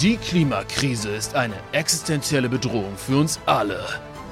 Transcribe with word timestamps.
Die 0.00 0.16
Klimakrise 0.16 1.08
ist 1.08 1.34
eine 1.34 1.56
existenzielle 1.72 2.48
Bedrohung 2.48 2.96
für 2.96 3.18
uns 3.18 3.40
alle. 3.46 3.84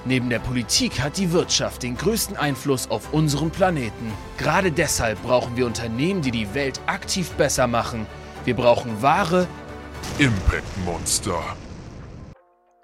Neben 0.04 0.31
der 0.31 0.39
Politik 0.39 1.00
hat 1.00 1.17
die 1.17 1.33
Wirtschaft 1.33 1.83
den 1.83 1.96
größten 1.96 2.37
Einfluss 2.37 2.89
auf 2.89 3.12
unseren 3.12 3.50
Planeten. 3.50 4.12
Gerade 4.38 4.71
deshalb 4.71 5.21
brauchen 5.24 5.56
wir 5.56 5.66
Unternehmen, 5.66 6.22
die 6.22 6.30
die 6.30 6.54
Welt 6.54 6.80
aktiv 6.87 7.32
besser 7.32 7.66
machen. 7.66 8.06
Wir 8.44 8.54
brauchen 8.54 9.02
wahre 9.02 9.48
Impact 10.18 10.84
Monster. 10.84 11.42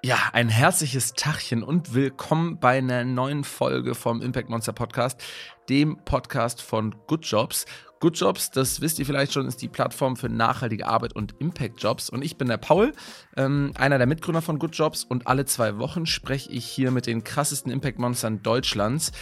Ja, 0.03 0.17
ein 0.33 0.49
herzliches 0.49 1.13
Tachchen 1.13 1.63
und 1.63 1.93
willkommen 1.93 2.59
bei 2.59 2.79
einer 2.79 3.05
neuen 3.05 3.45
Folge 3.45 3.95
vom 3.95 4.21
Impact 4.21 4.49
Monster 4.49 4.73
Podcast, 4.73 5.23
dem 5.69 5.99
Podcast 6.03 6.61
von 6.61 6.93
Good 7.07 7.25
Jobs. 7.27 7.65
Good 8.03 8.17
Jobs, 8.17 8.51
das 8.51 8.81
wisst 8.81 8.99
ihr 8.99 9.05
vielleicht 9.05 9.31
schon, 9.31 9.47
ist 9.47 9.61
die 9.61 9.69
Plattform 9.69 10.17
für 10.17 10.27
nachhaltige 10.27 10.87
Arbeit 10.87 11.15
und 11.15 11.35
Impact 11.39 11.81
Jobs. 11.81 12.09
Und 12.09 12.21
ich 12.21 12.35
bin 12.35 12.49
der 12.49 12.57
Paul, 12.57 12.91
ähm, 13.37 13.71
einer 13.75 13.97
der 13.97 14.07
Mitgründer 14.07 14.41
von 14.41 14.59
Good 14.59 14.75
Jobs. 14.75 15.05
Und 15.05 15.25
alle 15.25 15.45
zwei 15.45 15.77
Wochen 15.77 16.05
spreche 16.05 16.51
ich 16.51 16.65
hier 16.65 16.91
mit 16.91 17.07
den 17.07 17.23
krassesten 17.23 17.71
Impact 17.71 17.99
Monstern 17.99 18.43
Deutschlands. 18.43 19.13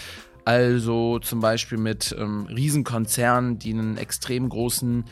Also 0.46 1.20
zum 1.20 1.42
Beispiel 1.42 1.78
mit 1.78 2.16
ähm, 2.18 2.48
Riesenkonzernen, 2.48 3.60
die 3.60 3.72
einen 3.72 3.98
extrem 3.98 4.50
großen 4.50 5.06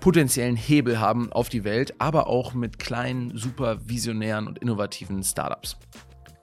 potenziellen 0.00 0.56
Hebel 0.56 0.98
haben 0.98 1.32
auf 1.32 1.48
die 1.48 1.62
Welt, 1.62 1.94
aber 2.00 2.26
auch 2.26 2.54
mit 2.54 2.80
kleinen, 2.80 3.38
super 3.38 3.78
visionären 3.86 4.48
und 4.48 4.58
innovativen 4.58 5.22
Startups. 5.22 5.76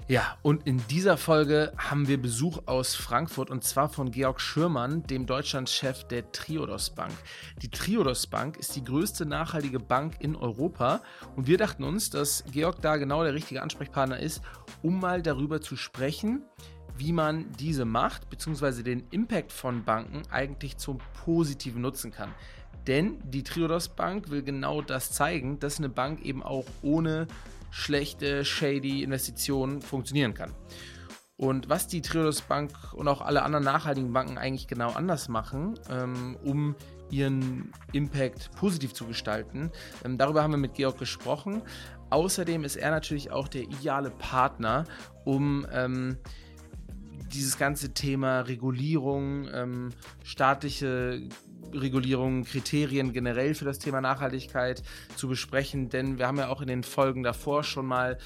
Ja, 0.10 0.40
und 0.42 0.66
in 0.66 0.82
dieser 0.88 1.18
Folge 1.18 1.72
haben 1.78 2.08
wir 2.08 2.20
Besuch 2.20 2.64
aus 2.66 2.96
Frankfurt 2.96 3.52
und 3.52 3.64
zwar 3.64 3.90
von 3.90 4.10
Georg 4.10 4.42
Schürmann, 4.42 5.04
dem 5.04 5.28
Deutschlandchef 5.28 6.04
der 6.06 6.32
Triodos 6.32 6.90
Bank. 6.90 7.14
Die 7.62 7.70
Triodos 7.70 8.26
Bank 8.26 8.58
ist 8.58 8.76
die 8.76 8.84
größte 8.84 9.28
nachhaltige 9.28 9.80
Bank 9.80 10.16
in 10.18 10.36
Europa 10.36 11.02
und 11.36 11.46
wir 11.46 11.60
dachten 11.60 11.84
uns, 11.84 12.10
dass 12.10 12.44
Georg 12.52 12.82
da 12.82 12.98
genau 12.98 13.24
der 13.24 13.36
richtige 13.36 13.62
Ansprechpartner 13.62 14.18
ist, 14.18 14.42
um 14.82 15.00
mal 15.00 15.22
darüber 15.22 15.62
zu 15.62 15.76
sprechen, 15.76 16.42
wie 16.98 17.14
man 17.14 17.46
diese 17.60 17.86
Macht 17.86 18.32
bzw. 18.32 18.82
den 18.82 19.04
Impact 19.12 19.52
von 19.52 19.84
Banken 19.84 20.24
eigentlich 20.32 20.78
zum 20.78 20.98
Positiven 21.24 21.84
nutzen 21.84 22.10
kann. 22.10 22.34
Denn 22.88 23.20
die 23.30 23.44
Triodos 23.44 23.90
Bank 23.90 24.32
will 24.32 24.42
genau 24.42 24.82
das 24.82 25.12
zeigen, 25.12 25.60
dass 25.60 25.78
eine 25.78 25.90
Bank 25.90 26.26
eben 26.26 26.42
auch 26.42 26.66
ohne 26.82 27.28
schlechte, 27.72 28.46
shady 28.46 29.04
Investitionen 29.04 29.82
funktionieren 29.82 30.34
kann. 30.34 30.54
Und 31.38 31.70
was 31.70 31.88
die 31.88 32.02
Triodos 32.02 32.42
Bank 32.42 32.72
und 32.94 33.08
auch 33.08 33.22
alle 33.22 33.44
anderen 33.44 33.64
nachhaltigen 33.64 34.12
Banken 34.12 34.38
eigentlich 34.38 34.68
genau 34.68 34.92
anders 34.92 35.30
machen, 35.30 35.80
ähm, 35.90 36.38
um 36.44 36.76
ihren 37.12 37.72
Impact 37.94 38.52
positiv 38.58 38.94
zu 38.94 39.06
gestalten, 39.06 39.72
ähm, 40.04 40.18
darüber 40.18 40.44
haben 40.44 40.52
wir 40.52 40.58
mit 40.58 40.74
Georg 40.74 40.98
gesprochen. 40.98 41.62
Außerdem 42.10 42.66
ist 42.66 42.76
er 42.76 42.92
natürlich 42.92 43.32
auch 43.32 43.48
der 43.48 43.62
ideale 43.62 44.10
Partner, 44.10 44.84
um 45.24 45.66
ähm, 45.72 46.18
dieses 47.32 47.58
ganze 47.58 47.94
Thema 47.94 48.42
Regulierung, 48.42 49.48
ähm, 49.54 49.90
staatliche 50.24 51.22
Regulierung, 51.74 52.44
Kriterien 52.44 53.14
generell 53.14 53.54
für 53.54 53.66
das 53.66 53.80
Thema 53.80 54.02
Nachhaltigkeit 54.02 54.84
zu 55.16 55.28
besprechen, 55.28 55.90
denn 55.90 56.18
wir 56.18 56.28
haben 56.28 56.38
ja 56.38 56.50
auch 56.50 56.62
in 56.62 56.68
den 56.68 56.84
Folgen 56.84 57.24
davor 57.24 57.64
schon 57.64 57.86
mal 57.86 58.18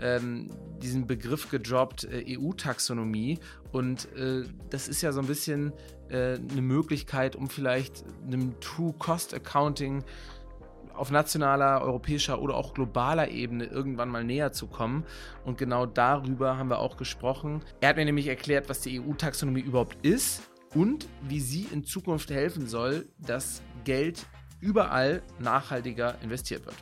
ähm, 0.00 0.50
diesen 0.82 1.06
Begriff 1.06 1.50
gedroppt, 1.50 2.04
äh, 2.04 2.38
EU-Taxonomie. 2.38 3.38
Und 3.72 4.12
äh, 4.16 4.44
das 4.70 4.88
ist 4.88 5.02
ja 5.02 5.12
so 5.12 5.20
ein 5.20 5.26
bisschen 5.26 5.72
äh, 6.08 6.34
eine 6.34 6.62
Möglichkeit, 6.62 7.36
um 7.36 7.48
vielleicht 7.48 8.04
einem 8.26 8.58
True-Cost-Accounting 8.60 10.04
auf 10.94 11.10
nationaler, 11.12 11.82
europäischer 11.82 12.40
oder 12.42 12.54
auch 12.54 12.74
globaler 12.74 13.28
Ebene 13.28 13.66
irgendwann 13.66 14.08
mal 14.08 14.24
näher 14.24 14.52
zu 14.52 14.66
kommen. 14.66 15.04
Und 15.44 15.56
genau 15.56 15.86
darüber 15.86 16.58
haben 16.58 16.70
wir 16.70 16.78
auch 16.78 16.96
gesprochen. 16.96 17.62
Er 17.80 17.90
hat 17.90 17.96
mir 17.96 18.04
nämlich 18.04 18.26
erklärt, 18.26 18.68
was 18.68 18.80
die 18.80 19.00
EU-Taxonomie 19.00 19.60
überhaupt 19.60 20.04
ist 20.04 20.47
und 20.74 21.08
wie 21.22 21.40
sie 21.40 21.66
in 21.72 21.84
Zukunft 21.84 22.30
helfen 22.30 22.66
soll, 22.66 23.06
dass 23.18 23.62
Geld 23.84 24.26
überall 24.60 25.22
nachhaltiger 25.38 26.16
investiert 26.22 26.66
wird. 26.66 26.76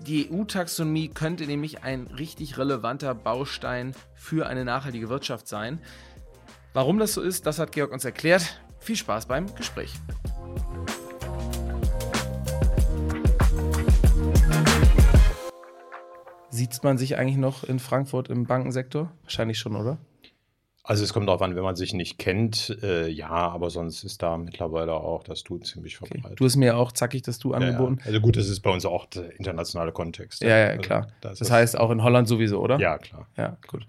Die 0.00 0.30
EU-Taxonomie 0.30 1.08
könnte 1.08 1.44
nämlich 1.46 1.82
ein 1.82 2.06
richtig 2.06 2.56
relevanter 2.56 3.14
Baustein 3.14 3.94
für 4.14 4.46
eine 4.46 4.64
nachhaltige 4.64 5.08
Wirtschaft 5.08 5.48
sein. 5.48 5.80
Warum 6.72 6.98
das 6.98 7.14
so 7.14 7.20
ist, 7.20 7.46
das 7.46 7.58
hat 7.58 7.72
Georg 7.72 7.92
uns 7.92 8.04
erklärt. 8.04 8.60
Viel 8.78 8.94
Spaß 8.94 9.26
beim 9.26 9.52
Gespräch. 9.56 9.94
Sieht 16.50 16.82
man 16.84 16.96
sich 16.96 17.16
eigentlich 17.16 17.36
noch 17.36 17.64
in 17.64 17.80
Frankfurt 17.80 18.28
im 18.28 18.44
Bankensektor? 18.44 19.12
Wahrscheinlich 19.22 19.58
schon, 19.58 19.74
oder? 19.74 19.98
Also 20.88 21.04
es 21.04 21.12
kommt 21.12 21.28
darauf 21.28 21.42
an, 21.42 21.54
wenn 21.54 21.62
man 21.62 21.76
sich 21.76 21.92
nicht 21.92 22.16
kennt, 22.16 22.78
äh, 22.82 23.08
ja, 23.08 23.28
aber 23.28 23.68
sonst 23.68 24.04
ist 24.04 24.22
da 24.22 24.38
mittlerweile 24.38 24.94
auch 24.94 25.22
das 25.22 25.44
Du 25.44 25.58
ziemlich 25.58 25.98
verbreitet. 25.98 26.24
Okay. 26.24 26.34
Du 26.36 26.46
hast 26.46 26.56
mir 26.56 26.78
auch 26.78 26.92
zackig 26.92 27.20
das 27.20 27.38
Du 27.38 27.52
angeboten. 27.52 27.96
Ja, 27.98 28.04
ja. 28.04 28.06
Also 28.06 28.20
gut, 28.22 28.38
das 28.38 28.48
ist 28.48 28.60
bei 28.60 28.70
uns 28.70 28.86
auch 28.86 29.04
der 29.04 29.38
internationale 29.38 29.92
Kontext. 29.92 30.42
Ja, 30.42 30.56
ja, 30.56 30.76
klar. 30.78 31.02
Also 31.02 31.14
das, 31.20 31.38
das 31.40 31.50
heißt 31.50 31.78
auch 31.78 31.90
in 31.90 32.02
Holland 32.02 32.26
sowieso, 32.26 32.58
oder? 32.60 32.80
Ja, 32.80 32.96
klar. 32.96 33.28
Ja, 33.36 33.58
gut. 33.66 33.84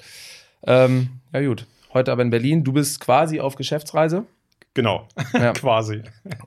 Ähm, 0.64 1.22
ja, 1.32 1.42
gut. 1.42 1.66
Heute 1.94 2.12
aber 2.12 2.22
in 2.22 2.32
Berlin. 2.32 2.66
Du 2.66 2.74
bist 2.74 3.00
quasi 3.00 3.40
auf 3.40 3.56
Geschäftsreise. 3.56 4.26
Genau, 4.76 5.08
ja. 5.34 5.52
quasi. 5.54 6.04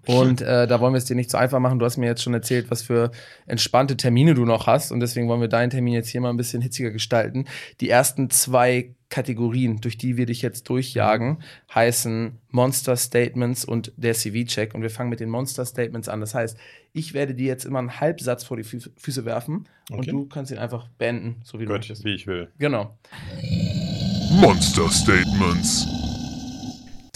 Und 0.07 0.41
äh, 0.41 0.67
da 0.67 0.81
wollen 0.81 0.95
wir 0.95 0.99
es 0.99 1.07
dir 1.07 1.17
nicht 1.17 1.31
so 1.31 1.39
einfach 1.39 1.59
machen. 1.59 1.79
Du 1.79 1.85
hast 1.85 1.97
mir 1.97 2.07
jetzt 2.07 2.23
schon 2.23 2.35
erzählt, 2.35 2.71
was 2.71 2.83
für 2.83 3.11
entspannte 3.47 3.97
Termine 3.97 4.35
du 4.35 4.45
noch 4.45 4.67
hast. 4.67 4.93
Und 4.93 5.01
deswegen 5.01 5.29
wollen 5.29 5.41
wir 5.41 5.49
deinen 5.49 5.71
Termin 5.71 5.95
jetzt 5.95 6.09
hier 6.09 6.21
mal 6.21 6.31
ein 6.31 6.37
bisschen 6.37 6.63
hitziger 6.63 6.93
gestalten. 6.93 7.47
Die 7.81 7.91
ersten 7.91 8.31
zwei 8.31 8.95
Kategorien, 9.09 9.81
durch 9.81 9.99
die 9.99 10.17
wir 10.17 10.27
dich 10.27 10.41
jetzt 10.41 10.69
durchjagen, 10.69 11.43
heißen 11.75 12.39
Monster 12.51 12.97
Statements 12.97 13.65
und 13.65 13.93
der 13.97 14.15
CV-Check. 14.15 14.75
Und 14.75 14.83
wir 14.83 14.91
fangen 14.91 15.11
mit 15.11 15.21
den 15.21 15.29
Monster 15.29 15.67
Statements 15.67 16.09
an. 16.09 16.21
Das 16.21 16.35
heißt, 16.35 16.57
ich 16.93 17.15
werde 17.15 17.35
dir 17.35 17.49
jetzt 17.49 17.65
immer 17.65 17.81
einen 17.81 18.01
Halbsatz 18.01 18.45
vor 18.45 18.57
die 18.57 18.63
Fü 18.63 18.79
Füße 18.97 19.25
werfen 19.25 19.69
okay. 19.91 19.99
und 19.99 20.07
du 20.09 20.27
kannst 20.29 20.53
ihn 20.53 20.59
einfach 20.59 20.89
beenden, 20.97 21.43
so 21.45 21.59
wie 21.59 21.65
Gut, 21.65 21.71
du 21.71 21.79
möchtest. 21.79 22.05
wie 22.05 22.15
ich 22.15 22.27
will. 22.27 22.49
Genau. 22.59 22.97
Monster 24.41 24.89
Statements. 24.91 25.87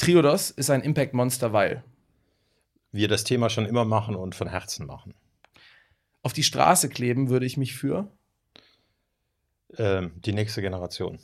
Triodos 0.07 0.53
ist 0.53 0.71
ein 0.71 0.83
Impact-Monster, 0.83 1.53
weil 1.53 1.83
wir 2.93 3.09
das 3.09 3.25
Thema 3.25 3.51
schon 3.51 3.67
immer 3.67 3.85
machen 3.85 4.15
und 4.15 4.37
von 4.37 4.47
Herzen 4.47 4.87
machen. 4.87 5.15
Auf 6.23 6.33
die 6.33 6.45
Straße 6.45 6.89
kleben 6.89 7.29
würde 7.29 7.45
ich 7.45 7.57
mich 7.57 7.75
für 7.75 8.09
ähm, 9.77 10.13
die 10.15 10.33
nächste 10.33 10.63
Generation. 10.63 11.19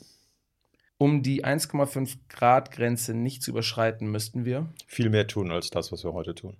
Um 0.97 1.23
die 1.23 1.45
1,5 1.45 2.17
Grad 2.27 2.71
Grenze 2.71 3.13
nicht 3.13 3.41
zu 3.41 3.51
überschreiten, 3.51 4.11
müssten 4.11 4.43
wir 4.43 4.67
viel 4.85 5.09
mehr 5.09 5.27
tun 5.27 5.49
als 5.49 5.69
das, 5.69 5.93
was 5.93 6.03
wir 6.03 6.11
heute 6.11 6.35
tun. 6.35 6.57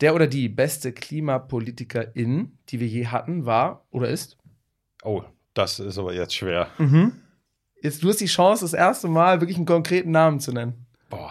Der 0.00 0.14
oder 0.14 0.28
die 0.28 0.48
beste 0.48 0.94
Klimapolitikerin, 0.94 2.56
die 2.70 2.80
wir 2.80 2.88
je 2.88 3.08
hatten, 3.08 3.44
war 3.44 3.84
oder 3.90 4.08
ist? 4.08 4.38
Oh, 5.04 5.22
das 5.52 5.80
ist 5.80 5.98
aber 5.98 6.14
jetzt 6.14 6.34
schwer. 6.34 6.68
Mhm. 6.78 7.12
Jetzt 7.82 8.02
du 8.02 8.08
hast 8.08 8.22
die 8.22 8.26
Chance, 8.26 8.64
das 8.64 8.72
erste 8.72 9.08
Mal 9.08 9.42
wirklich 9.42 9.58
einen 9.58 9.66
konkreten 9.66 10.12
Namen 10.12 10.40
zu 10.40 10.54
nennen. 10.54 10.86
Boah. 11.12 11.30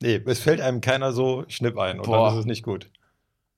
Nee, 0.00 0.22
es 0.24 0.40
fällt 0.40 0.62
einem 0.62 0.80
keiner 0.80 1.12
so 1.12 1.44
Schnipp 1.48 1.76
ein 1.76 1.98
und 1.98 2.06
Boah. 2.06 2.28
dann 2.28 2.32
ist 2.32 2.40
es 2.40 2.46
nicht 2.46 2.62
gut. 2.62 2.90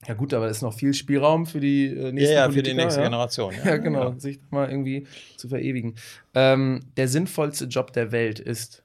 Ja 0.06 0.15
gut, 0.15 0.34
aber 0.34 0.47
es 0.47 0.56
ist 0.56 0.62
noch 0.62 0.75
viel 0.75 0.93
Spielraum 0.93 1.47
für 1.47 1.61
die 1.61 1.87
äh, 1.87 2.11
nächste 2.11 2.34
ja, 2.34 2.47
ja, 2.47 2.50
für 2.50 2.62
die 2.62 2.75
nächste 2.75 3.00
ja? 3.00 3.06
Generation. 3.06 3.55
Ja, 3.55 3.65
ja 3.65 3.77
genau, 3.77 4.11
ja. 4.11 4.19
sich 4.19 4.41
mal 4.50 4.69
irgendwie 4.69 5.06
zu 5.37 5.49
verewigen. 5.49 5.95
Ähm, 6.34 6.81
der 6.97 7.06
sinnvollste 7.06 7.67
Job 7.67 7.93
der 7.93 8.11
Welt 8.11 8.41
ist? 8.41 8.83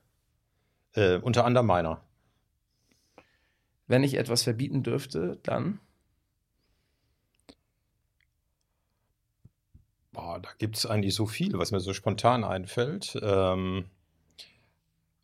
Äh, 0.93 1.17
unter 1.17 1.45
anderem 1.45 1.65
meiner. 1.65 1.99
Wenn 3.87 4.03
ich 4.03 4.17
etwas 4.17 4.43
verbieten 4.43 4.83
dürfte, 4.83 5.39
dann? 5.41 5.79
Boah, 10.11 10.39
da 10.39 10.49
gibt 10.59 10.77
es 10.77 10.85
eigentlich 10.85 11.15
so 11.15 11.25
viel, 11.25 11.57
was 11.57 11.71
mir 11.71 11.79
so 11.79 11.93
spontan 11.93 12.43
einfällt. 12.43 13.17
Ähm, 13.21 13.85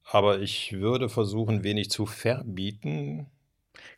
aber 0.06 0.40
ich 0.40 0.74
würde 0.74 1.10
versuchen, 1.10 1.64
wenig 1.64 1.90
zu 1.90 2.06
verbieten. 2.06 3.28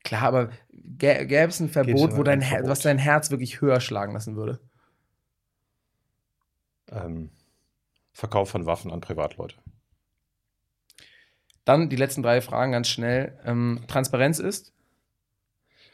Klar, 0.04 0.24
aber 0.24 0.50
gäbe 0.72 1.48
es 1.48 1.60
ein 1.60 1.70
Verbot, 1.70 2.16
wo 2.16 2.24
dein 2.24 2.42
Verbot. 2.42 2.70
was 2.70 2.80
dein 2.80 2.98
Herz 2.98 3.30
wirklich 3.30 3.62
höher 3.62 3.82
schlagen 3.82 4.14
lassen 4.14 4.36
würde? 4.36 4.60
Ähm, 6.90 7.30
Verkauf 8.14 8.50
von 8.50 8.66
Waffen 8.66 8.92
an 8.92 9.02
Privatleute. 9.02 9.58
Dann 11.66 11.90
die 11.90 11.98
letzten 11.98 12.24
drei 12.24 12.40
Fragen 12.42 12.72
ganz 12.72 12.88
schnell. 12.88 13.38
Ähm, 13.44 13.84
Transparenz 13.88 14.40
ist? 14.40 14.74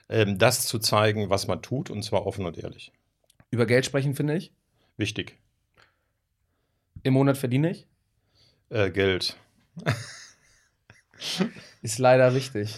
Ähm, 0.08 0.38
das 0.38 0.68
zu 0.68 0.78
zeigen, 0.78 1.32
was 1.32 1.48
man 1.48 1.64
tut, 1.64 1.90
und 1.90 2.04
zwar 2.04 2.28
offen 2.28 2.46
und 2.46 2.58
ehrlich. 2.58 2.92
Über 3.50 3.66
Geld 3.66 3.86
sprechen, 3.86 4.14
finde 4.14 4.36
ich. 4.36 4.54
Wichtig. 4.98 5.40
Im 7.02 7.14
Monat 7.14 7.38
verdiene 7.38 7.72
ich? 7.72 7.88
Äh, 8.70 8.92
Geld. 8.92 9.38
Ist 11.82 12.00
leider 12.00 12.34
richtig. 12.34 12.78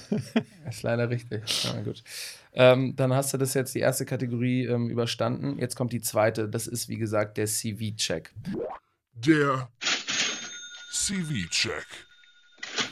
Ist 0.69 0.83
leider 0.83 1.09
richtig. 1.09 1.63
Ja, 1.63 1.81
gut. 1.81 2.03
Ähm, 2.53 2.95
dann 2.95 3.13
hast 3.13 3.33
du 3.33 3.37
das 3.37 3.53
jetzt 3.53 3.75
die 3.75 3.79
erste 3.79 4.05
Kategorie 4.05 4.65
ähm, 4.65 4.89
überstanden. 4.89 5.59
Jetzt 5.59 5.75
kommt 5.75 5.93
die 5.93 6.01
zweite. 6.01 6.47
Das 6.49 6.67
ist, 6.67 6.89
wie 6.89 6.97
gesagt, 6.97 7.37
der 7.37 7.47
CV-Check. 7.47 8.33
Der 9.13 9.69
CV-Check. 10.91 11.85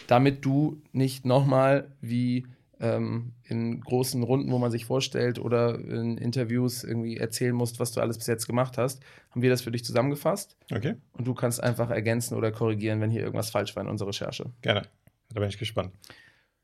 Damit 0.07 0.43
du 0.45 0.81
nicht 0.91 1.25
nochmal 1.25 1.95
wie 2.01 2.45
ähm, 2.79 3.33
in 3.43 3.81
großen 3.81 4.23
Runden, 4.23 4.51
wo 4.51 4.57
man 4.59 4.71
sich 4.71 4.85
vorstellt 4.85 5.39
oder 5.39 5.79
in 5.79 6.17
Interviews 6.17 6.83
irgendwie 6.83 7.17
erzählen 7.17 7.55
musst, 7.55 7.79
was 7.79 7.91
du 7.91 8.01
alles 8.01 8.17
bis 8.17 8.27
jetzt 8.27 8.47
gemacht 8.47 8.77
hast, 8.77 9.01
haben 9.31 9.41
wir 9.41 9.49
das 9.49 9.61
für 9.61 9.71
dich 9.71 9.85
zusammengefasst. 9.85 10.57
Okay, 10.71 10.95
Und 11.13 11.27
du 11.27 11.33
kannst 11.33 11.61
einfach 11.61 11.89
ergänzen 11.89 12.35
oder 12.35 12.51
korrigieren, 12.51 13.01
wenn 13.01 13.11
hier 13.11 13.21
irgendwas 13.21 13.49
falsch 13.51 13.75
war 13.75 13.83
in 13.83 13.89
unserer 13.89 14.09
Recherche. 14.09 14.51
gerne. 14.61 14.83
Da 15.29 15.39
bin 15.39 15.49
ich 15.49 15.57
gespannt. 15.57 15.91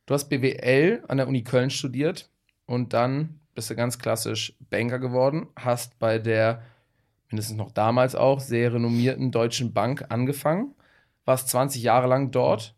Du 0.05 0.13
hast 0.13 0.29
BWL 0.29 1.03
an 1.07 1.17
der 1.17 1.27
Uni 1.27 1.43
Köln 1.43 1.69
studiert 1.69 2.29
und 2.65 2.93
dann 2.93 3.39
bist 3.55 3.69
du 3.69 3.75
ganz 3.75 3.99
klassisch 3.99 4.55
Banker 4.69 4.99
geworden, 4.99 5.47
hast 5.55 5.99
bei 5.99 6.19
der, 6.19 6.61
mindestens 7.29 7.57
noch 7.57 7.71
damals 7.71 8.15
auch, 8.15 8.39
sehr 8.39 8.73
renommierten 8.73 9.31
Deutschen 9.31 9.73
Bank 9.73 10.05
angefangen, 10.09 10.75
warst 11.25 11.49
20 11.49 11.81
Jahre 11.81 12.07
lang 12.07 12.31
dort 12.31 12.75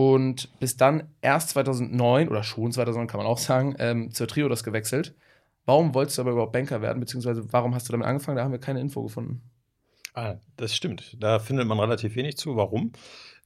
und 0.00 0.48
bist 0.60 0.80
dann 0.80 1.10
erst 1.20 1.50
2009 1.50 2.28
oder 2.28 2.42
schon 2.42 2.72
2009 2.72 3.06
kann 3.06 3.18
man 3.18 3.26
auch 3.26 3.36
sagen, 3.36 3.74
ähm, 3.78 4.12
zur 4.12 4.28
Triodos 4.28 4.64
gewechselt. 4.64 5.14
Warum 5.66 5.94
wolltest 5.94 6.16
du 6.16 6.22
aber 6.22 6.30
überhaupt 6.30 6.52
Banker 6.52 6.80
werden, 6.80 7.00
beziehungsweise 7.00 7.52
warum 7.52 7.74
hast 7.74 7.86
du 7.88 7.92
damit 7.92 8.06
angefangen? 8.06 8.38
Da 8.38 8.44
haben 8.44 8.52
wir 8.52 8.58
keine 8.58 8.80
Info 8.80 9.02
gefunden. 9.02 9.42
Ah, 10.14 10.36
das 10.56 10.74
stimmt. 10.74 11.16
Da 11.20 11.38
findet 11.38 11.66
man 11.68 11.78
relativ 11.78 12.16
wenig 12.16 12.38
zu. 12.38 12.56
Warum? 12.56 12.92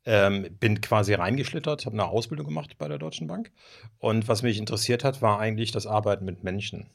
Ähm, 0.06 0.47
bin 0.61 0.81
quasi 0.81 1.15
reingeschlittert, 1.15 1.87
habe 1.87 1.95
eine 1.95 2.06
Ausbildung 2.06 2.47
gemacht 2.47 2.79
bei 2.79 2.87
der 2.87 2.99
Deutschen 2.99 3.27
Bank. 3.27 3.51
Und 3.99 4.29
was 4.29 4.43
mich 4.43 4.59
interessiert 4.59 5.03
hat, 5.03 5.23
war 5.23 5.41
eigentlich 5.41 5.73
das 5.73 5.89
Arbeiten 5.89 6.25
mit 6.25 6.45
Menschen. 6.45 6.89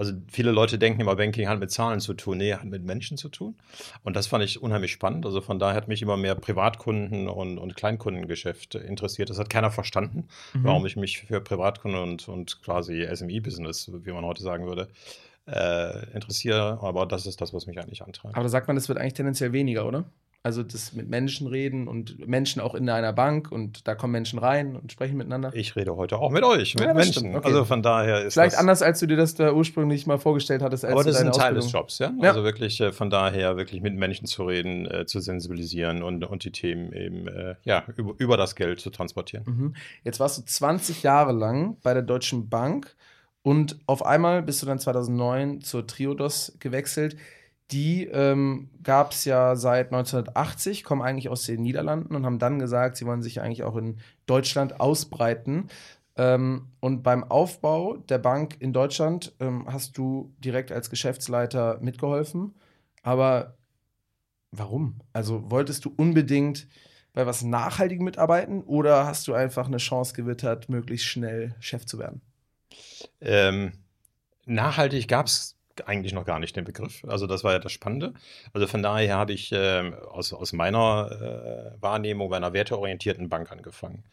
Also 0.00 0.14
viele 0.28 0.50
Leute 0.50 0.78
denken 0.78 1.02
immer, 1.02 1.14
Banking 1.14 1.46
hat 1.46 1.60
mit 1.60 1.70
Zahlen 1.70 2.00
zu 2.00 2.14
tun. 2.14 2.38
Nee, 2.38 2.54
hat 2.54 2.64
mit 2.64 2.82
Menschen 2.82 3.18
zu 3.18 3.28
tun. 3.28 3.54
Und 4.02 4.16
das 4.16 4.28
fand 4.28 4.42
ich 4.42 4.62
unheimlich 4.62 4.92
spannend. 4.92 5.26
Also 5.26 5.42
von 5.42 5.58
daher 5.58 5.76
hat 5.76 5.88
mich 5.88 6.00
immer 6.00 6.16
mehr 6.16 6.34
Privatkunden 6.34 7.28
und, 7.28 7.58
und 7.58 7.76
Kleinkundengeschäft 7.76 8.76
interessiert. 8.76 9.28
Das 9.28 9.38
hat 9.38 9.50
keiner 9.50 9.70
verstanden, 9.70 10.26
warum 10.54 10.86
ich 10.86 10.96
mich 10.96 11.18
für 11.18 11.42
Privatkunden 11.42 12.00
und, 12.00 12.28
und 12.28 12.62
quasi 12.62 13.06
SMI-Business, 13.14 13.90
wie 13.92 14.12
man 14.12 14.24
heute 14.24 14.42
sagen 14.42 14.64
würde, 14.64 14.88
äh, 15.46 16.10
interessiere. 16.14 16.78
Aber 16.80 17.04
das 17.04 17.26
ist 17.26 17.42
das, 17.42 17.52
was 17.52 17.66
mich 17.66 17.78
eigentlich 17.78 18.02
antreibt. 18.02 18.34
Aber 18.34 18.44
da 18.44 18.48
sagt 18.48 18.68
man, 18.68 18.76
das 18.76 18.88
wird 18.88 18.98
eigentlich 18.98 19.12
tendenziell 19.12 19.52
weniger, 19.52 19.86
oder? 19.86 20.06
Also 20.42 20.62
das 20.62 20.94
mit 20.94 21.06
Menschen 21.10 21.48
reden 21.48 21.86
und 21.86 22.26
Menschen 22.26 22.62
auch 22.62 22.74
in 22.74 22.88
einer 22.88 23.12
Bank 23.12 23.52
und 23.52 23.86
da 23.86 23.94
kommen 23.94 24.12
Menschen 24.12 24.38
rein 24.38 24.74
und 24.74 24.90
sprechen 24.90 25.18
miteinander. 25.18 25.50
Ich 25.52 25.76
rede 25.76 25.94
heute 25.96 26.18
auch 26.18 26.30
mit 26.30 26.44
euch, 26.44 26.74
mit 26.76 26.84
Ja, 26.84 26.94
Menschen. 26.94 27.34
okay. 27.36 27.46
Also 27.46 27.66
von 27.66 27.82
daher 27.82 28.24
ist 28.24 28.32
Vielleicht 28.32 28.56
anders, 28.56 28.80
als 28.80 29.00
du 29.00 29.06
dir 29.06 29.18
das 29.18 29.34
da 29.34 29.52
ursprünglich 29.52 30.06
mal 30.06 30.16
vorgestellt 30.16 30.62
hattest. 30.62 30.86
Als 30.86 30.94
aber 30.94 31.04
das 31.04 31.16
ist 31.16 31.26
ein 31.26 31.32
Teil 31.32 31.54
des 31.54 31.70
Jobs, 31.70 31.98
ja? 31.98 32.10
Ja. 32.22 32.30
Also 32.30 32.42
wirklich 32.42 32.80
äh, 32.80 32.90
von 32.90 33.10
daher 33.10 33.58
wirklich 33.58 33.82
mit 33.82 33.94
Menschen 33.94 34.26
zu 34.26 34.44
reden, 34.44 34.86
äh, 34.90 35.04
zu 35.04 35.20
sensibilisieren 35.20 36.02
und, 36.02 36.24
und 36.24 36.42
die 36.42 36.52
Themen 36.52 36.94
eben 36.94 37.28
äh, 37.28 37.56
ja, 37.64 37.84
über, 37.96 38.14
über 38.16 38.38
das 38.38 38.54
Geld 38.56 38.80
zu 38.80 38.88
transportieren. 38.88 39.44
Mhm. 39.46 39.76
Jetzt 40.04 40.20
warst 40.20 40.38
du 40.38 40.42
20 40.42 41.02
Jahre 41.02 41.32
lang 41.32 41.76
bei 41.82 41.92
der 41.92 42.02
Deutschen 42.02 42.48
Bank 42.48 42.96
und 43.42 43.78
auf 43.84 44.04
einmal 44.06 44.42
bist 44.42 44.62
du 44.62 44.66
dann 44.66 44.78
2009 44.78 45.60
zur 45.60 45.86
Triodos 45.86 46.56
gewechselt. 46.60 47.16
Die 47.72 48.06
ähm, 48.06 48.68
gab 48.82 49.12
es 49.12 49.24
ja 49.24 49.54
seit 49.54 49.92
1980, 49.92 50.82
kommen 50.82 51.02
eigentlich 51.02 51.28
aus 51.28 51.44
den 51.44 51.62
Niederlanden 51.62 52.16
und 52.16 52.26
haben 52.26 52.38
dann 52.38 52.58
gesagt, 52.58 52.96
sie 52.96 53.06
wollen 53.06 53.22
sich 53.22 53.40
eigentlich 53.40 53.62
auch 53.62 53.76
in 53.76 53.98
Deutschland 54.26 54.80
ausbreiten. 54.80 55.68
Ähm, 56.16 56.66
und 56.80 57.02
beim 57.02 57.24
Aufbau 57.24 57.96
der 57.96 58.18
Bank 58.18 58.56
in 58.58 58.72
Deutschland 58.72 59.34
ähm, 59.38 59.66
hast 59.70 59.96
du 59.96 60.34
direkt 60.38 60.72
als 60.72 60.90
Geschäftsleiter 60.90 61.78
mitgeholfen. 61.80 62.54
Aber 63.02 63.56
warum? 64.50 65.00
Also 65.12 65.50
wolltest 65.50 65.84
du 65.84 65.92
unbedingt 65.96 66.66
bei 67.12 67.26
was 67.26 67.42
Nachhaltigem 67.42 68.04
mitarbeiten 68.04 68.62
oder 68.62 69.06
hast 69.06 69.28
du 69.28 69.34
einfach 69.34 69.66
eine 69.66 69.78
Chance 69.78 70.14
gewittert, 70.14 70.68
möglichst 70.68 71.06
schnell 71.06 71.54
Chef 71.60 71.86
zu 71.86 71.98
werden? 71.98 72.20
Ähm, 73.20 73.72
nachhaltig 74.46 75.08
gab 75.08 75.26
es 75.26 75.56
eigentlich 75.86 76.12
noch 76.12 76.24
gar 76.24 76.38
nicht 76.38 76.56
den 76.56 76.64
Begriff. 76.64 77.04
Also 77.06 77.26
das 77.26 77.44
war 77.44 77.52
ja 77.52 77.58
das 77.58 77.72
Spannende. 77.72 78.14
Also 78.52 78.66
von 78.66 78.82
daher 78.82 79.16
habe 79.16 79.32
ich 79.32 79.50
ähm, 79.52 79.94
aus, 79.94 80.32
aus 80.32 80.52
meiner 80.52 81.74
äh, 81.78 81.82
Wahrnehmung 81.82 82.30
bei 82.30 82.36
einer 82.36 82.52
werteorientierten 82.52 83.28
Bank 83.28 83.50
angefangen. 83.52 84.04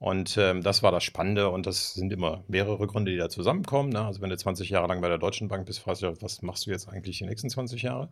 Und 0.00 0.36
ähm, 0.38 0.62
das 0.62 0.84
war 0.84 0.92
das 0.92 1.02
Spannende 1.02 1.48
und 1.48 1.66
das 1.66 1.94
sind 1.94 2.12
immer 2.12 2.44
mehrere 2.46 2.86
Gründe, 2.86 3.10
die 3.10 3.18
da 3.18 3.28
zusammenkommen. 3.28 3.88
Ne? 3.90 4.04
Also 4.04 4.20
wenn 4.20 4.30
du 4.30 4.36
20 4.36 4.70
Jahre 4.70 4.86
lang 4.86 5.00
bei 5.00 5.08
der 5.08 5.18
Deutschen 5.18 5.48
Bank 5.48 5.66
bist, 5.66 5.80
fragst 5.80 6.02
du 6.02 6.10
dich, 6.10 6.22
was 6.22 6.40
machst 6.42 6.66
du 6.66 6.70
jetzt 6.70 6.88
eigentlich 6.88 7.18
die 7.18 7.24
nächsten 7.24 7.50
20 7.50 7.82
Jahre? 7.82 8.08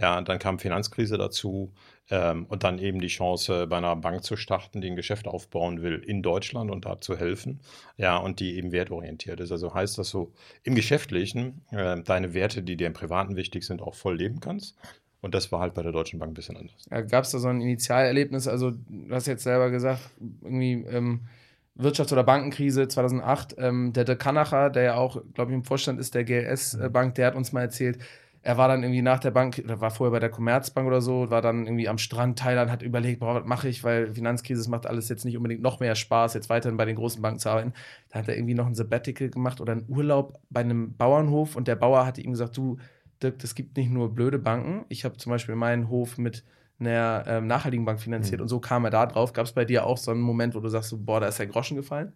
Ja, 0.00 0.18
dann 0.22 0.38
kam 0.38 0.58
Finanzkrise 0.58 1.18
dazu 1.18 1.74
ähm, 2.08 2.46
und 2.46 2.64
dann 2.64 2.78
eben 2.78 2.98
die 3.00 3.08
Chance, 3.08 3.66
bei 3.66 3.76
einer 3.76 3.94
Bank 3.96 4.24
zu 4.24 4.36
starten, 4.36 4.80
die 4.80 4.88
ein 4.88 4.96
Geschäft 4.96 5.28
aufbauen 5.28 5.82
will 5.82 5.96
in 5.96 6.22
Deutschland 6.22 6.70
und 6.70 6.86
da 6.86 6.98
zu 6.98 7.18
helfen. 7.18 7.60
Ja, 7.98 8.16
und 8.16 8.40
die 8.40 8.56
eben 8.56 8.72
wertorientiert 8.72 9.40
ist. 9.40 9.52
Also 9.52 9.74
heißt, 9.74 9.98
dass 9.98 10.10
du 10.10 10.32
im 10.62 10.74
Geschäftlichen 10.74 11.60
äh, 11.72 12.00
deine 12.02 12.32
Werte, 12.32 12.62
die 12.62 12.76
dir 12.76 12.86
im 12.86 12.94
Privaten 12.94 13.36
wichtig 13.36 13.64
sind, 13.64 13.82
auch 13.82 13.94
voll 13.94 14.16
leben 14.16 14.40
kannst. 14.40 14.76
Und 15.20 15.34
das 15.34 15.50
war 15.50 15.60
halt 15.60 15.74
bei 15.74 15.82
der 15.82 15.92
Deutschen 15.92 16.18
Bank 16.18 16.30
ein 16.30 16.34
bisschen 16.34 16.56
anders. 16.56 16.86
Ja, 16.90 17.00
Gab 17.00 17.24
es 17.24 17.32
da 17.32 17.38
so 17.38 17.48
ein 17.48 17.60
Initialerlebnis? 17.60 18.46
Also, 18.46 18.70
du 18.70 19.14
hast 19.14 19.26
jetzt 19.26 19.42
selber 19.42 19.70
gesagt, 19.70 20.00
irgendwie 20.42 20.84
ähm, 20.88 21.22
Wirtschafts- 21.76 22.12
oder 22.12 22.24
Bankenkrise 22.24 22.86
2008. 22.86 23.56
Ähm, 23.58 23.92
der 23.92 24.04
De 24.04 24.16
Kanacher, 24.16 24.70
der 24.70 24.82
ja 24.82 24.94
auch, 24.94 25.22
glaube 25.34 25.50
ich, 25.50 25.56
im 25.56 25.64
Vorstand 25.64 25.98
ist 25.98 26.14
der 26.14 26.24
GLS-Bank, 26.24 27.16
der 27.16 27.26
hat 27.26 27.34
uns 27.34 27.52
mal 27.52 27.62
erzählt, 27.62 27.98
er 28.42 28.56
war 28.56 28.68
dann 28.68 28.82
irgendwie 28.82 29.02
nach 29.02 29.18
der 29.18 29.30
Bank, 29.30 29.60
oder 29.64 29.80
war 29.80 29.90
vorher 29.90 30.12
bei 30.12 30.20
der 30.20 30.30
Commerzbank 30.30 30.86
oder 30.86 31.00
so, 31.00 31.30
war 31.30 31.42
dann 31.42 31.66
irgendwie 31.66 31.88
am 31.88 31.98
Strand 31.98 32.38
Thailand, 32.38 32.70
hat 32.70 32.82
überlegt, 32.82 33.20
boah, 33.20 33.34
was 33.34 33.44
mache 33.44 33.68
ich, 33.68 33.82
weil 33.84 34.14
Finanzkrise, 34.14 34.70
macht 34.70 34.86
alles 34.86 35.08
jetzt 35.08 35.24
nicht 35.24 35.36
unbedingt 35.36 35.60
noch 35.60 35.80
mehr 35.80 35.94
Spaß, 35.94 36.34
jetzt 36.34 36.48
weiterhin 36.48 36.76
bei 36.76 36.84
den 36.84 36.96
großen 36.96 37.20
Banken 37.20 37.40
zu 37.40 37.50
arbeiten. 37.50 37.72
Da 38.10 38.20
hat 38.20 38.28
er 38.28 38.36
irgendwie 38.36 38.54
noch 38.54 38.66
ein 38.66 38.74
Sabbatical 38.74 39.28
gemacht 39.28 39.60
oder 39.60 39.72
einen 39.72 39.86
Urlaub 39.88 40.38
bei 40.50 40.60
einem 40.60 40.96
Bauernhof 40.96 41.56
und 41.56 41.68
der 41.68 41.76
Bauer 41.76 42.06
hatte 42.06 42.20
ihm 42.20 42.30
gesagt, 42.30 42.56
du, 42.56 42.78
Dirk, 43.22 43.42
es 43.42 43.54
gibt 43.54 43.76
nicht 43.76 43.90
nur 43.90 44.14
blöde 44.14 44.38
Banken. 44.38 44.84
Ich 44.88 45.04
habe 45.04 45.16
zum 45.16 45.30
Beispiel 45.30 45.54
meinen 45.56 45.88
Hof 45.88 46.18
mit 46.18 46.44
einer 46.80 47.24
ähm, 47.26 47.46
nachhaltigen 47.48 47.84
Bank 47.84 48.00
finanziert 48.00 48.38
Mhm. 48.38 48.42
und 48.42 48.48
so 48.48 48.60
kam 48.60 48.84
er 48.84 48.90
da 48.90 49.04
drauf. 49.06 49.32
Gab 49.32 49.46
es 49.46 49.52
bei 49.52 49.64
dir 49.64 49.84
auch 49.84 49.98
so 49.98 50.12
einen 50.12 50.20
Moment, 50.20 50.54
wo 50.54 50.60
du 50.60 50.68
sagst, 50.68 50.90
so, 50.90 50.98
boah, 50.98 51.18
da 51.20 51.26
ist 51.26 51.38
der 51.40 51.48
Groschen 51.48 51.76
gefallen? 51.76 52.12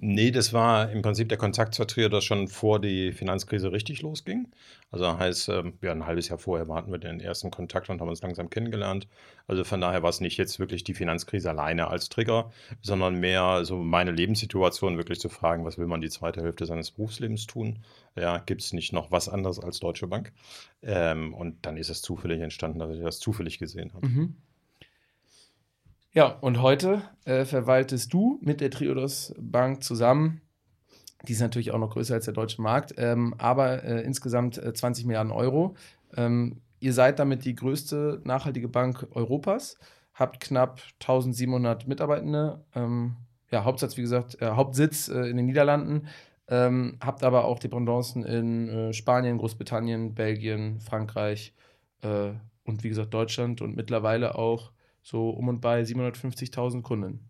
Nee, 0.00 0.30
das 0.30 0.52
war 0.52 0.90
im 0.90 1.02
Prinzip 1.02 1.28
der 1.28 1.36
Kontakt 1.36 1.74
zur 1.74 1.86
Triodos 1.86 2.24
schon 2.24 2.48
vor 2.48 2.80
die 2.80 3.12
Finanzkrise 3.12 3.72
richtig 3.72 4.00
losging. 4.00 4.48
Also 4.90 5.18
heißt, 5.18 5.50
ähm, 5.50 5.74
ja, 5.82 5.92
ein 5.92 6.06
halbes 6.06 6.28
Jahr 6.28 6.38
vorher 6.38 6.66
hatten 6.74 6.90
wir 6.90 6.98
den 6.98 7.20
ersten 7.20 7.50
Kontakt 7.50 7.90
und 7.90 8.00
haben 8.00 8.08
uns 8.08 8.22
langsam 8.22 8.48
kennengelernt. 8.48 9.06
Also 9.46 9.64
von 9.64 9.82
daher 9.82 10.02
war 10.02 10.08
es 10.08 10.20
nicht 10.20 10.38
jetzt 10.38 10.58
wirklich 10.58 10.82
die 10.82 10.94
Finanzkrise 10.94 11.50
alleine 11.50 11.88
als 11.88 12.08
Trigger, 12.08 12.50
sondern 12.80 13.20
mehr 13.20 13.64
so 13.66 13.76
meine 13.76 14.12
Lebenssituation 14.12 14.96
wirklich 14.96 15.20
zu 15.20 15.28
fragen, 15.28 15.64
was 15.64 15.76
will 15.76 15.86
man 15.86 16.00
die 16.00 16.10
zweite 16.10 16.40
Hälfte 16.40 16.64
seines 16.64 16.90
Berufslebens 16.90 17.46
tun? 17.46 17.80
Ja, 18.16 18.38
gibt 18.38 18.62
es 18.62 18.72
nicht 18.72 18.94
noch 18.94 19.10
was 19.12 19.28
anderes 19.28 19.60
als 19.60 19.78
Deutsche 19.78 20.06
Bank? 20.06 20.32
Ähm, 20.82 21.34
und 21.34 21.66
dann 21.66 21.76
ist 21.76 21.90
es 21.90 22.00
zufällig 22.00 22.40
entstanden, 22.40 22.78
dass 22.78 22.94
ich 22.94 23.02
das 23.02 23.18
zufällig 23.18 23.58
gesehen 23.58 23.92
habe. 23.92 24.08
Mhm. 24.08 24.36
Ja, 26.14 26.26
und 26.42 26.60
heute 26.60 27.02
äh, 27.24 27.46
verwaltest 27.46 28.12
du 28.12 28.38
mit 28.42 28.60
der 28.60 28.70
Triodos 28.70 29.34
Bank 29.38 29.82
zusammen, 29.82 30.42
die 31.26 31.32
ist 31.32 31.40
natürlich 31.40 31.70
auch 31.70 31.78
noch 31.78 31.94
größer 31.94 32.12
als 32.12 32.26
der 32.26 32.34
deutsche 32.34 32.60
Markt, 32.60 32.92
ähm, 32.98 33.34
aber 33.38 33.82
äh, 33.82 34.02
insgesamt 34.02 34.58
äh, 34.58 34.74
20 34.74 35.06
Milliarden 35.06 35.32
Euro. 35.32 35.74
Ähm, 36.14 36.60
ihr 36.80 36.92
seid 36.92 37.18
damit 37.18 37.46
die 37.46 37.54
größte 37.54 38.20
nachhaltige 38.24 38.68
Bank 38.68 39.06
Europas, 39.12 39.78
habt 40.12 40.40
knapp 40.40 40.82
1700 41.00 41.88
Mitarbeitende, 41.88 42.62
ähm, 42.74 43.16
ja, 43.50 43.64
Hauptsitz, 43.64 43.96
wie 43.96 44.02
gesagt, 44.02 44.36
äh, 44.42 44.50
Hauptsitz 44.50 45.08
äh, 45.08 45.30
in 45.30 45.38
den 45.38 45.46
Niederlanden, 45.46 46.08
ähm, 46.46 46.98
habt 47.02 47.24
aber 47.24 47.46
auch 47.46 47.58
Dependancen 47.58 48.22
in 48.22 48.68
äh, 48.68 48.92
Spanien, 48.92 49.38
Großbritannien, 49.38 50.14
Belgien, 50.14 50.78
Frankreich 50.80 51.54
und 52.02 52.82
wie 52.82 52.88
gesagt 52.88 53.14
Deutschland 53.14 53.62
und 53.62 53.76
mittlerweile 53.76 54.34
auch 54.34 54.71
so 55.02 55.30
um 55.30 55.48
und 55.48 55.60
bei 55.60 55.82
750.000 55.82 56.82
Kunden. 56.82 57.28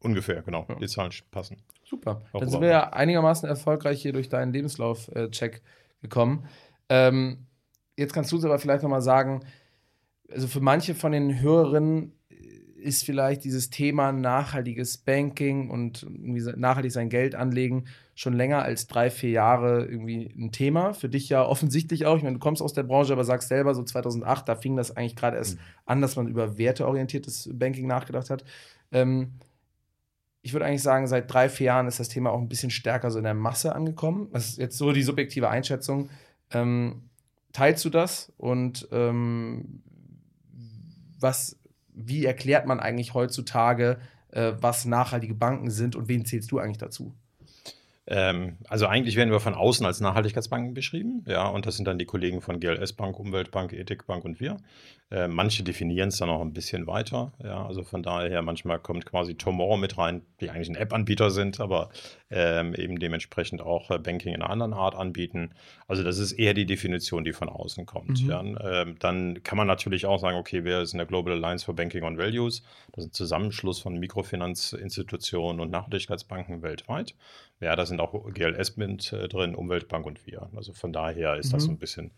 Ungefähr, 0.00 0.42
genau. 0.42 0.66
Ja. 0.68 0.76
Die 0.76 0.86
Zahlen 0.86 1.12
passen. 1.30 1.56
Super. 1.84 2.22
Auch 2.32 2.40
Dann 2.40 2.48
sind 2.48 2.60
wir 2.60 2.68
ja 2.68 2.92
einigermaßen 2.92 3.48
erfolgreich 3.48 4.00
hier 4.00 4.12
durch 4.12 4.28
deinen 4.28 4.52
Lebenslauf-Check 4.52 5.62
gekommen. 6.02 6.46
Ähm, 6.88 7.46
jetzt 7.96 8.12
kannst 8.12 8.30
du 8.30 8.36
uns 8.36 8.44
aber 8.44 8.58
vielleicht 8.58 8.82
nochmal 8.82 9.02
sagen, 9.02 9.44
also 10.30 10.48
für 10.48 10.60
manche 10.60 10.94
von 10.94 11.12
den 11.12 11.40
Hörerinnen 11.40 12.12
ist 12.78 13.04
vielleicht 13.04 13.44
dieses 13.44 13.70
Thema 13.70 14.12
nachhaltiges 14.12 14.98
Banking 14.98 15.70
und 15.70 16.06
nachhaltig 16.10 16.92
sein 16.92 17.08
Geld 17.08 17.34
anlegen 17.34 17.84
schon 18.14 18.32
länger 18.32 18.62
als 18.62 18.86
drei, 18.86 19.10
vier 19.10 19.30
Jahre 19.30 19.84
irgendwie 19.84 20.32
ein 20.38 20.50
Thema. 20.50 20.94
Für 20.94 21.10
dich 21.10 21.28
ja 21.28 21.44
offensichtlich 21.44 22.06
auch. 22.06 22.16
Ich 22.16 22.22
meine, 22.22 22.36
du 22.36 22.40
kommst 22.40 22.62
aus 22.62 22.72
der 22.72 22.82
Branche, 22.82 23.12
aber 23.12 23.24
sagst 23.24 23.48
selber, 23.48 23.74
so 23.74 23.82
2008, 23.82 24.48
da 24.48 24.56
fing 24.56 24.74
das 24.74 24.96
eigentlich 24.96 25.16
gerade 25.16 25.36
erst 25.36 25.56
Mhm. 25.56 25.60
an, 25.84 26.00
dass 26.00 26.16
man 26.16 26.26
über 26.26 26.56
werteorientiertes 26.56 27.50
Banking 27.52 27.86
nachgedacht 27.86 28.30
hat. 28.30 28.44
Ähm, 28.90 29.32
ich 30.40 30.54
würde 30.54 30.64
eigentlich 30.64 30.82
sagen, 30.82 31.06
seit 31.08 31.30
drei, 31.30 31.50
vier 31.50 31.66
Jahren 31.66 31.88
ist 31.88 32.00
das 32.00 32.08
Thema 32.08 32.30
auch 32.30 32.40
ein 32.40 32.48
bisschen 32.48 32.70
stärker 32.70 33.10
so 33.10 33.18
in 33.18 33.24
der 33.24 33.34
Masse 33.34 33.74
angekommen. 33.74 34.28
Das 34.32 34.48
ist 34.48 34.58
jetzt 34.58 34.78
so 34.78 34.92
die 34.92 35.02
subjektive 35.02 35.50
Einschätzung. 35.50 36.08
Ähm, 36.52 37.02
teilst 37.52 37.84
du 37.84 37.90
das? 37.90 38.32
Und 38.38 38.88
ähm, 38.92 39.82
was, 41.20 41.58
wie 41.96 42.24
erklärt 42.24 42.66
man 42.66 42.78
eigentlich 42.78 43.14
heutzutage, 43.14 43.98
äh, 44.30 44.52
was 44.60 44.84
nachhaltige 44.84 45.34
Banken 45.34 45.70
sind 45.70 45.96
und 45.96 46.08
wen 46.08 46.24
zählst 46.24 46.52
du 46.52 46.58
eigentlich 46.58 46.78
dazu? 46.78 47.14
Ähm, 48.08 48.58
also 48.68 48.86
eigentlich 48.86 49.16
werden 49.16 49.32
wir 49.32 49.40
von 49.40 49.54
außen 49.54 49.84
als 49.84 50.00
Nachhaltigkeitsbanken 50.00 50.74
beschrieben, 50.74 51.24
ja, 51.26 51.48
und 51.48 51.66
das 51.66 51.76
sind 51.76 51.86
dann 51.86 51.98
die 51.98 52.04
Kollegen 52.04 52.40
von 52.40 52.60
GLS 52.60 52.92
Bank, 52.92 53.18
Umweltbank, 53.18 53.72
Ethikbank 53.72 54.24
und 54.24 54.38
wir. 54.38 54.58
Äh, 55.10 55.28
manche 55.28 55.62
definieren 55.62 56.08
es 56.08 56.18
dann 56.18 56.28
auch 56.30 56.40
ein 56.40 56.52
bisschen 56.52 56.86
weiter, 56.86 57.32
ja, 57.42 57.66
also 57.66 57.82
von 57.82 58.02
daher 58.02 58.42
manchmal 58.42 58.78
kommt 58.78 59.06
quasi 59.06 59.34
Tomorrow 59.34 59.76
mit 59.76 59.98
rein, 59.98 60.22
die 60.40 60.50
eigentlich 60.50 60.68
ein 60.68 60.76
App-Anbieter 60.76 61.30
sind, 61.30 61.60
aber 61.60 61.90
ähm, 62.30 62.74
eben 62.74 62.98
dementsprechend 62.98 63.60
auch 63.60 63.90
äh, 63.90 63.98
Banking 63.98 64.34
in 64.34 64.42
einer 64.42 64.50
anderen 64.50 64.72
Art 64.72 64.94
anbieten. 64.94 65.50
Also 65.86 66.02
das 66.02 66.18
ist 66.18 66.32
eher 66.32 66.54
die 66.54 66.66
Definition, 66.66 67.22
die 67.22 67.32
von 67.32 67.48
außen 67.48 67.86
kommt. 67.86 68.22
Mhm. 68.22 68.28
Ja. 68.28 68.42
Ähm, 68.42 68.96
dann 68.98 69.42
kann 69.44 69.56
man 69.58 69.68
natürlich 69.68 70.06
auch 70.06 70.18
sagen, 70.18 70.36
okay, 70.36 70.64
wir 70.64 70.86
sind 70.86 70.98
der 70.98 71.06
Global 71.06 71.34
Alliance 71.34 71.64
for 71.64 71.74
Banking 71.74 72.02
on 72.02 72.18
Values, 72.18 72.62
das 72.92 73.04
ist 73.04 73.10
ein 73.10 73.12
Zusammenschluss 73.12 73.80
von 73.80 73.98
Mikrofinanzinstitutionen 73.98 75.60
und 75.60 75.70
Nachhaltigkeitsbanken 75.70 76.62
weltweit. 76.62 77.14
Ja, 77.60 77.74
da 77.74 77.86
sind 77.86 78.00
auch 78.00 78.12
GLS 78.32 78.76
mit 78.76 79.12
äh, 79.12 79.28
drin, 79.28 79.54
Umweltbank 79.54 80.04
und 80.06 80.26
wir. 80.26 80.50
Also 80.54 80.72
von 80.72 80.92
daher 80.92 81.36
ist 81.36 81.48
mhm. 81.48 81.52
das 81.52 81.64
so 81.64 81.70
ein 81.70 81.78
bisschen 81.78 82.10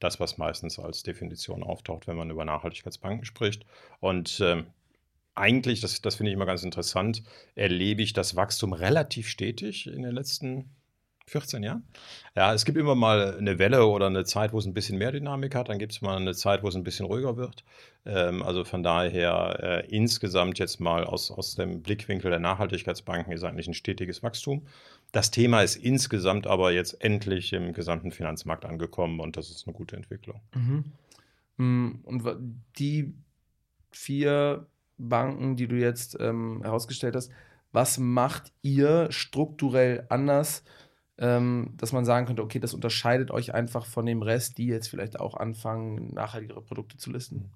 das, 0.00 0.20
was 0.20 0.38
meistens 0.38 0.78
als 0.78 1.02
Definition 1.02 1.62
auftaucht, 1.62 2.06
wenn 2.06 2.16
man 2.16 2.30
über 2.30 2.44
Nachhaltigkeitsbanken 2.44 3.24
spricht. 3.24 3.64
Und 4.00 4.40
ähm, 4.40 4.66
eigentlich, 5.34 5.80
das, 5.80 6.00
das 6.00 6.14
finde 6.14 6.30
ich 6.30 6.34
immer 6.34 6.46
ganz 6.46 6.62
interessant, 6.62 7.22
erlebe 7.54 8.02
ich 8.02 8.12
das 8.12 8.36
Wachstum 8.36 8.72
relativ 8.72 9.28
stetig 9.28 9.86
in 9.86 10.02
den 10.02 10.14
letzten 10.14 10.70
14 11.26 11.62
Jahren. 11.62 11.84
Ja, 12.36 12.52
es 12.52 12.64
gibt 12.64 12.76
immer 12.76 12.94
mal 12.94 13.36
eine 13.38 13.58
Welle 13.58 13.86
oder 13.86 14.06
eine 14.06 14.24
Zeit, 14.24 14.52
wo 14.52 14.58
es 14.58 14.66
ein 14.66 14.74
bisschen 14.74 14.98
mehr 14.98 15.12
Dynamik 15.12 15.54
hat, 15.54 15.68
dann 15.68 15.78
gibt 15.78 15.92
es 15.92 16.02
mal 16.02 16.16
eine 16.16 16.34
Zeit, 16.34 16.62
wo 16.62 16.68
es 16.68 16.74
ein 16.74 16.84
bisschen 16.84 17.06
ruhiger 17.06 17.36
wird. 17.36 17.64
Ähm, 18.04 18.42
also 18.42 18.64
von 18.64 18.82
daher 18.82 19.58
äh, 19.62 19.86
insgesamt 19.88 20.58
jetzt 20.58 20.80
mal 20.80 21.04
aus, 21.04 21.30
aus 21.30 21.54
dem 21.54 21.82
Blickwinkel 21.82 22.30
der 22.30 22.40
Nachhaltigkeitsbanken 22.40 23.32
ist 23.32 23.44
eigentlich 23.44 23.68
ein 23.68 23.74
stetiges 23.74 24.22
Wachstum. 24.22 24.66
Das 25.12 25.30
Thema 25.30 25.62
ist 25.62 25.76
insgesamt 25.76 26.46
aber 26.46 26.72
jetzt 26.72 27.02
endlich 27.02 27.52
im 27.52 27.72
gesamten 27.72 28.10
Finanzmarkt 28.10 28.64
angekommen 28.64 29.20
und 29.20 29.36
das 29.36 29.50
ist 29.50 29.66
eine 29.66 29.74
gute 29.74 29.96
Entwicklung. 29.96 30.40
Mhm. 30.54 30.84
Mm, 31.56 32.00
und 32.02 32.24
die 32.78 33.14
vier 33.90 34.66
Banken, 34.98 35.56
die 35.56 35.68
du 35.68 35.76
jetzt 35.76 36.16
ähm, 36.20 36.60
herausgestellt 36.62 37.16
hast, 37.16 37.30
was 37.72 37.98
macht 37.98 38.52
ihr 38.62 39.10
strukturell 39.10 40.06
anders, 40.08 40.62
ähm, 41.18 41.74
dass 41.76 41.92
man 41.92 42.04
sagen 42.04 42.26
könnte, 42.26 42.42
okay, 42.42 42.58
das 42.58 42.74
unterscheidet 42.74 43.30
euch 43.30 43.54
einfach 43.54 43.86
von 43.86 44.06
dem 44.06 44.22
Rest, 44.22 44.58
die 44.58 44.66
jetzt 44.66 44.88
vielleicht 44.88 45.20
auch 45.20 45.36
anfangen, 45.36 46.12
nachhaltigere 46.14 46.60
Produkte 46.60 46.96
zu 46.96 47.10
listen? 47.10 47.50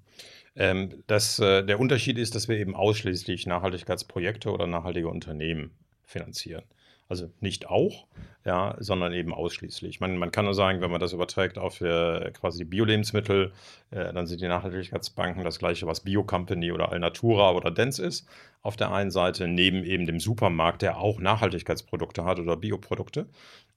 Ähm, 0.55 1.03
das, 1.07 1.39
äh, 1.39 1.65
der 1.65 1.81
Unterschied 1.81 2.19
ist, 2.19 2.35
dass 2.35 2.49
wir 2.49 2.57
eben 2.57 2.77
ausschließlich 2.77 3.47
Nachhaltigkeitsprojekte 3.47 4.51
oder 4.51 4.67
nachhaltige 4.67 5.09
Unternehmen 5.09 5.71
finanzieren. 6.05 6.63
Also 7.09 7.31
nicht 7.41 7.69
auch, 7.69 8.07
ja, 8.45 8.77
sondern 8.81 9.15
eben 9.15 9.33
ausschließlich. 9.33 9.99
Man, 9.99 10.19
man 10.19 10.31
kann 10.31 10.45
nur 10.45 10.53
sagen, 10.53 10.83
wenn 10.83 10.91
man 10.91 11.01
das 11.01 11.15
überträgt 11.15 11.57
auf 11.57 11.81
äh, 11.81 12.31
quasi 12.33 12.65
Bio-Lebensmittel, 12.65 13.53
äh, 13.91 14.13
dann 14.13 14.27
sind 14.27 14.43
die 14.43 14.49
Nachhaltigkeitsbanken 14.49 15.43
das 15.43 15.59
gleiche, 15.59 15.87
was 15.87 16.01
Bio-Company 16.01 16.71
oder 16.71 16.93
Alnatura 16.93 17.53
oder 17.53 17.71
Dens 17.71 17.99
ist. 17.99 18.29
Auf 18.63 18.77
der 18.77 18.93
einen 18.93 19.11
Seite 19.11 19.47
neben 19.47 19.85
eben 19.85 20.07
dem 20.07 20.21
Supermarkt, 20.21 20.83
der 20.83 20.99
auch 20.99 21.21
Nachhaltigkeitsprodukte 21.21 22.25
hat 22.25 22.39
oder 22.41 22.57
Bioprodukte. 22.57 23.27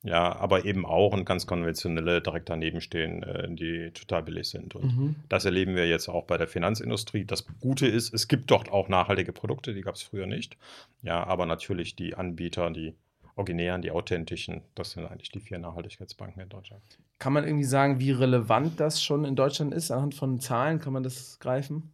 Ja, 0.04 0.36
aber 0.36 0.66
eben 0.66 0.86
auch 0.86 1.14
und 1.14 1.26
ganz 1.26 1.46
konventionelle 1.46 2.22
direkt 2.22 2.50
daneben 2.50 2.82
stehen, 2.82 3.22
äh, 3.22 3.48
die 3.54 3.92
total 3.92 4.24
billig 4.24 4.50
sind. 4.50 4.74
Und 4.74 4.98
mhm. 4.98 5.16
das 5.30 5.46
erleben 5.46 5.76
wir 5.76 5.88
jetzt 5.88 6.10
auch 6.10 6.26
bei 6.26 6.38
der 6.38 6.48
Finanzindustrie. 6.48 7.24
Das 7.24 7.46
Gute 7.60 7.86
ist, 7.86 8.12
es 8.12 8.28
gibt 8.28 8.50
dort 8.50 8.72
auch 8.72 8.90
nachhaltige 8.90 9.32
Produkte, 9.32 9.76
die 9.76 9.82
gab 9.82 9.94
es 9.94 10.02
früher 10.02 10.26
nicht. 10.26 10.58
Ja, 11.04 11.24
aber 11.24 11.46
natürlich 11.46 11.96
die 11.96 12.16
Anbieter, 12.16 12.72
die 12.72 12.96
originären, 13.36 13.82
die 13.82 13.92
authentischen. 13.92 14.62
Das 14.76 14.92
sind 14.92 15.06
eigentlich 15.06 15.30
die 15.30 15.40
vier 15.40 15.60
Nachhaltigkeitsbanken 15.60 16.42
in 16.42 16.50
Deutschland. 16.50 16.82
Kann 17.20 17.34
man 17.34 17.44
irgendwie 17.44 17.66
sagen, 17.66 18.00
wie 18.00 18.12
relevant 18.12 18.80
das 18.80 19.04
schon 19.04 19.26
in 19.26 19.36
Deutschland 19.36 19.74
ist? 19.74 19.92
Anhand 19.92 20.16
von 20.16 20.40
Zahlen 20.40 20.80
kann 20.80 20.94
man 20.94 21.04
das 21.04 21.40
greifen? 21.40 21.92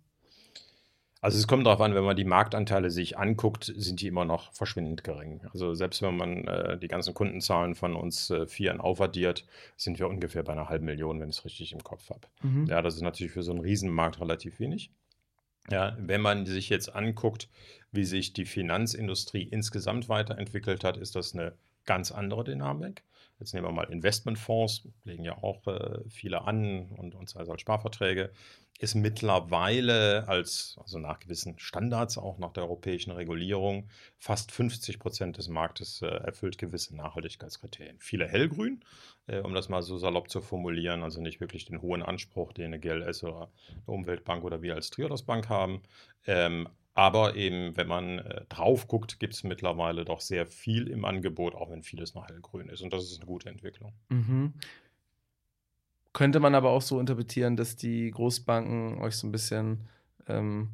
Also 1.22 1.38
es 1.38 1.48
kommt 1.48 1.66
darauf 1.66 1.82
an, 1.82 1.96
wenn 1.96 2.04
man 2.04 2.16
die 2.16 2.26
Marktanteile 2.26 2.92
sich 2.92 3.18
anguckt, 3.18 3.74
sind 3.76 4.02
die 4.02 4.08
immer 4.08 4.26
noch 4.26 4.54
verschwindend 4.54 5.04
gering. 5.04 5.42
Also 5.52 5.74
selbst 5.74 6.02
wenn 6.02 6.16
man 6.16 6.48
äh, 6.48 6.78
die 6.78 6.88
ganzen 6.88 7.14
Kundenzahlen 7.14 7.76
von 7.76 7.96
uns 7.96 8.30
äh, 8.30 8.46
vieren 8.46 8.80
aufaddiert, 8.80 9.46
sind 9.76 10.00
wir 10.00 10.08
ungefähr 10.08 10.44
bei 10.44 10.54
einer 10.54 10.70
halben 10.70 10.86
Million, 10.86 11.20
wenn 11.20 11.30
ich 11.30 11.38
es 11.38 11.46
richtig 11.46 11.74
im 11.74 11.84
Kopf 11.84 12.10
habe. 12.10 12.28
Mhm. 12.44 12.68
Ja, 12.68 12.82
das 12.82 12.96
ist 12.96 13.02
natürlich 13.02 13.34
für 13.34 13.44
so 13.44 13.52
einen 13.52 13.62
Riesenmarkt 13.62 14.20
relativ 14.20 14.60
wenig. 14.60 14.92
Ja, 15.70 15.98
wenn 16.00 16.22
man 16.22 16.46
sich 16.46 16.70
jetzt 16.70 16.96
anguckt, 16.96 17.50
wie 17.92 18.06
sich 18.06 18.34
die 18.34 18.46
Finanzindustrie 18.46 19.44
insgesamt 19.44 20.08
weiterentwickelt 20.08 20.84
hat, 20.84 20.98
ist 20.98 21.16
das 21.16 21.34
eine 21.34 21.54
ganz 21.86 22.12
andere 22.12 22.44
Dynamik. 22.44 23.04
Jetzt 23.40 23.54
nehmen 23.54 23.68
wir 23.68 23.72
mal 23.72 23.92
Investmentfonds, 23.92 24.88
legen 25.04 25.24
ja 25.24 25.38
auch 25.38 25.66
äh, 25.68 26.00
viele 26.10 26.42
an 26.44 26.88
und, 26.98 27.30
sei 27.30 27.42
es 27.42 27.50
als 27.50 27.62
Sparverträge 27.62 28.32
ist 28.80 28.96
mittlerweile 28.96 30.28
als, 30.28 30.78
also 30.82 31.00
nach 31.00 31.20
gewissen 31.20 31.58
Standards, 31.58 32.18
auch 32.18 32.38
nach 32.38 32.54
der 32.54 32.64
europäischen 32.64 33.12
Regulierung, 33.12 33.90
fast 34.18 34.52
50 34.52 35.00
Prozent 35.00 35.38
des 35.38 35.48
Marktes 35.48 36.02
äh, 36.02 36.08
erfüllt 36.08 36.58
gewisse 36.58 36.96
Nachhaltigkeitskriterien. 36.96 37.98
Viele 38.00 38.28
hellgrün, 38.28 38.84
äh, 39.26 39.40
um 39.40 39.54
das 39.54 39.70
mal 39.70 39.82
so 39.82 39.98
salopp 39.98 40.30
zu 40.30 40.42
formulieren, 40.42 41.02
also 41.04 41.22
nicht 41.22 41.40
wirklich 41.40 41.66
den 41.66 41.82
hohen 41.82 42.04
Anspruch, 42.04 42.54
den 42.54 42.66
eine 42.66 42.80
GLS 42.80 43.24
oder 43.24 43.50
eine 43.70 43.96
Umweltbank 43.96 44.44
oder 44.44 44.62
wir 44.62 44.76
als 44.76 44.92
Triodos 44.92 45.24
Bank 45.24 45.50
haben. 45.50 45.82
Ähm, 46.28 46.70
aber 46.98 47.36
eben, 47.36 47.78
wenn 47.78 47.88
man 47.88 48.18
äh, 48.18 48.42
drauf 48.50 48.88
guckt, 48.88 49.20
gibt 49.20 49.36
es 49.36 49.44
mittlerweile 49.44 50.04
doch 50.04 50.20
sehr 50.20 50.48
viel 50.48 50.88
im 50.88 51.06
Angebot, 51.06 51.54
auch 51.54 51.70
wenn 51.70 51.84
vieles 51.84 52.16
noch 52.16 52.28
hellgrün 52.28 52.70
ist. 52.70 52.82
Und 52.82 52.92
das 52.92 53.04
ist 53.04 53.18
eine 53.18 53.28
gute 53.28 53.50
Entwicklung. 53.50 53.94
Mhm. 54.10 54.54
Könnte 56.12 56.40
man 56.40 56.56
aber 56.56 56.72
auch 56.72 56.82
so 56.82 57.00
interpretieren, 57.00 57.56
dass 57.56 57.76
die 57.76 58.10
Großbanken 58.10 59.00
euch 59.00 59.16
so 59.16 59.28
ein 59.28 59.32
bisschen 59.32 59.88
ähm, 60.28 60.70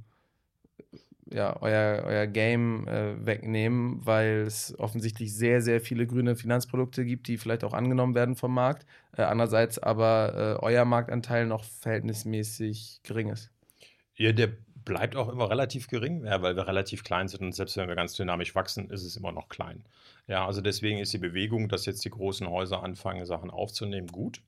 ja, 1.29 1.61
euer, 1.61 2.05
euer 2.05 2.25
Game 2.27 2.87
äh, 2.87 3.25
wegnehmen, 3.25 4.05
weil 4.05 4.43
es 4.47 4.79
offensichtlich 4.79 5.35
sehr, 5.35 5.61
sehr 5.61 5.81
viele 5.81 6.07
grüne 6.07 6.37
Finanzprodukte 6.37 7.03
gibt, 7.03 7.27
die 7.27 7.37
vielleicht 7.37 7.65
auch 7.65 7.73
angenommen 7.73 8.15
werden 8.15 8.37
vom 8.37 8.53
Markt. 8.53 8.85
Äh, 9.17 9.23
andererseits 9.23 9.77
aber 9.77 10.57
äh, 10.61 10.63
euer 10.63 10.85
Marktanteil 10.85 11.47
noch 11.47 11.65
verhältnismäßig 11.65 13.01
gering 13.03 13.27
ist. 13.27 13.51
Ja, 14.15 14.31
der 14.31 14.53
bleibt 14.85 15.15
auch 15.15 15.29
immer 15.29 15.49
relativ 15.49 15.87
gering, 15.87 16.25
ja, 16.25 16.41
weil 16.41 16.55
wir 16.55 16.67
relativ 16.67 17.03
klein 17.03 17.27
sind 17.27 17.41
und 17.41 17.53
selbst 17.53 17.77
wenn 17.77 17.87
wir 17.87 17.95
ganz 17.95 18.13
dynamisch 18.13 18.55
wachsen, 18.55 18.89
ist 18.89 19.03
es 19.03 19.15
immer 19.15 19.31
noch 19.31 19.49
klein. 19.49 19.83
Ja, 20.27 20.45
also 20.45 20.61
deswegen 20.61 20.99
ist 20.99 21.13
die 21.13 21.17
Bewegung, 21.17 21.69
dass 21.69 21.85
jetzt 21.85 22.05
die 22.05 22.09
großen 22.09 22.49
Häuser 22.49 22.83
anfangen, 22.83 23.25
Sachen 23.25 23.49
aufzunehmen, 23.51 24.07
gut 24.07 24.41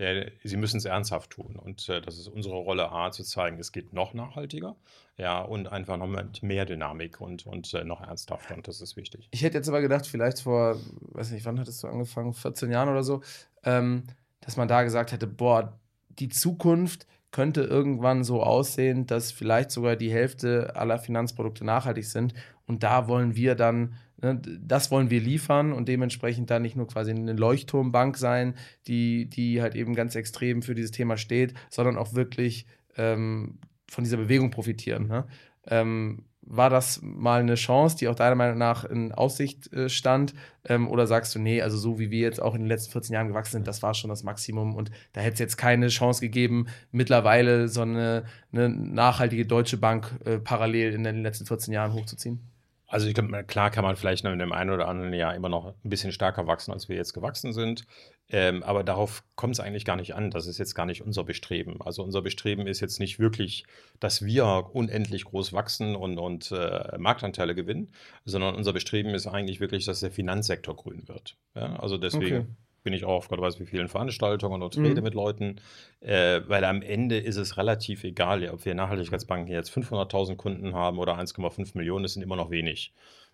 ja, 0.00 0.24
sie 0.42 0.56
müssen 0.56 0.78
es 0.78 0.86
ernsthaft 0.86 1.30
tun. 1.30 1.56
Und 1.56 1.88
äh, 1.88 2.00
das 2.00 2.18
ist 2.18 2.26
unsere 2.26 2.56
Rolle, 2.56 2.90
A, 2.90 3.10
zu 3.10 3.22
zeigen, 3.22 3.58
es 3.58 3.70
geht 3.70 3.92
noch 3.92 4.14
nachhaltiger, 4.14 4.74
ja, 5.18 5.40
und 5.40 5.70
einfach 5.70 5.98
noch 5.98 6.06
mit 6.06 6.42
mehr 6.42 6.64
Dynamik 6.64 7.20
und, 7.20 7.46
und 7.46 7.72
äh, 7.74 7.84
noch 7.84 8.00
ernsthafter. 8.00 8.54
Und 8.56 8.66
das 8.66 8.80
ist 8.80 8.96
wichtig. 8.96 9.28
Ich 9.30 9.42
hätte 9.42 9.58
jetzt 9.58 9.68
aber 9.68 9.82
gedacht, 9.82 10.06
vielleicht 10.06 10.40
vor, 10.40 10.76
weiß 11.12 11.32
nicht, 11.32 11.44
wann 11.44 11.60
hattest 11.60 11.82
du 11.82 11.88
angefangen, 11.88 12.32
14 12.32 12.70
Jahren 12.70 12.88
oder 12.88 13.04
so, 13.04 13.20
ähm, 13.62 14.04
dass 14.40 14.56
man 14.56 14.68
da 14.68 14.82
gesagt 14.82 15.12
hätte, 15.12 15.26
boah, 15.26 15.78
die 16.08 16.30
Zukunft 16.30 17.06
könnte 17.30 17.62
irgendwann 17.62 18.24
so 18.24 18.42
aussehen, 18.42 19.06
dass 19.06 19.32
vielleicht 19.32 19.70
sogar 19.70 19.96
die 19.96 20.10
Hälfte 20.10 20.74
aller 20.76 20.98
Finanzprodukte 20.98 21.64
nachhaltig 21.64 22.06
sind. 22.06 22.34
Und 22.66 22.82
da 22.82 23.08
wollen 23.08 23.36
wir 23.36 23.54
dann 23.54 23.94
Ne, 24.22 24.40
das 24.60 24.90
wollen 24.90 25.08
wir 25.08 25.20
liefern 25.20 25.72
und 25.72 25.88
dementsprechend 25.88 26.50
dann 26.50 26.62
nicht 26.62 26.76
nur 26.76 26.86
quasi 26.86 27.10
eine 27.10 27.32
Leuchtturmbank 27.32 28.18
sein, 28.18 28.54
die, 28.86 29.30
die 29.30 29.62
halt 29.62 29.74
eben 29.74 29.94
ganz 29.94 30.14
extrem 30.14 30.62
für 30.62 30.74
dieses 30.74 30.90
Thema 30.90 31.16
steht, 31.16 31.54
sondern 31.70 31.96
auch 31.96 32.12
wirklich 32.12 32.66
ähm, 32.96 33.58
von 33.88 34.04
dieser 34.04 34.18
Bewegung 34.18 34.50
profitieren. 34.50 35.06
Ne? 35.06 35.26
Ähm, 35.66 36.26
war 36.50 36.68
das 36.68 37.00
mal 37.02 37.40
eine 37.40 37.54
Chance, 37.54 37.96
die 37.96 38.08
auch 38.08 38.16
deiner 38.16 38.34
Meinung 38.34 38.58
nach 38.58 38.84
in 38.84 39.12
Aussicht 39.12 39.72
äh, 39.72 39.88
stand? 39.88 40.34
Ähm, 40.64 40.88
oder 40.88 41.06
sagst 41.06 41.34
du, 41.34 41.38
nee, 41.38 41.62
also 41.62 41.78
so 41.78 42.00
wie 42.00 42.10
wir 42.10 42.20
jetzt 42.20 42.42
auch 42.42 42.54
in 42.54 42.62
den 42.62 42.68
letzten 42.68 42.90
14 42.90 43.14
Jahren 43.14 43.28
gewachsen 43.28 43.52
sind, 43.52 43.68
das 43.68 43.82
war 43.82 43.94
schon 43.94 44.10
das 44.10 44.24
Maximum 44.24 44.74
und 44.74 44.90
da 45.12 45.20
hätte 45.20 45.34
es 45.34 45.38
jetzt 45.38 45.56
keine 45.56 45.88
Chance 45.88 46.20
gegeben, 46.20 46.66
mittlerweile 46.90 47.68
so 47.68 47.82
eine, 47.82 48.24
eine 48.52 48.68
nachhaltige 48.68 49.46
deutsche 49.46 49.76
Bank 49.76 50.18
äh, 50.24 50.38
parallel 50.38 50.92
in 50.92 51.04
den 51.04 51.22
letzten 51.22 51.46
14 51.46 51.72
Jahren 51.72 51.92
hochzuziehen? 51.92 52.40
Also 52.88 53.06
ich 53.06 53.14
glaube, 53.14 53.44
klar 53.44 53.70
kann 53.70 53.84
man 53.84 53.94
vielleicht 53.94 54.24
in 54.24 54.38
dem 54.40 54.52
einen 54.52 54.70
oder 54.70 54.88
anderen 54.88 55.12
Jahr 55.12 55.36
immer 55.36 55.48
noch 55.48 55.66
ein 55.84 55.88
bisschen 55.88 56.10
stärker 56.10 56.48
wachsen, 56.48 56.72
als 56.72 56.88
wir 56.88 56.96
jetzt 56.96 57.14
gewachsen 57.14 57.52
sind. 57.52 57.84
Ähm, 58.32 58.62
aber 58.62 58.84
darauf 58.84 59.24
kommt 59.34 59.54
es 59.54 59.60
eigentlich 59.60 59.84
gar 59.84 59.96
nicht 59.96 60.14
an. 60.14 60.30
Das 60.30 60.46
ist 60.46 60.58
jetzt 60.58 60.74
gar 60.74 60.86
nicht 60.86 61.02
unser 61.02 61.24
Bestreben. 61.24 61.80
Also 61.82 62.02
unser 62.04 62.22
Bestreben 62.22 62.66
ist 62.66 62.80
jetzt 62.80 63.00
nicht 63.00 63.18
wirklich, 63.18 63.64
dass 63.98 64.24
wir 64.24 64.70
unendlich 64.72 65.24
groß 65.24 65.52
wachsen 65.52 65.96
und, 65.96 66.18
und 66.18 66.52
äh, 66.52 66.96
Marktanteile 66.98 67.54
gewinnen, 67.54 67.90
sondern 68.24 68.54
unser 68.54 68.72
Bestreben 68.72 69.14
ist 69.14 69.26
eigentlich 69.26 69.58
wirklich, 69.60 69.84
dass 69.84 70.00
der 70.00 70.10
Finanzsektor 70.12 70.76
grün 70.76 71.08
wird. 71.08 71.36
Ja? 71.56 71.76
Also 71.76 71.96
deswegen 71.98 72.36
Okay. 72.36 72.46
bin 72.84 72.92
ich 72.92 73.04
auch 73.04 73.14
auf 73.16 73.28
Gott 73.28 73.40
weiß 73.40 73.58
wie 73.60 73.66
vielen 73.66 73.88
Veranstaltungen 73.88 74.62
und 74.62 74.76
Mhm. 74.76 74.84
rede 74.86 75.02
mit 75.02 75.14
Leuten, 75.14 75.56
äh, 76.00 76.40
weil 76.46 76.64
am 76.64 76.82
Ende 76.82 77.18
ist 77.18 77.36
es 77.36 77.56
relativ 77.56 78.04
egal, 78.04 78.48
ob 78.48 78.64
wir 78.64 78.74
Nachhaltigkeitsbanken 78.74 79.52
jetzt 79.52 79.70
500.000 79.70 80.36
Kunden 80.36 80.74
haben 80.74 80.98
oder 80.98 81.18
1,5 81.18 81.76
Millionen, 81.76 82.04
das 82.04 82.14
sind 82.14 82.22
immer 82.22 82.36
noch 82.36 82.50
wenig. 82.50 82.92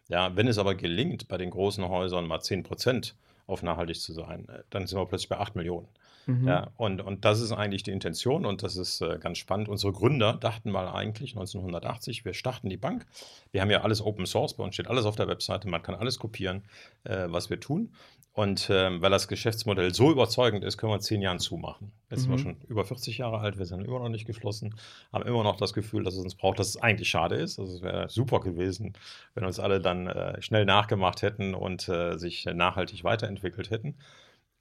Ja, 0.08 0.34
wenn 0.36 0.48
es 0.48 0.58
aber 0.58 0.74
gelingt, 0.74 1.28
bei 1.28 1.36
den 1.36 1.50
großen 1.50 1.86
Häusern 1.88 2.26
mal 2.26 2.40
10 2.40 2.62
Prozent 2.62 3.14
auf 3.46 3.62
nachhaltig 3.62 4.00
zu 4.00 4.12
sein, 4.12 4.48
äh, 4.48 4.62
dann 4.70 4.86
sind 4.86 4.98
wir 4.98 5.06
plötzlich 5.06 5.28
bei 5.28 5.38
8 5.38 5.56
Millionen. 5.56 5.88
Mhm. 6.26 6.48
Ja, 6.48 6.70
und, 6.76 7.00
und 7.00 7.24
das 7.24 7.40
ist 7.40 7.52
eigentlich 7.52 7.84
die 7.84 7.92
Intention 7.92 8.46
und 8.46 8.64
das 8.64 8.76
ist 8.76 9.00
äh, 9.00 9.18
ganz 9.20 9.38
spannend. 9.38 9.68
Unsere 9.68 9.92
Gründer 9.92 10.32
dachten 10.34 10.72
mal 10.72 10.88
eigentlich 10.88 11.36
1980, 11.36 12.24
wir 12.24 12.34
starten 12.34 12.68
die 12.68 12.76
Bank. 12.76 13.06
Wir 13.52 13.62
haben 13.62 13.70
ja 13.70 13.82
alles 13.82 14.02
Open 14.02 14.26
Source, 14.26 14.54
bei 14.54 14.64
uns 14.64 14.74
steht 14.74 14.88
alles 14.88 15.04
auf 15.04 15.14
der 15.14 15.28
Webseite, 15.28 15.68
man 15.68 15.82
kann 15.82 15.94
alles 15.94 16.18
kopieren, 16.18 16.64
äh, 17.04 17.26
was 17.28 17.48
wir 17.48 17.60
tun. 17.60 17.92
Und 18.36 18.68
ähm, 18.70 19.00
weil 19.00 19.10
das 19.10 19.28
Geschäftsmodell 19.28 19.94
so 19.94 20.10
überzeugend 20.12 20.62
ist, 20.62 20.76
können 20.76 20.90
wir 20.92 20.96
in 20.96 21.00
zehn 21.00 21.22
Jahren 21.22 21.38
zumachen. 21.38 21.90
Jetzt 22.10 22.20
sind 22.20 22.30
wir 22.30 22.36
Mhm. 22.36 22.42
schon 22.42 22.56
über 22.68 22.84
40 22.84 23.16
Jahre 23.16 23.38
alt, 23.38 23.56
wir 23.56 23.64
sind 23.64 23.82
immer 23.82 23.98
noch 23.98 24.10
nicht 24.10 24.26
geschlossen, 24.26 24.74
haben 25.10 25.26
immer 25.26 25.42
noch 25.42 25.56
das 25.56 25.72
Gefühl, 25.72 26.04
dass 26.04 26.12
es 26.16 26.20
uns 26.22 26.34
braucht, 26.34 26.58
dass 26.58 26.68
es 26.68 26.76
eigentlich 26.76 27.08
schade 27.08 27.36
ist. 27.36 27.58
Also 27.58 27.72
es 27.76 27.80
wäre 27.80 28.10
super 28.10 28.40
gewesen, 28.40 28.92
wenn 29.34 29.46
uns 29.46 29.58
alle 29.58 29.80
dann 29.80 30.06
äh, 30.06 30.42
schnell 30.42 30.66
nachgemacht 30.66 31.22
hätten 31.22 31.54
und 31.54 31.88
äh, 31.88 32.18
sich 32.18 32.44
nachhaltig 32.44 33.04
weiterentwickelt 33.04 33.70
hätten. 33.70 33.96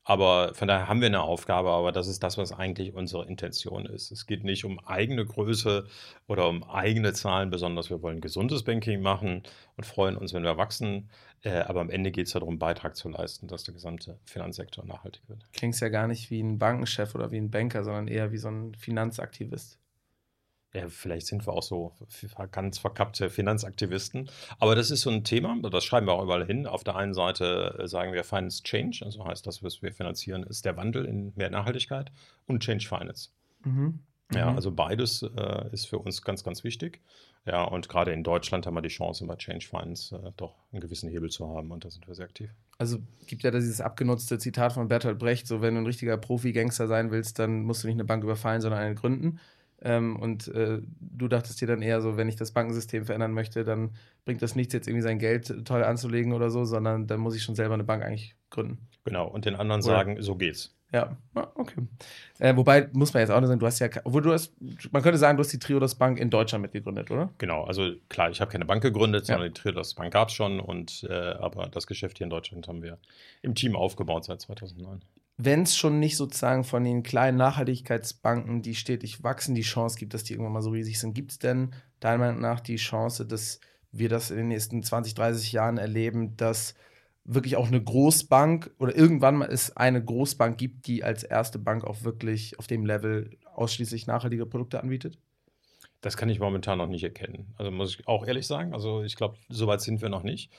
Aber 0.07 0.53
von 0.53 0.67
daher 0.67 0.87
haben 0.87 1.01
wir 1.01 1.07
eine 1.07 1.23
Aufgabe, 1.23 1.71
aber 1.71 1.91
das 1.91 2.07
ist 2.07 2.21
das, 2.21 2.37
was 2.37 2.51
eigentlich 2.51 2.93
unsere 2.93 3.25
Intention 3.25 3.87
ist. 3.87 4.11
Es 4.11 4.27
geht 4.27 4.43
nicht 4.43 4.63
um 4.63 4.79
eigene 4.85 5.25
Größe 5.25 5.87
oder 6.27 6.47
um 6.47 6.63
eigene 6.63 7.13
Zahlen, 7.13 7.49
besonders 7.49 7.89
wir 7.89 8.03
wollen 8.03 8.21
gesundes 8.21 8.63
Banking 8.63 9.01
machen 9.01 9.41
und 9.75 9.83
freuen 9.83 10.15
uns, 10.15 10.31
wenn 10.33 10.43
wir 10.43 10.57
wachsen. 10.57 11.09
Äh, 11.41 11.61
aber 11.61 11.81
am 11.81 11.89
Ende 11.89 12.11
geht 12.11 12.27
es 12.27 12.33
darum, 12.33 12.59
Beitrag 12.59 12.95
zu 12.95 13.09
leisten, 13.09 13.47
dass 13.47 13.63
der 13.63 13.73
gesamte 13.73 14.19
Finanzsektor 14.25 14.85
nachhaltig 14.85 15.23
wird. 15.27 15.51
Klingst 15.53 15.81
ja 15.81 15.89
gar 15.89 16.07
nicht 16.07 16.29
wie 16.29 16.41
ein 16.41 16.59
Bankenchef 16.59 17.15
oder 17.15 17.31
wie 17.31 17.37
ein 17.37 17.49
Banker, 17.49 17.83
sondern 17.83 18.07
eher 18.07 18.31
wie 18.31 18.37
so 18.37 18.49
ein 18.49 18.75
Finanzaktivist. 18.75 19.79
Ja, 20.75 20.89
vielleicht 20.89 21.27
sind 21.27 21.47
wir 21.47 21.53
auch 21.53 21.63
so 21.63 21.93
ganz 22.51 22.79
verkappte 22.79 23.29
Finanzaktivisten. 23.29 24.29
Aber 24.59 24.75
das 24.75 24.91
ist 24.91 25.01
so 25.01 25.09
ein 25.09 25.23
Thema, 25.23 25.57
das 25.69 25.85
schreiben 25.85 26.05
wir 26.05 26.13
auch 26.13 26.23
überall 26.23 26.45
hin. 26.45 26.67
Auf 26.67 26.83
der 26.83 26.97
einen 26.97 27.13
Seite 27.13 27.77
äh, 27.79 27.87
sagen 27.87 28.11
wir 28.11 28.23
Finance 28.25 28.61
Change, 28.63 29.05
also 29.05 29.25
heißt 29.25 29.47
das, 29.47 29.63
was 29.63 29.81
wir 29.81 29.93
finanzieren, 29.93 30.43
ist 30.43 30.65
der 30.65 30.75
Wandel 30.75 31.05
in 31.05 31.31
mehr 31.35 31.49
Nachhaltigkeit 31.49 32.11
und 32.45 32.61
Change 32.61 32.87
Finance. 32.87 33.29
Mhm. 33.63 33.99
Ja, 34.33 34.49
Mhm. 34.49 34.55
also 34.55 34.71
beides 34.71 35.21
äh, 35.21 35.69
ist 35.71 35.85
für 35.85 35.99
uns 35.99 36.21
ganz, 36.23 36.43
ganz 36.43 36.63
wichtig. 36.63 36.99
Ja, 37.45 37.63
und 37.63 37.87
gerade 37.89 38.11
in 38.11 38.23
Deutschland 38.23 38.65
haben 38.65 38.73
wir 38.73 38.81
die 38.81 38.89
Chance, 38.89 39.23
bei 39.27 39.35
Change 39.35 39.67
Finance 39.67 40.15
äh, 40.15 40.31
doch 40.35 40.55
einen 40.71 40.81
gewissen 40.81 41.09
Hebel 41.09 41.29
zu 41.29 41.47
haben 41.47 41.71
und 41.71 41.85
da 41.85 41.91
sind 41.91 42.07
wir 42.07 42.15
sehr 42.15 42.25
aktiv. 42.25 42.49
Also 42.79 42.97
gibt 43.27 43.43
ja 43.43 43.51
da 43.51 43.59
dieses 43.59 43.81
abgenutzte 43.81 44.39
Zitat 44.39 44.73
von 44.73 44.87
Bertolt 44.87 45.19
Brecht, 45.19 45.45
so 45.47 45.61
wenn 45.61 45.75
du 45.75 45.81
ein 45.81 45.85
richtiger 45.85 46.17
Profi-Gangster 46.17 46.87
sein 46.87 47.11
willst, 47.11 47.37
dann 47.37 47.61
musst 47.61 47.83
du 47.83 47.87
nicht 47.87 47.95
eine 47.95 48.03
Bank 48.03 48.23
überfallen, 48.23 48.61
sondern 48.61 48.81
eine 48.81 48.95
gründen. 48.95 49.39
Ähm, 49.81 50.15
und 50.15 50.47
äh, 50.47 50.79
du 50.99 51.27
dachtest 51.27 51.59
dir 51.61 51.67
dann 51.67 51.81
eher 51.81 52.01
so, 52.01 52.17
wenn 52.17 52.29
ich 52.29 52.35
das 52.35 52.51
Bankensystem 52.51 53.05
verändern 53.05 53.33
möchte, 53.33 53.63
dann 53.63 53.91
bringt 54.23 54.41
das 54.41 54.55
nichts, 54.55 54.73
jetzt 54.73 54.87
irgendwie 54.87 55.03
sein 55.03 55.19
Geld 55.19 55.65
toll 55.65 55.83
anzulegen 55.83 56.33
oder 56.33 56.49
so, 56.49 56.65
sondern 56.65 57.07
dann 57.07 57.19
muss 57.19 57.35
ich 57.35 57.43
schon 57.43 57.55
selber 57.55 57.73
eine 57.75 57.83
Bank 57.83 58.03
eigentlich 58.03 58.35
gründen. 58.49 58.79
Genau, 59.03 59.27
und 59.27 59.45
den 59.45 59.55
anderen 59.55 59.81
Oder- 59.81 59.91
sagen, 59.91 60.21
so 60.21 60.35
geht's. 60.35 60.71
Ja, 60.93 61.17
ah, 61.33 61.47
okay. 61.55 61.81
Äh, 62.39 62.55
wobei, 62.55 62.87
muss 62.93 63.13
man 63.13 63.19
jetzt 63.21 63.29
auch 63.29 63.39
nicht 63.41 63.47
sagen, 63.49 63.59
du 63.59 63.65
hast 63.65 63.79
ja, 63.79 63.89
obwohl 64.05 64.21
du 64.21 64.31
hast, 64.31 64.53
man 64.91 65.01
könnte 65.01 65.17
sagen, 65.17 65.35
du 65.35 65.43
hast 65.43 65.51
die 65.51 65.59
Triodos 65.59 65.95
Bank 65.95 66.19
in 66.19 66.29
Deutschland 66.29 66.61
mitgegründet, 66.61 67.11
oder? 67.11 67.33
Genau, 67.37 67.65
also 67.65 67.91
klar, 68.07 68.29
ich 68.29 68.39
habe 68.39 68.49
keine 68.51 68.65
Bank 68.65 68.81
gegründet, 68.81 69.27
Ja. 69.27 69.35
sondern 69.35 69.53
die 69.53 69.59
Triodos 69.59 69.93
Bank 69.95 70.13
gab 70.13 70.29
es 70.29 70.35
schon, 70.35 70.59
und, 70.61 71.05
äh, 71.09 71.13
aber 71.13 71.67
das 71.67 71.85
Geschäft 71.87 72.19
hier 72.19 72.25
in 72.25 72.29
Deutschland 72.29 72.67
haben 72.69 72.81
wir 72.81 72.97
im 73.41 73.55
Team 73.55 73.75
aufgebaut 73.75 74.23
seit 74.25 74.39
2009. 74.41 75.01
wenn 75.37 75.63
es 75.63 75.75
schon 75.75 75.99
nicht 75.99 76.15
sozusagen 76.15 76.63
von 76.63 76.83
den 76.83 77.03
kleinen 77.03 77.37
Nachhaltigkeitsbanken, 77.37 78.61
die 78.61 78.75
stetig 78.75 79.23
wachsen, 79.23 79.55
die 79.55 79.61
Chance 79.61 79.97
gibt, 79.97 80.13
dass 80.13 80.23
die 80.23 80.33
irgendwann 80.33 80.53
mal 80.53 80.61
so 80.61 80.69
riesig 80.69 80.99
sind, 80.99 81.13
gibt 81.13 81.31
es 81.31 81.39
denn 81.39 81.73
deiner 81.99 82.19
Meinung 82.19 82.41
nach 82.41 82.61
die 82.61 82.77
Chance, 82.77 83.25
dass 83.25 83.59
wir 83.91 84.09
das 84.09 84.31
in 84.31 84.37
den 84.37 84.47
nächsten 84.47 84.83
20, 84.83 85.13
30 85.13 85.51
Jahren 85.51 85.77
erleben, 85.77 86.37
dass 86.37 86.75
wirklich 87.25 87.57
auch 87.57 87.67
eine 87.67 87.81
Großbank 87.81 88.71
oder 88.77 88.95
irgendwann 88.95 89.37
mal 89.37 89.49
es 89.51 89.75
eine 89.75 90.03
Großbank 90.03 90.57
gibt, 90.57 90.87
die 90.87 91.03
als 91.03 91.23
erste 91.23 91.59
Bank 91.59 91.83
auch 91.83 92.03
wirklich 92.03 92.59
auf 92.59 92.67
dem 92.67 92.85
Level 92.85 93.37
ausschließlich 93.53 94.07
nachhaltige 94.07 94.45
Produkte 94.45 94.81
anbietet? 94.81 95.17
Das 96.01 96.17
kann 96.17 96.29
ich 96.29 96.39
momentan 96.39 96.77
noch 96.77 96.87
nicht 96.87 97.03
erkennen. 97.03 97.53
Also 97.57 97.71
muss 97.71 97.95
ich 97.95 98.07
auch 98.07 98.27
ehrlich 98.27 98.45
sagen, 98.45 98.73
also 98.73 99.01
ich 99.01 99.15
glaube, 99.15 99.37
so 99.49 99.65
weit 99.65 99.81
sind 99.81 100.01
wir 100.01 100.09
noch 100.09 100.23
nicht. 100.23 100.51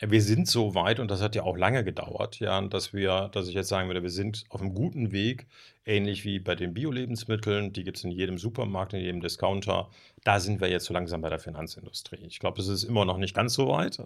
Wir 0.00 0.22
sind 0.22 0.48
so 0.48 0.74
weit, 0.74 0.98
und 0.98 1.08
das 1.10 1.22
hat 1.22 1.36
ja 1.36 1.44
auch 1.44 1.56
lange 1.56 1.84
gedauert, 1.84 2.40
ja, 2.40 2.60
dass 2.62 2.92
wir, 2.92 3.28
dass 3.32 3.46
ich 3.46 3.54
jetzt 3.54 3.68
sagen 3.68 3.88
würde, 3.88 4.02
wir 4.02 4.10
sind 4.10 4.44
auf 4.48 4.60
einem 4.60 4.74
guten 4.74 5.12
Weg, 5.12 5.46
ähnlich 5.86 6.24
wie 6.24 6.40
bei 6.40 6.56
den 6.56 6.74
Bio-Lebensmitteln, 6.74 7.72
die 7.72 7.84
gibt 7.84 7.98
es 7.98 8.04
in 8.04 8.10
jedem 8.10 8.36
Supermarkt, 8.36 8.92
in 8.92 9.00
jedem 9.00 9.20
Discounter. 9.20 9.88
Da 10.24 10.40
sind 10.40 10.60
wir 10.60 10.68
jetzt 10.68 10.86
so 10.86 10.94
langsam 10.94 11.20
bei 11.20 11.28
der 11.28 11.38
Finanzindustrie. 11.38 12.18
Ich 12.26 12.40
glaube, 12.40 12.60
es 12.60 12.66
ist 12.66 12.82
immer 12.82 13.04
noch 13.04 13.18
nicht 13.18 13.36
ganz 13.36 13.54
so 13.54 13.68
weit, 13.68 14.02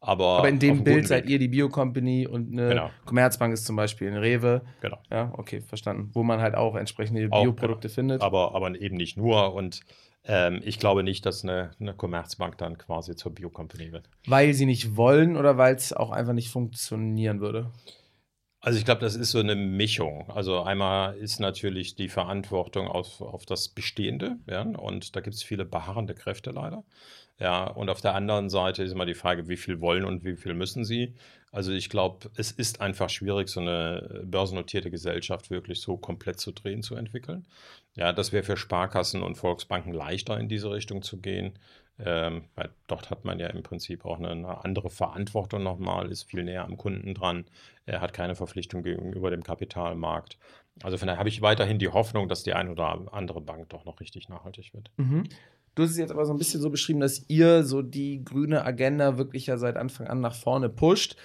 aber. 0.00 0.38
Aber 0.38 0.48
in 0.50 0.58
dem 0.58 0.84
Bild 0.84 1.08
seid 1.08 1.24
Weg. 1.24 1.30
ihr 1.30 1.38
die 1.38 1.48
Bio-Company 1.48 2.26
und 2.26 2.52
eine 2.52 2.68
Genau. 2.68 2.90
Commerzbank 3.06 3.54
ist 3.54 3.64
zum 3.64 3.76
Beispiel 3.76 4.08
ein 4.08 4.18
Rewe. 4.18 4.60
Genau. 4.82 4.98
Ja, 5.10 5.32
okay, 5.38 5.62
verstanden. 5.62 6.10
Wo 6.12 6.22
man 6.22 6.40
halt 6.40 6.54
auch 6.54 6.76
entsprechende 6.76 7.28
Auch, 7.30 7.42
Bioprodukte 7.42 7.88
findet. 7.88 8.20
Aber, 8.20 8.54
aber 8.54 8.78
eben 8.78 8.96
nicht 8.96 9.16
nur. 9.16 9.54
Und 9.54 9.80
ähm, 10.24 10.60
ich 10.64 10.78
glaube 10.78 11.02
nicht, 11.02 11.24
dass 11.26 11.44
eine, 11.44 11.70
eine 11.80 11.94
Commerzbank 11.94 12.58
dann 12.58 12.78
quasi 12.78 13.16
zur 13.16 13.34
Bio-Company 13.34 13.92
wird. 13.92 14.08
Weil 14.26 14.54
sie 14.54 14.66
nicht 14.66 14.96
wollen 14.96 15.36
oder 15.36 15.56
weil 15.56 15.74
es 15.74 15.92
auch 15.92 16.10
einfach 16.10 16.34
nicht 16.34 16.50
funktionieren 16.50 17.40
würde? 17.40 17.70
Also 18.60 18.78
ich 18.78 18.84
glaube, 18.84 19.00
das 19.00 19.16
ist 19.16 19.30
so 19.30 19.38
eine 19.38 19.56
Mischung. 19.56 20.30
Also 20.30 20.62
einmal 20.62 21.16
ist 21.16 21.40
natürlich 21.40 21.94
die 21.94 22.08
Verantwortung 22.08 22.88
auf, 22.88 23.22
auf 23.22 23.46
das 23.46 23.68
Bestehende, 23.70 24.36
ja, 24.46 24.62
und 24.62 25.16
da 25.16 25.20
gibt 25.20 25.34
es 25.34 25.42
viele 25.42 25.64
beharrende 25.64 26.14
Kräfte 26.14 26.50
leider. 26.50 26.84
Ja, 27.40 27.64
und 27.64 27.88
auf 27.88 28.02
der 28.02 28.14
anderen 28.14 28.50
Seite 28.50 28.82
ist 28.82 28.92
immer 28.92 29.06
die 29.06 29.14
Frage, 29.14 29.48
wie 29.48 29.56
viel 29.56 29.80
wollen 29.80 30.04
und 30.04 30.24
wie 30.24 30.36
viel 30.36 30.52
müssen 30.52 30.84
sie. 30.84 31.14
Also 31.52 31.72
ich 31.72 31.88
glaube, 31.88 32.30
es 32.36 32.52
ist 32.52 32.80
einfach 32.82 33.08
schwierig, 33.08 33.48
so 33.48 33.60
eine 33.60 34.22
börsennotierte 34.24 34.90
Gesellschaft 34.90 35.50
wirklich 35.50 35.80
so 35.80 35.96
komplett 35.96 36.38
zu 36.38 36.52
drehen, 36.52 36.82
zu 36.82 36.94
entwickeln. 36.94 37.46
Ja, 37.96 38.12
das 38.12 38.32
wäre 38.32 38.44
für 38.44 38.58
Sparkassen 38.58 39.22
und 39.22 39.36
Volksbanken 39.36 39.92
leichter 39.92 40.38
in 40.38 40.48
diese 40.48 40.70
Richtung 40.70 41.02
zu 41.02 41.20
gehen. 41.20 41.58
Ähm, 41.98 42.44
weil 42.54 42.70
dort 42.86 43.10
hat 43.10 43.24
man 43.24 43.38
ja 43.38 43.48
im 43.48 43.62
Prinzip 43.62 44.04
auch 44.04 44.18
eine, 44.18 44.30
eine 44.30 44.64
andere 44.64 44.90
Verantwortung 44.90 45.62
nochmal, 45.62 46.10
ist 46.10 46.24
viel 46.24 46.44
näher 46.44 46.64
am 46.64 46.76
Kunden 46.76 47.14
dran, 47.14 47.44
er 47.84 48.00
hat 48.00 48.14
keine 48.14 48.34
Verpflichtung 48.34 48.82
gegenüber 48.82 49.30
dem 49.30 49.42
Kapitalmarkt. 49.42 50.38
Also 50.82 50.96
von 50.96 51.08
daher 51.08 51.18
habe 51.18 51.28
ich 51.28 51.42
weiterhin 51.42 51.78
die 51.78 51.88
Hoffnung, 51.88 52.28
dass 52.28 52.42
die 52.42 52.54
eine 52.54 52.70
oder 52.70 53.12
andere 53.12 53.42
Bank 53.42 53.68
doch 53.68 53.84
noch 53.84 54.00
richtig 54.00 54.28
nachhaltig 54.30 54.72
wird. 54.72 54.90
Mhm. 54.96 55.24
Du 55.74 55.82
hast 55.82 55.90
es 55.92 55.98
jetzt 55.98 56.10
aber 56.10 56.26
so 56.26 56.32
ein 56.32 56.38
bisschen 56.38 56.60
so 56.60 56.70
beschrieben, 56.70 57.00
dass 57.00 57.24
ihr 57.28 57.64
so 57.64 57.82
die 57.82 58.24
grüne 58.24 58.64
Agenda 58.64 59.18
wirklich 59.18 59.46
ja 59.46 59.56
seit 59.56 59.76
Anfang 59.76 60.08
an 60.08 60.20
nach 60.20 60.34
vorne 60.34 60.68
pusht. 60.68 61.16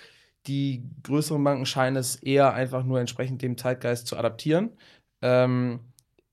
Die 0.48 0.84
größeren 1.04 1.44
Banken 1.44 1.66
scheinen 1.66 1.98
es 1.98 2.16
eher 2.18 2.54
einfach 2.54 2.84
nur 2.84 3.00
entsprechend 3.00 3.42
dem 3.42 3.58
Zeitgeist 3.58 4.08
zu 4.08 4.18
adaptieren. 4.18 4.72
Ähm, 5.22 5.80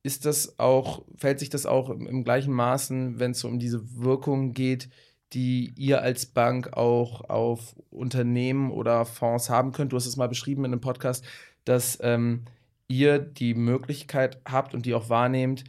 ist 0.03 0.27
das 0.27 0.59
auch, 0.59 1.05
fällt 1.17 1.39
sich 1.39 1.49
das 1.49 1.65
auch 1.65 1.89
im, 1.91 2.25
gleichen 2.25 2.53
Maßen, 2.53 3.19
wenn 3.19 3.31
es 3.31 3.41
so 3.41 3.49
um 3.49 3.59
diese 3.59 3.97
Wirkung 3.97 4.53
geht, 4.53 4.89
die 5.33 5.73
ihr 5.77 6.03
als 6.03 6.27
Bank 6.27 6.75
auch 6.77 7.29
auf 7.31 7.75
Unternehmen 7.91 8.71
oder 8.71 9.05
Fonds 9.05 9.49
haben 9.49 9.73
könnt? 9.73 9.93
Du 9.93 9.97
hast 9.97 10.07
es 10.07 10.17
mal 10.17 10.29
beschrieben 10.29 10.65
in 10.65 10.73
einem 10.73 10.81
Podcast, 10.81 11.25
dass 11.65 11.99
ähm, 12.03 12.45
ihr 12.89 13.19
die 13.19 13.55
Möglichkeit 13.55 14.41
habt 14.45 14.75
und 14.75 14.85
die 14.85 14.95
auch 14.95 15.09
wahrnehmt, 15.09 15.65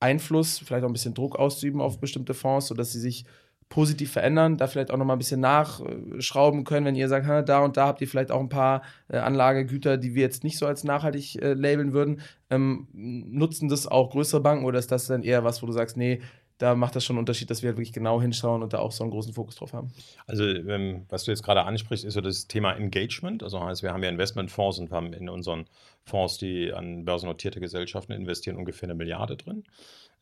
Einfluss, 0.00 0.58
vielleicht 0.58 0.84
auch 0.84 0.88
ein 0.88 0.94
bisschen 0.94 1.14
Druck 1.14 1.36
auszuüben 1.38 1.80
auf 1.80 2.00
bestimmte 2.00 2.34
Fonds, 2.34 2.66
sodass 2.66 2.92
sie 2.92 3.00
sich 3.00 3.24
positiv 3.68 4.10
verändern, 4.10 4.56
da 4.56 4.66
vielleicht 4.66 4.90
auch 4.90 4.96
noch 4.96 5.04
mal 5.04 5.12
ein 5.14 5.18
bisschen 5.18 5.40
nachschrauben 5.40 6.64
können, 6.64 6.86
wenn 6.86 6.96
ihr 6.96 7.08
sagt, 7.08 7.26
"Ha, 7.26 7.42
da 7.42 7.60
und 7.60 7.76
da 7.76 7.86
habt 7.86 8.00
ihr 8.00 8.08
vielleicht 8.08 8.32
auch 8.32 8.40
ein 8.40 8.48
paar 8.48 8.82
äh, 9.08 9.18
Anlagegüter, 9.18 9.96
die 9.96 10.16
wir 10.16 10.22
jetzt 10.22 10.42
nicht 10.42 10.58
so 10.58 10.66
als 10.66 10.82
nachhaltig 10.82 11.40
äh, 11.40 11.52
labeln 11.54 11.92
würden. 11.92 12.20
Ähm, 12.50 12.88
nutzen 12.92 13.68
das 13.68 13.86
auch 13.86 14.10
größere 14.10 14.40
Banken 14.40 14.64
oder 14.64 14.80
ist 14.80 14.90
das 14.90 15.06
dann 15.06 15.22
eher 15.22 15.44
was, 15.44 15.62
wo 15.62 15.66
du 15.66 15.72
sagst, 15.72 15.96
nee, 15.96 16.20
da 16.60 16.74
macht 16.74 16.94
das 16.94 17.04
schon 17.04 17.14
einen 17.14 17.20
Unterschied, 17.20 17.48
dass 17.48 17.62
wir 17.62 17.68
halt 17.68 17.78
wirklich 17.78 17.92
genau 17.92 18.20
hinschauen 18.20 18.62
und 18.62 18.72
da 18.72 18.80
auch 18.80 18.92
so 18.92 19.02
einen 19.02 19.12
großen 19.12 19.32
Fokus 19.32 19.54
drauf 19.56 19.72
haben? 19.72 19.92
Also, 20.26 20.44
ähm, 20.44 21.06
was 21.08 21.24
du 21.24 21.30
jetzt 21.30 21.42
gerade 21.42 21.64
ansprichst, 21.64 22.04
ist 22.04 22.14
so 22.14 22.20
das 22.20 22.48
Thema 22.48 22.72
Engagement. 22.72 23.42
Also 23.42 23.64
heißt, 23.64 23.82
wir 23.82 23.92
haben 23.92 24.02
ja 24.02 24.10
Investmentfonds 24.10 24.78
und 24.78 24.90
haben 24.90 25.12
in 25.12 25.28
unseren 25.28 25.64
Fonds, 26.04 26.38
die 26.38 26.72
an 26.72 27.04
börsennotierte 27.04 27.60
Gesellschaften 27.60 28.12
investieren, 28.12 28.56
ungefähr 28.56 28.88
eine 28.88 28.94
Milliarde 28.94 29.36
drin. 29.36 29.64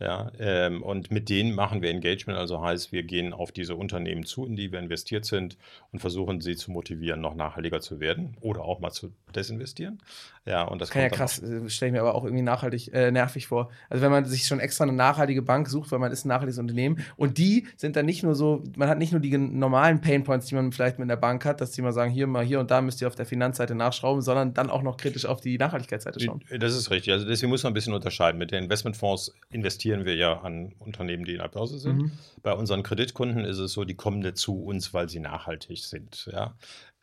Ja, 0.01 0.31
ähm, 0.39 0.85
und 0.85 1.11
mit 1.11 1.29
denen 1.29 1.57
machen 1.57 1.83
wir 1.83 1.91
Engagement, 1.91 2.39
also 2.39 2.63
heißt, 2.63 2.93
wir 2.93 3.03
gehen 3.03 3.33
auf 3.33 3.51
diese 3.51 3.75
Unternehmen 3.75 4.25
zu, 4.25 4.47
in 4.47 4.55
die 4.55 4.71
wir 4.71 4.79
investiert 4.79 5.25
sind 5.25 5.57
und 5.91 5.99
versuchen 5.99 6.41
sie 6.41 6.55
zu 6.55 6.71
motivieren, 6.71 7.21
noch 7.21 7.35
nachhaltiger 7.35 7.81
zu 7.81 7.99
werden 7.99 8.37
oder 8.41 8.63
auch 8.63 8.79
mal 8.79 8.93
zu 8.93 9.13
desinvestieren. 9.35 10.01
Ja, 10.47 10.63
und 10.63 10.81
das 10.81 10.91
kann 10.91 11.03
ja 11.03 11.09
krass, 11.09 11.43
äh, 11.43 11.69
stelle 11.69 11.89
ich 11.89 11.93
mir 11.95 12.01
aber 12.01 12.15
auch 12.15 12.23
irgendwie 12.23 12.45
nachhaltig 12.45 12.95
äh, 12.95 13.11
nervig 13.11 13.49
vor. 13.49 13.73
Also 13.91 14.01
wenn 14.01 14.13
man 14.13 14.25
sich 14.25 14.47
schon 14.47 14.61
extra 14.61 14.85
eine 14.85 14.93
nachhaltige 14.93 15.43
Bank 15.43 15.69
sucht, 15.69 15.91
weil 15.91 15.99
man 15.99 16.13
ist 16.13 16.25
ein 16.25 16.29
nachhaltiges 16.29 16.59
Unternehmen 16.59 17.05
und 17.17 17.37
die 17.37 17.67
sind 17.77 17.97
dann 17.97 18.07
nicht 18.07 18.23
nur 18.23 18.37
so, 18.37 18.63
man 18.77 18.89
hat 18.89 18.99
nicht 18.99 19.11
nur 19.11 19.21
die 19.21 19.37
normalen 19.37 20.01
Painpoints, 20.01 20.47
die 20.47 20.55
man 20.55 20.71
vielleicht 20.71 21.01
mit 21.01 21.11
der 21.11 21.17
Bank 21.17 21.45
hat, 21.45 21.61
dass 21.61 21.73
die 21.73 21.83
mal 21.83 21.93
sagen, 21.93 22.13
hier 22.13 22.29
mal 22.29 22.45
hier 22.45 22.61
und 22.61 22.71
da 22.71 22.81
müsst 22.83 23.01
ihr 23.03 23.09
auf 23.09 23.17
der 23.17 23.27
Finanzseite 23.27 23.75
nachschrauben, 23.75 24.23
sondern 24.23 24.55
dann 24.55 24.71
auch 24.71 24.83
noch 24.83 24.97
kritisch 24.97 25.27
auf 25.27 25.41
die 25.41 25.55
Nachhaltigkeitsseite 25.69 26.21
schauen. 26.21 26.43
Das 26.59 26.75
ist 26.75 26.91
richtig. 26.91 27.13
Also 27.13 27.27
deswegen 27.27 27.51
muss 27.51 27.63
man 27.63 27.73
ein 27.73 27.75
bisschen 27.75 27.95
unterscheiden. 27.95 28.39
Mit 28.39 28.51
den 28.51 28.65
Investmentfonds 28.65 29.35
investieren 29.51 30.05
wir 30.05 30.17
ja 30.17 30.41
an 30.41 30.75
Unternehmen, 30.79 31.25
die 31.25 31.33
in 31.33 31.39
der 31.39 31.49
Börse 31.49 31.79
sind. 31.79 31.99
Mhm. 31.99 32.13
Bei 32.43 32.53
unseren 32.53 32.83
Kreditkunden 32.83 33.45
ist 33.45 33.59
es 33.59 33.73
so, 33.73 33.85
die 33.85 33.95
kommen 33.95 34.35
zu 34.35 34.63
uns, 34.63 34.93
weil 34.93 35.09
sie 35.09 35.21
nachhaltig 35.21 35.79
sind. 35.79 36.29
Ja? 36.33 36.55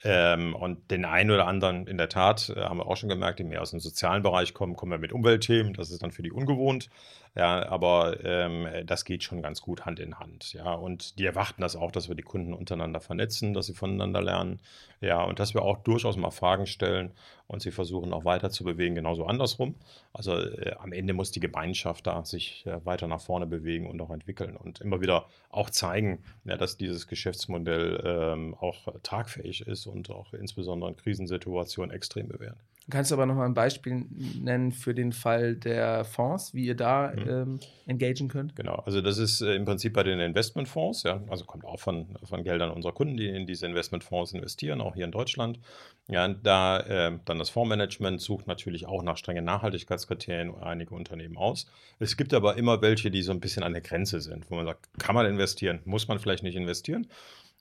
Ähm, 0.04 0.54
und 0.56 0.92
den 0.92 1.06
einen 1.06 1.32
oder 1.32 1.48
anderen, 1.48 1.88
in 1.88 1.98
der 1.98 2.10
Tat, 2.10 2.50
äh, 2.50 2.62
haben 2.62 2.78
wir 2.78 2.86
auch 2.86 2.98
schon 2.98 3.10
gemerkt, 3.10 3.40
die 3.40 3.44
mehr 3.44 3.62
aus 3.62 3.72
dem 3.72 3.80
sozialen 3.80 4.24
Bereich 4.24 4.54
kommen, 4.54 4.76
kommen 4.76 4.92
wir 4.92 5.00
mit 5.00 5.14
Umweltthemen. 5.14 5.74
Das 5.74 5.90
ist 5.90 6.04
dann 6.04 6.12
für 6.12 6.22
die 6.22 6.32
ungewohnt. 6.32 6.90
Ja, 7.36 7.68
aber 7.68 8.24
ähm, 8.24 8.66
das 8.86 9.04
geht 9.04 9.24
schon 9.24 9.42
ganz 9.42 9.62
gut 9.62 9.86
Hand 9.86 10.00
in 10.00 10.20
Hand. 10.20 10.54
Ja, 10.54 10.74
und 10.74 11.20
die 11.20 11.26
erwarten 11.26 11.62
das 11.62 11.76
auch, 11.76 11.92
dass 11.92 12.08
wir 12.08 12.16
die 12.16 12.24
Kunden 12.24 12.54
untereinander 12.54 13.02
vernetzen, 13.02 13.54
dass 13.54 13.66
sie 13.66 13.74
voneinander 13.74 14.22
lernen. 14.22 14.62
Ja, 15.02 15.22
und 15.22 15.38
dass 15.40 15.54
wir 15.54 15.62
auch 15.62 15.80
durchaus 15.80 16.16
mal 16.16 16.32
Fragen 16.32 16.66
stellen 16.66 17.12
und 17.48 17.62
sie 17.62 17.72
versuchen 17.72 18.14
auch 18.14 18.24
weiter 18.24 18.52
zu 18.52 18.64
bewegen, 18.64 18.96
genauso 18.96 19.26
andersrum. 19.26 19.76
Also 20.14 20.34
äh, 20.34 20.76
am 20.80 20.94
Ende 20.94 21.14
muss 21.14 21.32
die 21.32 21.42
Gemeinschaft 21.42 22.08
da 22.08 22.24
sich 22.24 22.66
äh, 22.66 22.86
weiter 22.86 23.08
nach 23.08 23.20
vorne 23.20 23.48
bewegen 23.48 23.90
und 23.90 24.02
auch 24.02 24.12
entwickeln 24.12 24.56
und 24.56 24.80
immer 24.80 25.02
wieder 25.02 25.26
auch 25.50 25.70
zeigen, 25.70 26.24
ja, 26.46 26.56
dass 26.56 26.78
dieses 26.78 27.06
Geschäftsmodell 27.06 28.02
ähm, 28.06 28.56
auch 28.56 28.88
tragfähig 29.04 29.68
ist 29.68 29.88
und 29.88 30.10
auch 30.10 30.34
insbesondere 30.34 30.90
in 30.90 30.96
Krisensituationen 30.96 31.94
extrem 31.94 32.30
bewährt. 32.30 32.58
Kannst 32.88 33.10
du 33.10 33.16
aber 33.16 33.26
noch 33.26 33.34
mal 33.34 33.46
ein 33.46 33.56
Beispiel 33.56 34.06
nennen 34.40 34.72
für 34.72 34.94
den 34.94 35.12
Fall 35.12 35.56
der 35.56 36.06
Fonds, 36.06 36.54
wie 36.54 36.68
ihr 36.68 36.76
da 36.76 37.14
mhm. 37.16 37.30
ähm, 37.30 37.60
engagieren 37.88 38.30
könnt? 38.30 38.56
Genau, 38.56 38.76
also 38.76 39.02
das 39.02 39.18
ist 39.18 39.42
äh, 39.42 39.56
im 39.56 39.66
Prinzip 39.66 39.94
bei 39.94 40.04
den 40.04 40.20
Investmentfonds, 40.20 41.02
ja, 41.02 41.20
also 41.28 41.46
kommt 41.46 41.66
auch 41.66 41.80
von, 41.80 42.06
von 42.24 42.44
Geldern 42.44 42.70
unserer 42.70 42.92
Kunden, 42.92 43.18
die 43.18 43.28
in 43.28 43.48
diese 43.48 43.66
Investmentfonds 43.66 44.34
investieren, 44.34 44.82
auch 44.82 44.94
hier 44.94 45.06
in 45.06 45.12
Deutschland. 45.12 45.60
Ja, 46.08 46.28
da 46.28 46.80
äh, 46.82 47.18
dann 47.26 47.40
das 47.40 47.50
Fondsmanagement 47.50 48.22
sucht 48.22 48.46
natürlich 48.46 48.86
auch 48.86 49.02
nach 49.02 49.18
strengen 49.18 49.46
Nachhaltigkeitskriterien 49.46 50.54
einige 50.54 50.94
Unternehmen 50.94 51.38
aus. 51.38 51.66
Es 51.98 52.18
gibt 52.18 52.36
aber 52.36 52.56
immer 52.56 52.84
welche, 52.84 53.10
die 53.10 53.24
so 53.24 53.32
ein 53.32 53.40
bisschen 53.40 53.64
an 53.64 53.74
der 53.74 53.82
Grenze 53.82 54.22
sind, 54.22 54.52
wo 54.52 54.56
man 54.56 54.68
sagt, 54.68 54.88
kann 55.00 55.16
man 55.16 55.26
investieren, 55.26 55.80
muss 55.86 56.08
man 56.08 56.20
vielleicht 56.20 56.44
nicht 56.44 56.56
investieren. 56.56 57.08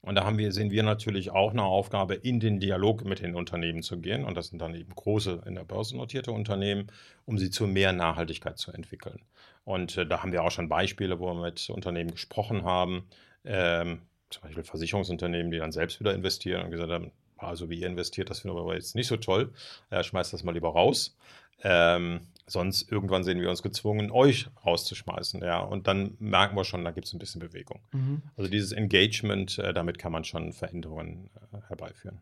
Und 0.05 0.17
da 0.17 0.25
haben 0.25 0.37
wir, 0.37 0.53
sehen 0.53 0.71
wir 0.71 0.83
natürlich 0.83 1.31
auch 1.31 1.53
eine 1.53 1.63
Aufgabe, 1.63 2.15
in 2.15 2.39
den 2.39 2.61
Dialog 2.61 3.05
mit 3.07 3.21
den 3.21 3.35
Unternehmen 3.35 3.83
zu 3.83 3.99
gehen. 3.99 4.25
Und 4.25 4.37
das 4.37 4.49
sind 4.49 4.61
dann 4.61 4.75
eben 4.75 4.95
große 4.95 5.43
in 5.47 5.55
der 5.55 5.65
Börse 5.65 5.97
notierte 5.97 6.31
Unternehmen, 6.31 6.89
um 7.25 7.39
sie 7.39 7.51
zu 7.51 7.67
mehr 7.67 7.93
Nachhaltigkeit 7.93 8.59
zu 8.59 8.71
entwickeln. 8.71 9.21
Und 9.65 9.97
äh, 9.97 10.07
da 10.07 10.23
haben 10.23 10.33
wir 10.33 10.43
auch 10.43 10.51
schon 10.51 10.69
Beispiele, 10.69 11.21
wo 11.21 11.33
wir 11.33 11.41
mit 11.41 11.71
Unternehmen 11.71 12.11
gesprochen 12.11 12.65
haben, 12.65 13.05
ähm, 13.47 14.03
zum 14.29 14.43
Beispiel 14.43 14.65
Versicherungsunternehmen, 14.65 15.51
die 15.51 15.59
dann 15.59 15.73
selbst 15.73 16.01
wieder 16.01 16.13
investieren 16.13 16.65
und 16.65 16.71
gesagt 16.71 16.93
haben, 16.93 17.11
also 17.39 17.71
wie 17.71 17.81
ihr 17.81 17.87
investiert, 17.87 18.29
das 18.29 18.41
finden 18.41 18.57
wir 18.57 18.61
aber 18.61 18.75
jetzt 18.75 18.95
nicht 18.95 19.07
so 19.07 19.17
toll. 19.17 19.53
Ja, 19.91 20.03
schmeißt 20.03 20.35
das 20.35 20.45
mal 20.45 20.53
lieber 20.53 20.71
raus. 20.71 21.17
Ähm, 21.63 22.21
sonst 22.47 22.91
irgendwann 22.91 23.25
sehen 23.25 23.41
wir 23.41 23.51
uns 23.51 23.63
gezwungen, 23.63 24.11
euch 24.11 24.49
rauszuschmeißen. 24.65 25.41
Ja, 25.43 25.61
und 25.61 25.87
dann 25.87 26.17
merken 26.19 26.57
wir 26.57 26.65
schon, 26.65 26.85
da 26.85 26.91
gibt 26.91 27.07
es 27.07 27.13
ein 27.13 27.19
bisschen 27.19 27.41
Bewegung. 27.41 27.81
Mhm. 27.93 28.23
Also 28.37 28.51
dieses 28.51 28.73
Engagement, 28.73 29.59
äh, 29.59 29.73
damit 29.73 29.99
kann 29.99 30.13
man 30.13 30.25
schon 30.25 30.53
Veränderungen 30.53 31.31
äh, 31.53 31.59
herbeiführen. 31.69 32.21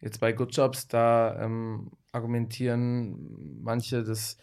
Jetzt 0.00 0.20
bei 0.20 0.32
Good 0.32 0.54
Jobs, 0.54 0.86
da 0.86 1.42
ähm, 1.42 1.90
argumentieren 2.12 3.62
manche, 3.62 4.04
dass 4.04 4.36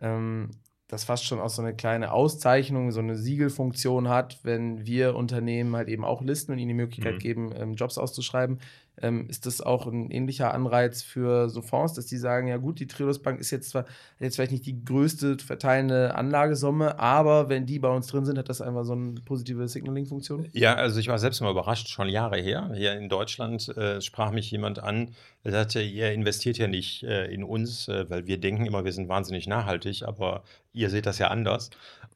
ähm, 0.00 0.50
das 0.88 1.04
fast 1.04 1.24
schon 1.24 1.40
auch 1.40 1.48
so 1.48 1.62
eine 1.62 1.74
kleine 1.74 2.12
Auszeichnung, 2.12 2.92
so 2.92 3.00
eine 3.00 3.16
Siegelfunktion 3.16 4.08
hat, 4.08 4.40
wenn 4.42 4.86
wir 4.86 5.16
Unternehmen 5.16 5.74
halt 5.74 5.88
eben 5.88 6.04
auch 6.04 6.22
listen 6.22 6.52
und 6.52 6.58
ihnen 6.58 6.68
die 6.68 6.74
Möglichkeit 6.74 7.14
mhm. 7.14 7.18
geben, 7.18 7.52
ähm, 7.56 7.74
Jobs 7.74 7.98
auszuschreiben. 7.98 8.60
Ähm, 9.02 9.28
ist 9.28 9.46
das 9.46 9.60
auch 9.60 9.86
ein 9.86 10.10
ähnlicher 10.10 10.54
Anreiz 10.54 11.02
für 11.02 11.48
so 11.50 11.60
Fonds, 11.60 11.94
dass 11.94 12.06
die 12.06 12.16
sagen, 12.16 12.48
ja 12.48 12.56
gut, 12.56 12.80
die 12.80 12.86
Triodos 12.86 13.20
Bank 13.20 13.40
ist 13.40 13.50
jetzt 13.50 13.70
zwar 13.70 13.84
jetzt 14.18 14.36
vielleicht 14.36 14.52
nicht 14.52 14.66
die 14.66 14.84
größte 14.84 15.36
verteilende 15.38 16.14
Anlagesumme, 16.14 16.98
aber 16.98 17.48
wenn 17.48 17.66
die 17.66 17.78
bei 17.78 17.90
uns 17.90 18.06
drin 18.06 18.24
sind, 18.24 18.38
hat 18.38 18.48
das 18.48 18.60
einfach 18.60 18.84
so 18.84 18.92
eine 18.92 19.20
positive 19.24 19.68
Signaling-Funktion? 19.68 20.48
Ja, 20.52 20.74
also 20.74 20.98
ich 20.98 21.08
war 21.08 21.18
selbst 21.18 21.40
mal 21.40 21.50
überrascht, 21.50 21.88
schon 21.88 22.08
Jahre 22.08 22.38
her. 22.38 22.70
Hier 22.74 22.94
in 22.94 23.08
Deutschland 23.08 23.68
äh, 23.76 24.00
sprach 24.00 24.30
mich 24.30 24.50
jemand 24.50 24.82
an, 24.82 25.10
der 25.44 25.52
sagte, 25.52 25.82
ihr 25.82 26.12
investiert 26.12 26.58
ja 26.58 26.66
nicht 26.66 27.02
äh, 27.02 27.26
in 27.26 27.44
uns, 27.44 27.88
äh, 27.88 28.08
weil 28.08 28.26
wir 28.26 28.38
denken 28.38 28.66
immer, 28.66 28.84
wir 28.84 28.92
sind 28.92 29.08
wahnsinnig 29.08 29.46
nachhaltig, 29.46 30.02
aber 30.04 30.42
ihr 30.76 30.90
seht 30.90 31.06
das 31.06 31.18
ja 31.18 31.28
anders. 31.28 31.70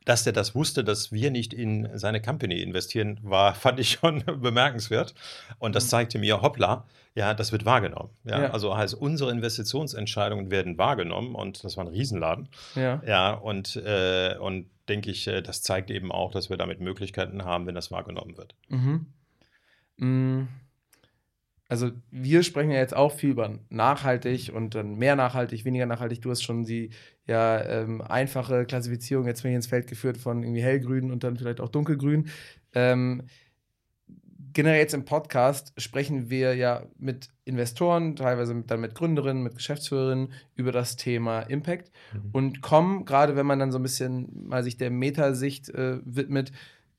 Dass 0.04 0.24
der 0.24 0.32
das 0.32 0.54
wusste, 0.54 0.84
dass 0.84 1.12
wir 1.12 1.30
nicht 1.30 1.52
in 1.52 1.88
seine 1.98 2.22
Company 2.22 2.60
investieren, 2.60 3.18
war, 3.22 3.54
fand 3.64 3.80
ich 3.80 3.92
schon 3.92 4.22
bemerkenswert. 4.40 5.14
Und 5.58 5.74
das 5.74 5.86
mhm. 5.86 5.88
zeigte 5.88 6.18
mir, 6.18 6.42
hoppla, 6.42 6.84
ja, 7.14 7.34
das 7.34 7.50
wird 7.52 7.64
wahrgenommen. 7.64 8.10
Ja? 8.24 8.42
ja? 8.42 8.50
Also 8.50 8.76
heißt, 8.76 8.94
unsere 8.94 9.30
Investitionsentscheidungen 9.30 10.50
werden 10.50 10.78
wahrgenommen 10.78 11.34
und 11.34 11.64
das 11.64 11.76
war 11.76 11.84
ein 11.84 11.88
Riesenladen. 11.88 12.48
Ja. 12.76 13.02
Ja, 13.06 13.32
und, 13.32 13.76
äh, 13.76 14.36
und 14.38 14.70
denke 14.88 15.10
ich, 15.10 15.26
äh, 15.26 15.42
das 15.42 15.62
zeigt 15.62 15.90
eben 15.90 16.12
auch, 16.12 16.30
dass 16.30 16.50
wir 16.50 16.56
damit 16.56 16.80
Möglichkeiten 16.80 17.44
haben, 17.44 17.66
wenn 17.66 17.74
das 17.74 17.90
wahrgenommen 17.90 18.36
wird. 18.36 18.54
Mhm. 18.68 19.06
Mhm 19.96 20.48
also 21.70 21.92
wir 22.10 22.42
sprechen 22.42 22.72
ja 22.72 22.78
jetzt 22.78 22.96
auch 22.96 23.12
viel 23.12 23.30
über 23.30 23.56
nachhaltig 23.68 24.50
und 24.52 24.74
dann 24.74 24.96
mehr 24.96 25.14
nachhaltig, 25.14 25.64
weniger 25.64 25.86
nachhaltig. 25.86 26.20
Du 26.20 26.30
hast 26.30 26.42
schon 26.42 26.64
die 26.64 26.90
ja 27.28 27.62
ähm, 27.64 28.00
einfache 28.02 28.66
Klassifizierung 28.66 29.28
jetzt 29.28 29.44
ins 29.44 29.68
Feld 29.68 29.86
geführt 29.86 30.16
von 30.16 30.42
irgendwie 30.42 30.62
hellgrün 30.62 31.12
und 31.12 31.22
dann 31.22 31.36
vielleicht 31.36 31.60
auch 31.60 31.68
dunkelgrün. 31.68 32.28
Ähm, 32.74 33.22
generell 34.52 34.80
jetzt 34.80 34.94
im 34.94 35.04
Podcast 35.04 35.72
sprechen 35.76 36.28
wir 36.28 36.56
ja 36.56 36.82
mit 36.98 37.28
Investoren, 37.44 38.16
teilweise 38.16 38.64
dann 38.66 38.80
mit 38.80 38.96
Gründerinnen, 38.96 39.44
mit 39.44 39.54
Geschäftsführerinnen 39.54 40.32
über 40.56 40.72
das 40.72 40.96
Thema 40.96 41.42
Impact 41.42 41.92
mhm. 42.12 42.30
und 42.32 42.62
kommen, 42.62 43.04
gerade 43.04 43.36
wenn 43.36 43.46
man 43.46 43.60
dann 43.60 43.70
so 43.70 43.78
ein 43.78 43.84
bisschen 43.84 44.48
mal 44.48 44.64
sich 44.64 44.76
der 44.76 44.90
Metasicht 44.90 45.68
äh, 45.68 45.98
widmet, 46.04 46.50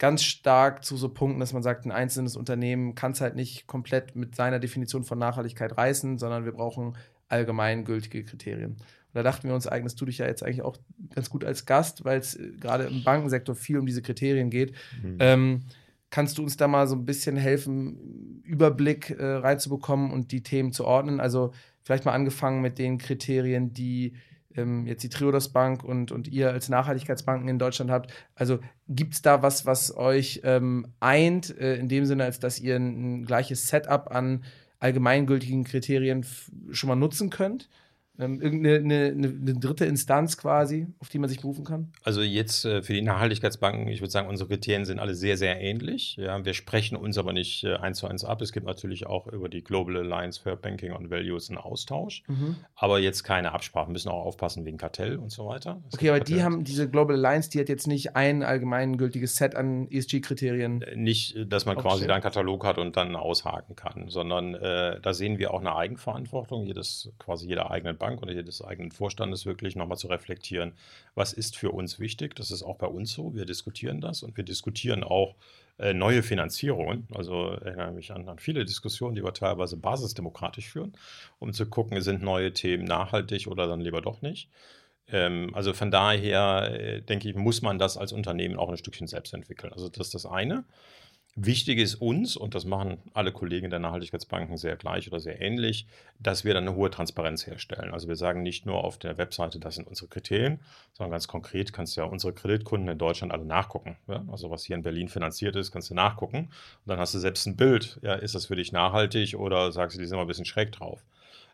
ganz 0.02 0.24
stark 0.24 0.84
zu 0.84 0.98
so 0.98 1.10
Punkten, 1.10 1.40
dass 1.40 1.54
man 1.54 1.62
sagt, 1.62 1.86
ein 1.86 1.92
einzelnes 1.92 2.36
Unternehmen 2.36 2.96
kann 2.96 3.12
es 3.12 3.22
halt 3.22 3.36
nicht 3.36 3.68
komplett 3.68 4.16
mit 4.16 4.36
seiner 4.36 4.58
Definition 4.58 5.04
von 5.04 5.20
Nachhaltigkeit 5.20 5.78
reißen, 5.78 6.18
sondern 6.18 6.44
wir 6.44 6.54
brauchen 6.54 6.98
allgemeingültige 7.28 8.24
Kriterien. 8.24 8.72
Und 8.72 8.80
da 9.14 9.22
dachten 9.22 9.48
wir 9.48 9.54
uns, 9.54 9.68
eignest 9.68 10.02
du 10.02 10.06
dich 10.06 10.18
ja 10.18 10.26
jetzt 10.26 10.42
eigentlich 10.42 10.64
auch 10.64 10.76
ganz 11.14 11.30
gut 11.30 11.46
als 11.46 11.68
Gast, 11.68 12.04
weil 12.04 12.18
es 12.18 12.34
äh, 12.34 12.50
gerade 12.60 12.86
im 12.86 13.04
Bankensektor 13.04 13.54
viel 13.54 13.78
um 13.78 13.86
diese 13.86 14.02
Kriterien 14.02 14.50
geht. 14.50 14.72
Mhm. 15.04 15.18
Ähm, 15.20 15.62
kannst 16.10 16.40
du 16.40 16.42
uns 16.42 16.58
da 16.58 16.68
mal 16.68 16.88
so 16.88 16.96
ein 16.96 17.06
bisschen 17.06 17.38
helfen, 17.38 18.42
Überblick 18.44 19.12
äh, 19.12 19.24
reinzubekommen 19.24 20.10
und 20.10 20.32
die 20.32 20.42
Themen 20.42 20.74
zu 20.74 20.84
ordnen? 20.84 21.20
Also 21.20 21.54
vielleicht 21.84 22.06
mal 22.06 22.14
angefangen 22.14 22.64
mit 22.64 22.80
den 22.80 22.98
Kriterien, 22.98 23.72
die 23.72 24.16
ähm, 24.56 24.86
jetzt 24.86 25.04
die 25.04 25.10
Triodos 25.10 25.50
Bank 25.50 25.84
und, 25.84 26.12
und 26.12 26.28
ihr 26.28 26.52
als 26.52 26.70
Nachhaltigkeitsbanken 26.70 27.48
in 27.48 27.60
Deutschland 27.60 27.92
habt. 27.92 28.12
Also 28.36 28.60
gibt 28.88 29.14
es 29.14 29.22
da 29.22 29.42
was, 29.42 29.66
was 29.66 29.96
euch 29.96 30.42
ähm, 30.44 30.88
eint, 31.00 31.58
äh, 31.58 31.76
in 31.76 31.90
dem 31.90 32.06
Sinne, 32.06 32.26
als 32.26 32.40
dass 32.40 32.60
ihr 32.60 32.76
ein, 32.76 33.22
ein 33.22 33.26
gleiches 33.26 33.68
Setup 33.68 34.12
an 34.12 34.44
allgemeingültigen 34.80 35.64
Kriterien 35.64 36.26
schon 36.72 36.88
mal 36.88 36.96
nutzen 36.96 37.30
könnt? 37.30 37.70
Ähm, 38.22 38.40
irgendeine 38.40 38.76
eine, 38.76 39.28
eine, 39.28 39.54
dritte 39.60 39.86
Instanz 39.86 40.38
quasi, 40.38 40.86
auf 41.00 41.10
die 41.10 41.18
man 41.18 41.28
sich 41.28 41.42
berufen 41.42 41.66
kann? 41.66 41.92
Also 42.04 42.22
jetzt 42.22 42.66
äh, 42.66 42.84
für 42.84 42.94
die 42.94 43.02
Nachhaltigkeitsbanken, 43.02 43.88
ich 43.88 44.02
würde 44.02 44.12
sagen, 44.12 44.30
unsere 44.30 44.48
Kriterien 44.48 44.86
sind 44.86 45.00
alle 45.00 45.16
sehr, 45.16 45.38
sehr 45.38 45.60
ähnlich. 45.60 46.18
Ja, 46.18 46.46
wir 46.46 46.54
sprechen 46.54 46.96
uns 46.96 47.18
aber 47.18 47.34
nicht 47.34 47.64
äh, 47.64 47.76
eins 47.78 47.98
zu 47.98 48.08
eins 48.08 48.24
ab. 48.24 48.42
Es 48.42 48.52
gibt 48.52 48.68
natürlich 48.68 49.08
auch 49.08 49.26
über 49.26 49.50
die 49.50 49.64
Global 49.64 49.98
Alliance 49.98 50.40
for 50.40 50.56
Banking 50.56 50.92
and 50.92 51.10
Values 51.10 51.50
einen 51.50 51.58
Austausch, 51.58 52.22
mhm. 52.28 52.58
aber 52.76 53.00
jetzt 53.00 53.24
keine 53.24 53.54
Absprachen. 53.54 53.92
müssen 53.92 54.10
auch 54.10 54.24
aufpassen 54.24 54.66
wegen 54.66 54.78
Kartell 54.78 55.18
und 55.18 55.32
so 55.32 55.48
weiter. 55.48 55.82
Es 55.88 55.96
okay, 55.96 56.10
aber 56.10 56.20
Kartell. 56.20 56.38
die 56.38 56.44
haben 56.44 56.64
diese 56.64 56.88
Global 56.88 57.16
Alliance, 57.16 57.50
die 57.50 57.60
hat 57.60 57.70
jetzt 57.70 57.88
nicht 57.88 58.16
ein 58.16 58.44
allgemeingültiges 58.44 59.36
Set 59.36 59.56
an 59.56 59.88
ESG-Kriterien. 59.90 60.84
Äh, 60.84 60.96
nicht, 60.96 61.36
dass 61.52 61.66
man 61.66 61.76
quasi 61.76 62.06
da 62.06 62.14
einen 62.14 62.24
Katalog 62.24 62.66
hat 62.66 62.78
und 62.78 62.96
dann 62.98 63.16
aushaken 63.16 63.76
kann, 63.76 64.10
sondern 64.10 64.54
äh, 64.54 65.00
da 65.02 65.14
sehen 65.14 65.40
wir 65.40 65.56
auch 65.56 65.62
eine 65.62 65.76
Eigenverantwortung 65.76 66.68
jedes, 66.68 67.12
quasi 67.18 67.48
jeder 67.48 67.72
eigenen 67.72 67.98
Bank 67.98 68.11
Bank 68.12 68.22
oder 68.22 68.44
des 68.44 68.64
eigenen 68.64 68.92
Vorstandes 68.92 69.46
wirklich 69.46 69.76
nochmal 69.76 69.98
zu 69.98 70.08
reflektieren, 70.08 70.74
was 71.16 71.34
ist 71.34 71.58
für 71.58 71.72
uns 71.72 72.00
wichtig. 72.00 72.36
Das 72.36 72.52
ist 72.52 72.64
auch 72.64 72.78
bei 72.78 72.88
uns 72.88 73.14
so. 73.14 73.34
Wir 73.34 73.46
diskutieren 73.46 74.02
das 74.02 74.24
und 74.24 74.38
wir 74.38 74.44
diskutieren 74.44 75.04
auch 75.04 75.36
äh, 75.80 75.94
neue 75.94 76.24
Finanzierungen. 76.24 77.08
Also 77.14 77.50
erinnere 77.50 77.92
mich 77.92 78.12
an, 78.12 78.28
an, 78.28 78.40
viele 78.40 78.66
Diskussionen, 78.66 79.16
die 79.16 79.24
wir 79.24 79.34
teilweise 79.34 79.78
basisdemokratisch 79.78 80.70
führen, 80.70 80.94
um 81.40 81.54
zu 81.54 81.66
gucken, 81.66 82.02
sind 82.02 82.22
neue 82.22 82.54
Themen 82.54 82.84
nachhaltig 82.84 83.48
oder 83.48 83.68
dann 83.68 83.82
lieber 83.82 84.02
doch 84.02 84.22
nicht. 84.22 84.50
Ähm, 85.08 85.52
also 85.54 85.74
von 85.74 85.92
daher 85.92 86.72
äh, 86.72 87.02
denke 87.02 87.30
ich, 87.30 87.36
muss 87.36 87.62
man 87.62 87.80
das 87.80 87.98
als 87.98 88.12
Unternehmen 88.14 88.58
auch 88.58 88.70
ein 88.70 88.78
Stückchen 88.78 89.08
selbst 89.08 89.34
entwickeln. 89.34 89.74
Also 89.74 89.90
das 89.90 90.08
ist 90.08 90.16
das 90.16 90.26
eine. 90.26 90.66
Wichtig 91.38 91.80
ist 91.80 91.96
uns, 91.96 92.36
und 92.36 92.56
das 92.56 92.66
machen 92.66 92.98
alle 93.14 93.32
Kollegen 93.32 93.70
der 93.70 93.80
Nachhaltigkeitsbanken 93.80 94.58
sehr 94.58 94.76
gleich 94.76 95.08
oder 95.08 95.22
sehr 95.22 95.40
ähnlich, 95.40 95.88
dass 96.20 96.44
wir 96.44 96.54
dann 96.54 96.68
eine 96.68 96.76
hohe 96.76 96.90
Transparenz 96.90 97.48
herstellen. 97.48 97.94
Also 97.94 98.10
wir 98.10 98.18
sagen 98.18 98.44
nicht 98.44 98.66
nur 98.66 98.84
auf 98.84 98.98
der 98.98 99.18
Webseite, 99.18 99.58
das 99.58 99.76
sind 99.76 99.88
unsere 99.88 100.10
Kriterien, 100.10 100.60
sondern 100.92 101.12
ganz 101.12 101.30
konkret 101.30 101.72
kannst 101.72 101.96
du 101.96 102.02
ja 102.02 102.08
unsere 102.08 102.34
Kreditkunden 102.34 102.90
in 102.90 102.98
Deutschland 102.98 103.32
alle 103.32 103.46
nachgucken. 103.46 103.96
Ja? 104.10 104.26
Also 104.30 104.50
was 104.50 104.66
hier 104.66 104.76
in 104.76 104.82
Berlin 104.82 105.08
finanziert 105.08 105.56
ist, 105.56 105.72
kannst 105.72 105.90
du 105.90 105.94
nachgucken. 105.94 106.38
Und 106.40 106.88
dann 106.88 107.00
hast 107.00 107.14
du 107.14 107.20
selbst 107.20 107.48
ein 107.48 107.56
Bild. 107.56 107.98
Ja, 108.02 108.16
ist 108.16 108.36
das 108.36 108.48
für 108.48 108.58
dich 108.58 108.74
nachhaltig 108.74 109.36
oder 109.36 109.72
sagst 109.72 109.96
du, 109.96 110.02
die 110.02 110.08
sind 110.08 110.18
mal 110.18 110.24
ein 110.24 110.28
bisschen 110.28 110.44
schräg 110.44 110.74
drauf? 110.74 111.02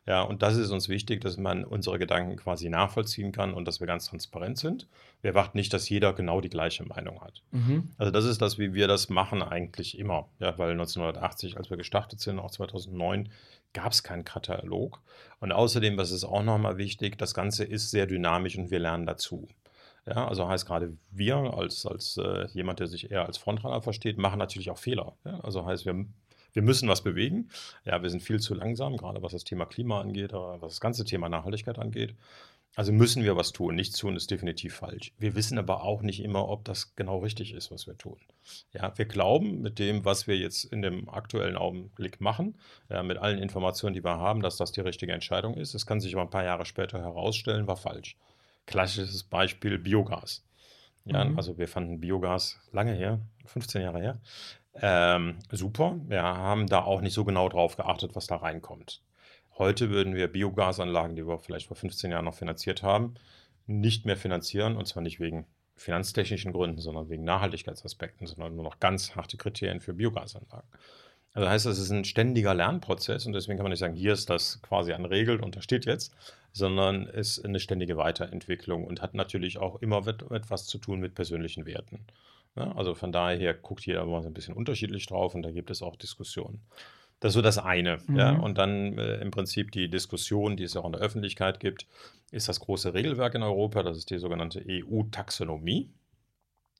Ja, 0.07 0.21
und 0.21 0.41
das 0.41 0.55
ist 0.55 0.71
uns 0.71 0.87
wichtig, 0.87 1.19
dass 1.19 1.35
man 1.35 1.65
unsere 1.65 1.99
Gedanken 1.99 2.37
quasi 2.37 2.69
nachvollziehen 2.69 3.33
kann 3.33 3.53
und 3.53 3.67
dass 3.67 3.81
wir 3.81 3.87
ganz 3.87 4.05
transparent 4.05 4.57
sind. 4.57 4.87
Wir 5.21 5.31
erwarten 5.31 5.57
nicht, 5.57 5.73
dass 5.73 5.89
jeder 5.89 6.13
genau 6.13 6.39
die 6.39 6.49
gleiche 6.49 6.85
Meinung 6.85 7.19
hat. 7.21 7.43
Mhm. 7.51 7.89
Also 7.97 8.09
das 8.09 8.23
ist 8.23 8.41
das, 8.41 8.57
wie 8.57 8.73
wir 8.73 8.87
das 8.87 9.09
machen 9.09 9.43
eigentlich 9.43 9.99
immer. 9.99 10.29
Ja, 10.39 10.57
weil 10.57 10.71
1980, 10.71 11.57
als 11.57 11.69
wir 11.69 11.75
gestartet 11.75 12.21
sind, 12.21 12.39
auch 12.39 12.51
2009, 12.51 13.29
gab 13.73 13.91
es 13.91 14.01
keinen 14.01 14.23
Katalog. 14.23 15.01
Und 15.41 15.51
außerdem, 15.51 15.97
was 15.97 16.11
ist 16.11 16.23
auch 16.23 16.43
nochmal 16.43 16.77
wichtig, 16.77 17.17
das 17.17 17.33
Ganze 17.33 17.65
ist 17.65 17.91
sehr 17.91 18.07
dynamisch 18.07 18.57
und 18.57 18.71
wir 18.71 18.79
lernen 18.79 19.05
dazu. 19.05 19.49
Ja, 20.05 20.25
also 20.25 20.47
heißt 20.47 20.65
gerade 20.65 20.95
wir 21.11 21.35
als, 21.35 21.85
als 21.85 22.15
äh, 22.15 22.47
jemand, 22.53 22.79
der 22.79 22.87
sich 22.87 23.11
eher 23.11 23.25
als 23.25 23.37
Frontrunner 23.37 23.81
versteht, 23.81 24.17
machen 24.17 24.39
natürlich 24.39 24.71
auch 24.71 24.77
Fehler. 24.77 25.17
Ja? 25.25 25.41
Also 25.41 25.65
heißt, 25.65 25.85
wir 25.85 26.05
wir 26.57 26.63
müssen 26.63 26.89
was 26.89 27.03
bewegen. 27.03 27.49
Ja, 27.85 28.01
wir 28.01 28.09
sind 28.09 28.23
viel 28.23 28.39
zu 28.39 28.55
langsam, 28.55 28.97
gerade 28.97 29.21
was 29.21 29.31
das 29.31 29.43
Thema 29.43 29.67
Klima 29.67 30.01
angeht, 30.01 30.33
aber 30.33 30.59
was 30.59 30.71
das 30.73 30.81
ganze 30.81 31.05
Thema 31.05 31.29
Nachhaltigkeit 31.29 31.77
angeht. 31.77 32.15
Also 32.75 32.91
müssen 32.91 33.23
wir 33.23 33.35
was 33.35 33.51
tun. 33.51 33.75
Nichts 33.75 33.95
tun 33.99 34.15
ist 34.15 34.31
definitiv 34.31 34.73
falsch. 34.73 35.13
Wir 35.19 35.35
wissen 35.35 35.59
aber 35.59 35.83
auch 35.83 36.01
nicht 36.01 36.19
immer, 36.19 36.49
ob 36.49 36.65
das 36.65 36.95
genau 36.95 37.19
richtig 37.19 37.53
ist, 37.53 37.69
was 37.69 37.85
wir 37.85 37.95
tun. 37.95 38.17
Ja, 38.73 38.91
wir 38.97 39.05
glauben 39.05 39.61
mit 39.61 39.77
dem, 39.77 40.03
was 40.03 40.25
wir 40.25 40.35
jetzt 40.35 40.63
in 40.63 40.81
dem 40.81 41.07
aktuellen 41.09 41.57
Augenblick 41.57 42.21
machen, 42.21 42.57
ja, 42.89 43.03
mit 43.03 43.19
allen 43.19 43.37
Informationen, 43.37 43.93
die 43.93 44.03
wir 44.03 44.17
haben, 44.17 44.41
dass 44.41 44.57
das 44.57 44.71
die 44.71 44.81
richtige 44.81 45.13
Entscheidung 45.13 45.53
ist. 45.53 45.75
Es 45.75 45.85
kann 45.85 45.99
sich 45.99 46.15
aber 46.15 46.23
ein 46.23 46.31
paar 46.31 46.43
Jahre 46.43 46.65
später 46.65 46.99
herausstellen, 46.99 47.67
war 47.67 47.77
falsch. 47.77 48.17
Klassisches 48.65 49.21
Beispiel 49.21 49.77
Biogas. 49.77 50.43
Ja, 51.05 51.23
mhm. 51.23 51.37
also 51.37 51.59
wir 51.59 51.67
fanden 51.67 51.99
Biogas 51.99 52.59
lange 52.71 52.93
her, 52.93 53.19
15 53.45 53.83
Jahre 53.83 53.99
her, 53.99 54.19
ähm, 54.81 55.37
super. 55.51 55.99
Wir 56.07 56.23
haben 56.23 56.67
da 56.67 56.83
auch 56.83 57.01
nicht 57.01 57.13
so 57.13 57.25
genau 57.25 57.49
drauf 57.49 57.77
geachtet, 57.77 58.15
was 58.15 58.27
da 58.27 58.37
reinkommt. 58.37 59.01
Heute 59.57 59.89
würden 59.89 60.15
wir 60.15 60.27
Biogasanlagen, 60.27 61.15
die 61.15 61.27
wir 61.27 61.39
vielleicht 61.39 61.67
vor 61.67 61.77
15 61.77 62.11
Jahren 62.11 62.25
noch 62.25 62.35
finanziert 62.35 62.83
haben, 62.83 63.15
nicht 63.65 64.05
mehr 64.05 64.17
finanzieren. 64.17 64.77
Und 64.77 64.87
zwar 64.87 65.03
nicht 65.03 65.19
wegen 65.19 65.45
finanztechnischen 65.75 66.53
Gründen, 66.53 66.81
sondern 66.81 67.09
wegen 67.09 67.23
Nachhaltigkeitsaspekten, 67.23 68.27
sondern 68.27 68.55
nur 68.55 68.63
noch 68.63 68.79
ganz 68.79 69.15
harte 69.15 69.37
Kriterien 69.37 69.79
für 69.79 69.93
Biogasanlagen. 69.93 70.67
Also 71.33 71.49
heißt 71.49 71.65
das, 71.67 71.77
es 71.77 71.85
ist 71.85 71.91
ein 71.91 72.03
ständiger 72.03 72.55
Lernprozess 72.55 73.27
und 73.27 73.33
deswegen 73.33 73.57
kann 73.57 73.63
man 73.63 73.69
nicht 73.69 73.79
sagen, 73.79 73.93
hier 73.93 74.13
ist 74.13 74.29
das 74.29 74.59
quasi 74.63 74.93
an 74.93 75.05
Regeln 75.05 75.39
und 75.41 75.55
da 75.55 75.61
steht 75.61 75.85
jetzt, 75.85 76.15
sondern 76.51 77.05
es 77.07 77.37
ist 77.37 77.45
eine 77.45 77.59
ständige 77.59 77.95
Weiterentwicklung 77.95 78.85
und 78.85 79.03
hat 79.03 79.13
natürlich 79.13 79.59
auch 79.59 79.79
immer 79.81 80.07
etwas 80.07 80.65
zu 80.65 80.79
tun 80.79 80.99
mit 80.99 81.13
persönlichen 81.13 81.67
Werten. 81.67 82.07
Ja, 82.57 82.71
also 82.71 82.95
von 82.95 83.11
daher 83.11 83.53
guckt 83.53 83.85
jeder 83.85 84.05
mal 84.05 84.23
so 84.23 84.27
ein 84.27 84.33
bisschen 84.33 84.55
unterschiedlich 84.55 85.05
drauf 85.05 85.35
und 85.35 85.43
da 85.43 85.51
gibt 85.51 85.69
es 85.69 85.83
auch 85.83 85.95
Diskussionen. 85.95 86.61
Das 87.19 87.29
ist 87.29 87.35
so 87.35 87.41
das 87.41 87.57
eine. 87.59 87.99
Mhm. 88.07 88.17
Ja. 88.17 88.31
Und 88.31 88.57
dann 88.57 88.97
äh, 88.97 89.17
im 89.17 89.31
Prinzip 89.31 89.71
die 89.71 89.89
Diskussion, 89.89 90.57
die 90.57 90.63
es 90.63 90.75
auch 90.75 90.85
in 90.85 90.93
der 90.93 91.01
Öffentlichkeit 91.01 91.59
gibt, 91.59 91.85
ist 92.31 92.49
das 92.49 92.59
große 92.59 92.93
Regelwerk 92.93 93.35
in 93.35 93.43
Europa, 93.43 93.83
das 93.83 93.97
ist 93.97 94.09
die 94.09 94.17
sogenannte 94.17 94.63
EU-Taxonomie. 94.67 95.89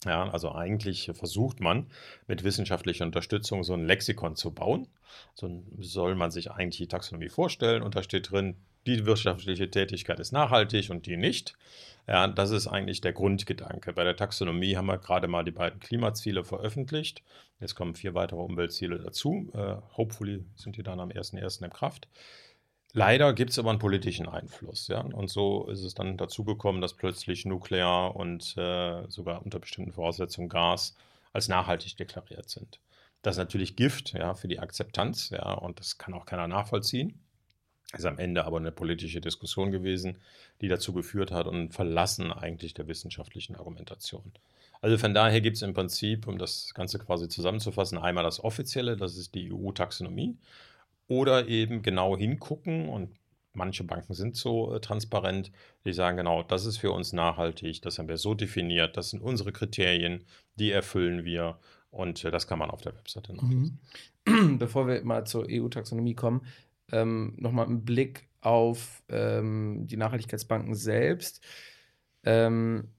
Ja, 0.06 0.30
also 0.30 0.54
eigentlich 0.54 1.12
versucht 1.14 1.60
man 1.60 1.88
mit 2.28 2.44
wissenschaftlicher 2.44 3.06
Unterstützung 3.06 3.64
so 3.64 3.74
ein 3.74 3.86
Lexikon 3.86 4.36
zu 4.36 4.52
bauen. 4.52 4.88
So 5.34 5.64
soll 5.80 6.16
man 6.16 6.32
sich 6.32 6.52
eigentlich 6.52 6.78
die 6.78 6.88
Taxonomie 6.88 7.30
vorstellen 7.30 7.82
und 7.82 7.96
da 7.96 8.04
steht 8.04 8.32
drin, 8.32 8.56
die 8.86 9.06
wirtschaftliche 9.06 9.70
Tätigkeit 9.70 10.20
ist 10.20 10.32
nachhaltig 10.32 10.90
und 10.90 11.06
die 11.06 11.18
nicht. 11.18 11.56
Ja, 12.08 12.26
das 12.28 12.52
ist 12.52 12.68
eigentlich 12.68 13.02
der 13.02 13.12
Grundgedanke. 13.12 13.92
Bei 13.92 14.06
der 14.06 14.16
Taxonomie 14.16 14.78
haben 14.78 14.86
wir 14.86 14.98
gerade 14.98 15.28
mal 15.28 15.44
die 15.44 15.52
beiden 15.52 15.80
Klimaziele 15.82 16.46
veröffentlicht. 16.46 17.22
Jetzt 17.60 17.76
kommen 17.76 17.96
vier 17.96 18.14
weitere 18.14 18.40
Umweltziele 18.40 19.00
dazu. 19.00 19.52
Äh, 19.54 19.76
hopefully 19.98 20.46
sind 20.56 20.78
die 20.78 20.84
dann 20.84 21.02
am 21.02 21.10
1.1. 21.10 21.64
in 21.64 21.70
Kraft. 21.70 22.08
Leider 22.94 23.34
gibt 23.34 23.52
es 23.52 23.60
aber 23.60 23.72
einen 23.72 23.80
politischen 23.80 24.28
Einfluss. 24.28 24.88
Ja? 24.88 25.02
Und 25.02 25.30
so 25.30 25.68
ist 25.68 25.84
es 25.84 25.96
dann 25.96 26.16
dazu 26.16 26.46
gekommen, 26.46 26.80
dass 26.80 26.94
plötzlich 26.94 27.46
Nuklear 27.46 28.16
und 28.16 28.56
äh, 28.58 29.04
sogar 29.10 29.44
unter 29.44 29.60
bestimmten 29.60 29.92
Voraussetzungen 29.92 30.48
Gas 30.48 30.96
als 31.34 31.50
nachhaltig 31.50 31.98
deklariert 31.98 32.50
sind. 32.50 32.80
Das 33.22 33.36
ist 33.36 33.40
natürlich 33.40 33.76
Gift 33.76 34.14
ja, 34.14 34.34
für 34.34 34.48
die 34.48 34.60
Akzeptanz, 34.60 35.32
ja, 35.32 35.52
und 35.54 35.80
das 35.80 35.98
kann 35.98 36.14
auch 36.14 36.26
keiner 36.26 36.48
nachvollziehen. 36.48 37.20
Ist 37.94 38.06
am 38.06 38.20
Ende 38.20 38.44
aber 38.46 38.58
eine 38.58 38.72
politische 38.72 39.22
Diskussion 39.22 39.72
gewesen, 39.72 40.18
die 40.60 40.68
dazu 40.68 40.92
geführt 40.92 41.32
hat 41.32 41.48
und 41.48 41.74
Verlassen 41.74 42.34
eigentlich 42.34 42.74
der 42.74 42.88
wissenschaftlichen 42.88 43.56
Argumentation. 43.56 44.34
Also 44.82 44.98
von 44.98 45.14
daher 45.14 45.42
gibt 45.42 45.56
es 45.56 45.62
im 45.62 45.74
Prinzip, 45.74 46.28
um 46.28 46.38
das 46.38 46.74
Ganze 46.74 47.00
quasi 47.00 47.30
zusammenzufassen, 47.30 47.98
einmal 47.98 48.24
das 48.24 48.44
Offizielle, 48.44 48.98
das 48.98 49.18
ist 49.18 49.34
die 49.36 49.52
EU-Taxonomie, 49.52 50.38
oder 51.08 51.48
eben 51.48 51.82
genau 51.82 52.18
hingucken 52.18 52.90
und 52.90 53.16
manche 53.54 53.84
Banken 53.84 54.14
sind 54.14 54.36
so 54.36 54.76
äh, 54.76 54.80
transparent, 54.80 55.52
die 55.86 55.94
sagen 55.94 56.18
genau, 56.18 56.44
das 56.44 56.66
ist 56.66 56.78
für 56.78 56.92
uns 56.92 57.14
nachhaltig, 57.14 57.82
das 57.82 57.98
haben 57.98 58.08
wir 58.08 58.18
so 58.18 58.34
definiert, 58.34 58.98
das 58.98 59.10
sind 59.10 59.22
unsere 59.22 59.52
Kriterien, 59.52 60.26
die 60.56 60.72
erfüllen 60.72 61.26
wir 61.26 61.58
und 61.90 62.24
äh, 62.24 62.32
das 62.32 62.48
kann 62.48 62.60
man 62.60 62.70
auf 62.70 62.82
der 62.82 62.96
Webseite 62.96 63.34
nachlesen. 63.34 63.80
Mhm. 64.28 64.58
Bevor 64.60 64.88
wir 64.88 65.04
mal 65.04 65.26
zur 65.26 65.48
EU-Taxonomie 65.50 66.14
kommen, 66.14 66.42
ähm, 66.92 67.34
nochmal 67.38 67.66
einen 67.66 67.86
Blick 67.86 68.28
auf 68.42 69.04
ähm, 69.10 69.88
die 69.88 69.98
Nachhaltigkeitsbanken 69.98 70.76
selbst. 70.76 71.44
Ähm, 72.24 72.90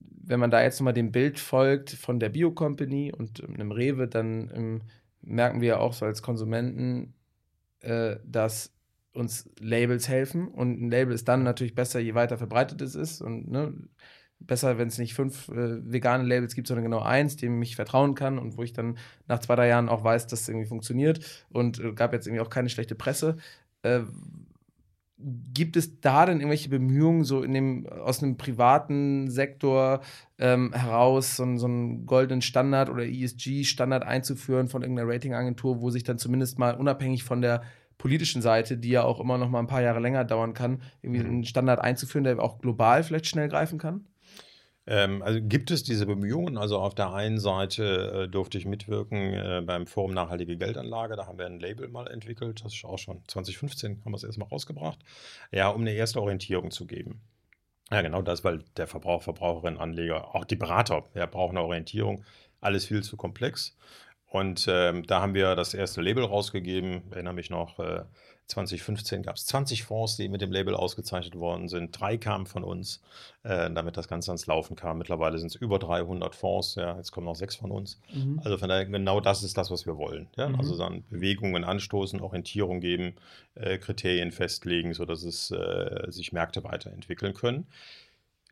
wenn 0.00 0.40
man 0.40 0.50
da 0.50 0.62
jetzt 0.62 0.80
nochmal 0.80 0.92
dem 0.92 1.12
Bild 1.12 1.38
folgt 1.38 1.90
von 1.90 2.18
der 2.18 2.30
Bio-Company 2.30 3.12
und 3.16 3.42
einem 3.48 3.72
Rewe, 3.72 4.08
dann 4.08 4.50
ähm, 4.54 4.82
merken 5.22 5.60
wir 5.60 5.80
auch 5.80 5.92
so 5.92 6.06
als 6.06 6.22
Konsumenten, 6.22 7.14
äh, 7.80 8.16
dass 8.24 8.72
uns 9.12 9.48
Labels 9.60 10.08
helfen. 10.08 10.48
Und 10.48 10.80
ein 10.80 10.90
Label 10.90 11.14
ist 11.14 11.28
dann 11.28 11.42
natürlich 11.42 11.74
besser, 11.74 12.00
je 12.00 12.14
weiter 12.14 12.38
verbreitet 12.38 12.80
es 12.82 12.94
ist. 12.94 13.20
Und 13.22 13.50
ne, 13.50 13.74
besser, 14.40 14.78
wenn 14.78 14.88
es 14.88 14.98
nicht 14.98 15.14
fünf 15.14 15.48
äh, 15.48 15.92
vegane 15.92 16.24
Labels 16.24 16.54
gibt, 16.54 16.68
sondern 16.68 16.84
genau 16.84 17.00
eins, 17.00 17.36
dem 17.36 17.60
ich 17.62 17.76
vertrauen 17.76 18.14
kann 18.14 18.38
und 18.38 18.56
wo 18.56 18.62
ich 18.62 18.72
dann 18.72 18.98
nach 19.28 19.40
zwei, 19.40 19.56
drei 19.56 19.68
Jahren 19.68 19.88
auch 19.88 20.04
weiß, 20.04 20.26
dass 20.26 20.42
es 20.42 20.48
irgendwie 20.48 20.66
funktioniert 20.66 21.44
und 21.50 21.80
äh, 21.80 21.92
gab 21.92 22.12
jetzt 22.12 22.26
irgendwie 22.26 22.42
auch 22.42 22.50
keine 22.50 22.68
schlechte 22.68 22.94
Presse. 22.94 23.36
Äh, 23.82 24.02
gibt 25.18 25.76
es 25.76 26.00
da 26.00 26.26
denn 26.26 26.38
irgendwelche 26.38 26.68
Bemühungen, 26.68 27.24
so 27.24 27.42
in 27.42 27.54
dem, 27.54 27.86
aus 27.86 28.22
einem 28.22 28.36
privaten 28.36 29.30
Sektor 29.30 30.00
ähm, 30.38 30.72
heraus 30.74 31.36
so, 31.36 31.56
so 31.56 31.66
einen 31.66 32.04
goldenen 32.04 32.42
Standard 32.42 32.90
oder 32.90 33.04
ESG-Standard 33.04 34.04
einzuführen 34.04 34.68
von 34.68 34.82
irgendeiner 34.82 35.10
Ratingagentur, 35.10 35.80
wo 35.80 35.88
sich 35.88 36.04
dann 36.04 36.18
zumindest 36.18 36.58
mal 36.58 36.74
unabhängig 36.76 37.24
von 37.24 37.40
der 37.40 37.62
politischen 37.96 38.42
Seite, 38.42 38.76
die 38.76 38.90
ja 38.90 39.04
auch 39.04 39.18
immer 39.18 39.38
noch 39.38 39.48
mal 39.48 39.60
ein 39.60 39.66
paar 39.66 39.80
Jahre 39.80 40.00
länger 40.00 40.24
dauern 40.24 40.52
kann, 40.52 40.82
irgendwie 41.00 41.20
mhm. 41.20 41.26
einen 41.26 41.44
Standard 41.44 41.80
einzuführen, 41.80 42.24
der 42.24 42.38
auch 42.38 42.58
global 42.58 43.02
vielleicht 43.02 43.26
schnell 43.26 43.48
greifen 43.48 43.78
kann? 43.78 44.04
Ähm, 44.86 45.22
also 45.22 45.40
gibt 45.42 45.70
es 45.70 45.82
diese 45.82 46.06
Bemühungen? 46.06 46.56
Also 46.56 46.78
auf 46.78 46.94
der 46.94 47.12
einen 47.12 47.38
Seite 47.38 48.24
äh, 48.24 48.28
durfte 48.28 48.58
ich 48.58 48.66
mitwirken 48.66 49.34
äh, 49.34 49.62
beim 49.64 49.86
Forum 49.86 50.14
Nachhaltige 50.14 50.56
Geldanlage. 50.56 51.16
Da 51.16 51.26
haben 51.26 51.38
wir 51.38 51.46
ein 51.46 51.58
Label 51.58 51.88
mal 51.88 52.06
entwickelt. 52.06 52.64
Das 52.64 52.74
ist 52.74 52.84
auch 52.84 52.98
schon 52.98 53.22
2015 53.26 54.02
haben 54.04 54.12
wir 54.12 54.16
es 54.16 54.24
erstmal 54.24 54.48
rausgebracht. 54.48 54.98
Ja, 55.50 55.68
um 55.68 55.80
eine 55.80 55.92
erste 55.92 56.20
Orientierung 56.20 56.70
zu 56.70 56.86
geben. 56.86 57.20
Ja, 57.90 58.02
genau 58.02 58.22
das, 58.22 58.44
weil 58.44 58.64
der 58.76 58.86
Verbraucher, 58.86 59.24
Verbraucherin, 59.24 59.78
Anleger, 59.78 60.34
auch 60.34 60.44
die 60.44 60.56
Berater, 60.56 61.04
ja, 61.14 61.26
brauchen 61.26 61.56
eine 61.56 61.66
Orientierung. 61.66 62.24
Alles 62.60 62.86
viel 62.86 63.02
zu 63.02 63.16
komplex. 63.16 63.76
Und 64.26 64.66
ähm, 64.68 65.06
da 65.06 65.20
haben 65.20 65.34
wir 65.34 65.54
das 65.54 65.72
erste 65.72 66.02
Label 66.02 66.24
rausgegeben, 66.24 67.12
erinnere 67.12 67.34
mich 67.34 67.48
noch, 67.48 67.78
äh, 67.78 68.02
2015 68.46 69.22
gab 69.22 69.36
es 69.36 69.46
20 69.46 69.82
Fonds, 69.82 70.16
die 70.16 70.28
mit 70.28 70.40
dem 70.40 70.52
Label 70.52 70.74
ausgezeichnet 70.74 71.34
worden 71.34 71.68
sind. 71.68 71.98
Drei 71.98 72.16
kamen 72.16 72.46
von 72.46 72.62
uns, 72.62 73.00
äh, 73.42 73.70
damit 73.70 73.96
das 73.96 74.06
Ganze 74.06 74.30
ans 74.30 74.46
Laufen 74.46 74.76
kam. 74.76 74.98
Mittlerweile 74.98 75.38
sind 75.38 75.48
es 75.48 75.56
über 75.56 75.78
300 75.78 76.34
Fonds. 76.34 76.76
Ja, 76.76 76.96
jetzt 76.96 77.10
kommen 77.10 77.26
noch 77.26 77.34
sechs 77.34 77.56
von 77.56 77.72
uns. 77.72 78.00
Mhm. 78.12 78.40
Also 78.44 78.56
von 78.56 78.68
daher, 78.68 78.86
genau 78.86 79.20
das 79.20 79.42
ist 79.42 79.58
das, 79.58 79.70
was 79.70 79.84
wir 79.84 79.96
wollen. 79.96 80.28
Ja? 80.36 80.48
Mhm. 80.48 80.56
Also 80.56 80.78
dann 80.78 81.04
Bewegungen 81.08 81.64
anstoßen, 81.64 82.20
Orientierung 82.20 82.80
geben, 82.80 83.16
äh, 83.56 83.78
Kriterien 83.78 84.30
festlegen, 84.30 84.94
sodass 84.94 85.24
es 85.24 85.50
äh, 85.50 86.06
sich 86.08 86.32
Märkte 86.32 86.62
weiterentwickeln 86.62 87.34
können. 87.34 87.66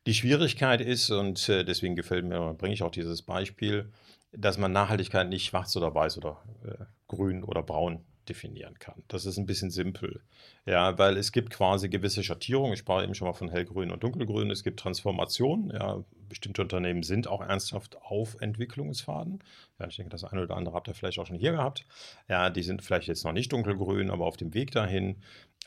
Die 0.06 0.14
Schwierigkeit 0.14 0.80
ist, 0.80 1.10
und 1.10 1.48
äh, 1.48 1.64
deswegen 1.64 1.94
gefällt 1.94 2.24
mir, 2.24 2.54
bringe 2.54 2.74
ich 2.74 2.82
auch 2.82 2.90
dieses 2.90 3.22
Beispiel, 3.22 3.90
dass 4.32 4.58
man 4.58 4.72
Nachhaltigkeit 4.72 5.28
nicht 5.28 5.46
schwarz 5.46 5.76
oder 5.76 5.94
weiß 5.94 6.18
oder 6.18 6.42
äh, 6.64 6.84
grün 7.06 7.44
oder 7.44 7.62
braun 7.62 8.04
definieren 8.28 8.78
kann. 8.78 9.02
Das 9.08 9.26
ist 9.26 9.38
ein 9.38 9.46
bisschen 9.46 9.70
simpel. 9.70 10.20
Ja, 10.66 10.98
weil 10.98 11.16
es 11.16 11.32
gibt 11.32 11.50
quasi 11.50 11.88
gewisse 11.88 12.22
Schattierungen. 12.22 12.72
Ich 12.72 12.80
sprach 12.80 13.02
eben 13.02 13.14
schon 13.14 13.26
mal 13.28 13.34
von 13.34 13.50
hellgrün 13.50 13.90
und 13.90 14.02
dunkelgrün. 14.02 14.50
Es 14.50 14.64
gibt 14.64 14.80
Transformationen. 14.80 15.70
Ja, 15.70 16.04
bestimmte 16.28 16.62
Unternehmen 16.62 17.02
sind 17.02 17.28
auch 17.28 17.40
ernsthaft 17.40 17.96
auf 18.02 18.36
Entwicklungsfaden. 18.40 19.42
Ja, 19.78 19.86
ich 19.86 19.96
denke, 19.96 20.10
das 20.10 20.24
eine 20.24 20.42
oder 20.42 20.56
andere 20.56 20.74
habt 20.74 20.88
ihr 20.88 20.94
vielleicht 20.94 21.18
auch 21.18 21.26
schon 21.26 21.38
hier 21.38 21.52
gehabt. 21.52 21.86
Ja, 22.28 22.50
die 22.50 22.62
sind 22.62 22.82
vielleicht 22.82 23.08
jetzt 23.08 23.24
noch 23.24 23.32
nicht 23.32 23.52
dunkelgrün, 23.52 24.10
aber 24.10 24.26
auf 24.26 24.36
dem 24.36 24.54
Weg 24.54 24.70
dahin. 24.70 25.16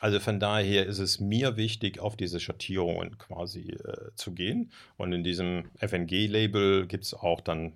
Also 0.00 0.20
von 0.20 0.38
daher 0.38 0.86
ist 0.86 0.98
es 0.98 1.20
mir 1.20 1.56
wichtig, 1.56 1.98
auf 1.98 2.16
diese 2.16 2.40
Schattierungen 2.40 3.18
quasi 3.18 3.70
äh, 3.70 4.14
zu 4.14 4.32
gehen. 4.32 4.70
Und 4.96 5.12
in 5.12 5.24
diesem 5.24 5.70
FNG-Label 5.78 6.86
gibt 6.86 7.04
es 7.04 7.14
auch 7.14 7.40
dann 7.40 7.72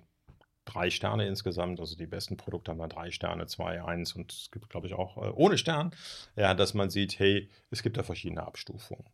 drei 0.65 0.89
Sterne 0.89 1.27
insgesamt. 1.27 1.79
Also 1.79 1.95
die 1.95 2.07
besten 2.07 2.37
Produkte 2.37 2.71
haben 2.71 2.79
dann 2.79 2.89
drei 2.89 3.11
Sterne, 3.11 3.45
zwei, 3.47 3.83
eins 3.83 4.13
und 4.13 4.31
es 4.31 4.51
gibt, 4.51 4.69
glaube 4.69 4.87
ich, 4.87 4.93
auch 4.93 5.17
äh, 5.17 5.31
ohne 5.31 5.57
Stern. 5.57 5.91
Ja, 6.35 6.53
dass 6.53 6.73
man 6.73 6.89
sieht, 6.89 7.19
hey, 7.19 7.49
es 7.69 7.83
gibt 7.83 7.97
da 7.97 8.03
verschiedene 8.03 8.43
Abstufungen. 8.45 9.05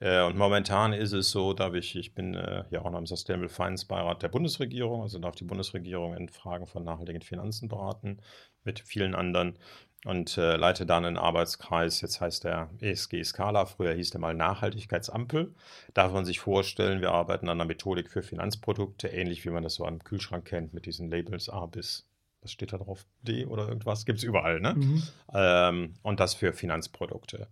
Äh, 0.00 0.22
und 0.22 0.36
momentan 0.36 0.92
ist 0.92 1.12
es 1.12 1.30
so, 1.30 1.52
da 1.52 1.72
ich, 1.74 1.96
ich 1.96 2.14
bin 2.14 2.34
äh, 2.34 2.64
ja 2.70 2.82
auch 2.82 2.90
noch 2.90 2.98
im 2.98 3.06
Sustainable 3.06 3.48
Finance 3.48 3.86
Beirat 3.86 4.22
der 4.22 4.28
Bundesregierung, 4.28 5.02
also 5.02 5.18
darf 5.18 5.34
die 5.36 5.44
Bundesregierung 5.44 6.16
in 6.16 6.28
Fragen 6.28 6.66
von 6.66 6.84
nachhaltigen 6.84 7.22
Finanzen 7.22 7.68
beraten 7.68 8.20
mit 8.64 8.80
vielen 8.80 9.14
anderen 9.14 9.58
und 10.04 10.38
äh, 10.38 10.56
leite 10.56 10.86
dann 10.86 11.04
einen 11.04 11.16
Arbeitskreis, 11.16 12.00
jetzt 12.00 12.20
heißt 12.20 12.44
der 12.44 12.70
ESG 12.80 13.24
Skala, 13.24 13.66
früher 13.66 13.94
hieß 13.94 14.10
der 14.10 14.20
mal 14.20 14.34
Nachhaltigkeitsampel. 14.34 15.52
Darf 15.92 16.12
man 16.12 16.24
sich 16.24 16.38
vorstellen, 16.38 17.00
wir 17.00 17.10
arbeiten 17.10 17.48
an 17.48 17.60
einer 17.60 17.66
Methodik 17.66 18.08
für 18.08 18.22
Finanzprodukte, 18.22 19.08
ähnlich 19.08 19.44
wie 19.44 19.50
man 19.50 19.64
das 19.64 19.74
so 19.74 19.84
am 19.84 20.02
Kühlschrank 20.04 20.44
kennt, 20.44 20.72
mit 20.72 20.86
diesen 20.86 21.10
Labels 21.10 21.48
A 21.48 21.66
bis, 21.66 22.06
was 22.42 22.52
steht 22.52 22.72
da 22.72 22.78
drauf, 22.78 23.06
D 23.22 23.46
oder 23.46 23.66
irgendwas, 23.66 24.06
gibt 24.06 24.18
es 24.18 24.24
überall, 24.24 24.60
ne? 24.60 24.74
Mhm. 24.74 25.02
Ähm, 25.34 25.94
und 26.02 26.20
das 26.20 26.34
für 26.34 26.52
Finanzprodukte. 26.52 27.48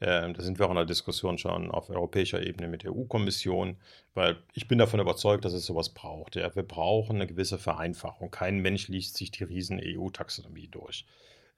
Ähm, 0.00 0.32
da 0.32 0.42
sind 0.42 0.58
wir 0.58 0.64
auch 0.64 0.70
in 0.70 0.76
der 0.76 0.86
Diskussion 0.86 1.36
schon 1.36 1.70
auf 1.70 1.90
europäischer 1.90 2.42
Ebene 2.42 2.68
mit 2.68 2.82
der 2.82 2.92
EU-Kommission, 2.92 3.76
weil 4.14 4.38
ich 4.54 4.66
bin 4.66 4.78
davon 4.78 5.00
überzeugt, 5.00 5.44
dass 5.44 5.52
es 5.52 5.66
sowas 5.66 5.90
braucht. 5.90 6.36
Ja, 6.36 6.54
wir 6.56 6.62
brauchen 6.62 7.16
eine 7.16 7.26
gewisse 7.26 7.58
Vereinfachung. 7.58 8.30
Kein 8.30 8.60
Mensch 8.60 8.88
liest 8.88 9.18
sich 9.18 9.30
die 9.30 9.44
riesen 9.44 9.78
EU-Taxonomie 9.78 10.68
durch 10.68 11.04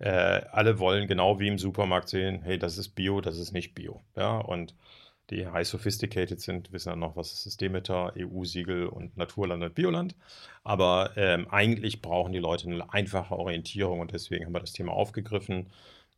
äh, 0.02 0.42
alle 0.50 0.78
wollen 0.80 1.06
genau 1.06 1.38
wie 1.38 1.48
im 1.48 1.58
Supermarkt 1.58 2.08
sehen, 2.08 2.42
hey, 2.42 2.58
das 2.58 2.76
ist 2.76 2.90
Bio, 2.90 3.20
das 3.20 3.38
ist 3.38 3.52
nicht 3.52 3.74
Bio. 3.74 4.02
Ja, 4.16 4.38
und 4.38 4.74
die 5.30 5.46
high 5.46 5.66
sophisticated 5.66 6.40
sind, 6.40 6.72
wissen 6.72 6.90
dann 6.90 6.98
noch, 6.98 7.14
was 7.16 7.46
ist 7.46 7.60
Demeter, 7.60 8.12
EU-Siegel 8.18 8.88
und 8.88 9.16
Naturland 9.16 9.62
und 9.62 9.74
Bioland. 9.74 10.16
Aber 10.64 11.12
ähm, 11.16 11.46
eigentlich 11.48 12.02
brauchen 12.02 12.32
die 12.32 12.40
Leute 12.40 12.68
eine 12.68 12.92
einfache 12.92 13.36
Orientierung 13.38 14.00
und 14.00 14.12
deswegen 14.12 14.44
haben 14.44 14.52
wir 14.52 14.60
das 14.60 14.72
Thema 14.72 14.92
aufgegriffen 14.92 15.68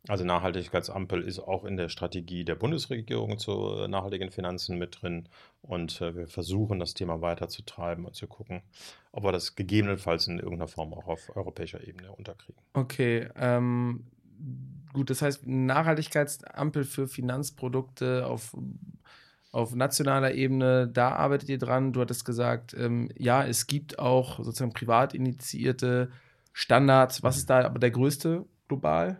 also 0.07 0.23
Nachhaltigkeitsampel 0.23 1.21
ist 1.21 1.39
auch 1.39 1.65
in 1.65 1.77
der 1.77 1.89
Strategie 1.89 2.45
der 2.45 2.55
Bundesregierung 2.55 3.37
zu 3.39 3.87
nachhaltigen 3.87 4.29
Finanzen 4.29 4.77
mit 4.77 5.01
drin. 5.01 5.27
Und 5.61 5.99
äh, 6.01 6.15
wir 6.15 6.27
versuchen 6.27 6.79
das 6.79 6.93
Thema 6.93 7.21
weiterzutreiben 7.21 8.05
und 8.05 8.15
zu 8.15 8.27
gucken, 8.27 8.61
ob 9.11 9.23
wir 9.23 9.31
das 9.31 9.55
gegebenenfalls 9.55 10.27
in 10.27 10.37
irgendeiner 10.37 10.67
Form 10.67 10.93
auch 10.93 11.07
auf 11.07 11.35
europäischer 11.35 11.85
Ebene 11.87 12.11
unterkriegen. 12.11 12.61
Okay, 12.73 13.29
ähm, 13.35 14.05
gut, 14.93 15.09
das 15.09 15.21
heißt 15.21 15.47
Nachhaltigkeitsampel 15.47 16.83
für 16.83 17.07
Finanzprodukte 17.07 18.27
auf, 18.27 18.55
auf 19.51 19.73
nationaler 19.73 20.33
Ebene, 20.33 20.87
da 20.87 21.09
arbeitet 21.09 21.49
ihr 21.49 21.57
dran. 21.57 21.93
Du 21.93 22.01
hattest 22.01 22.25
gesagt, 22.25 22.75
ähm, 22.77 23.09
ja, 23.17 23.43
es 23.43 23.65
gibt 23.65 23.97
auch 23.97 24.37
sozusagen 24.37 24.73
privat 24.73 25.15
initiierte 25.15 26.11
Standards. 26.53 27.23
Was 27.23 27.37
ist 27.37 27.49
da 27.49 27.65
aber 27.65 27.79
der 27.79 27.91
größte 27.91 28.45
global? 28.67 29.19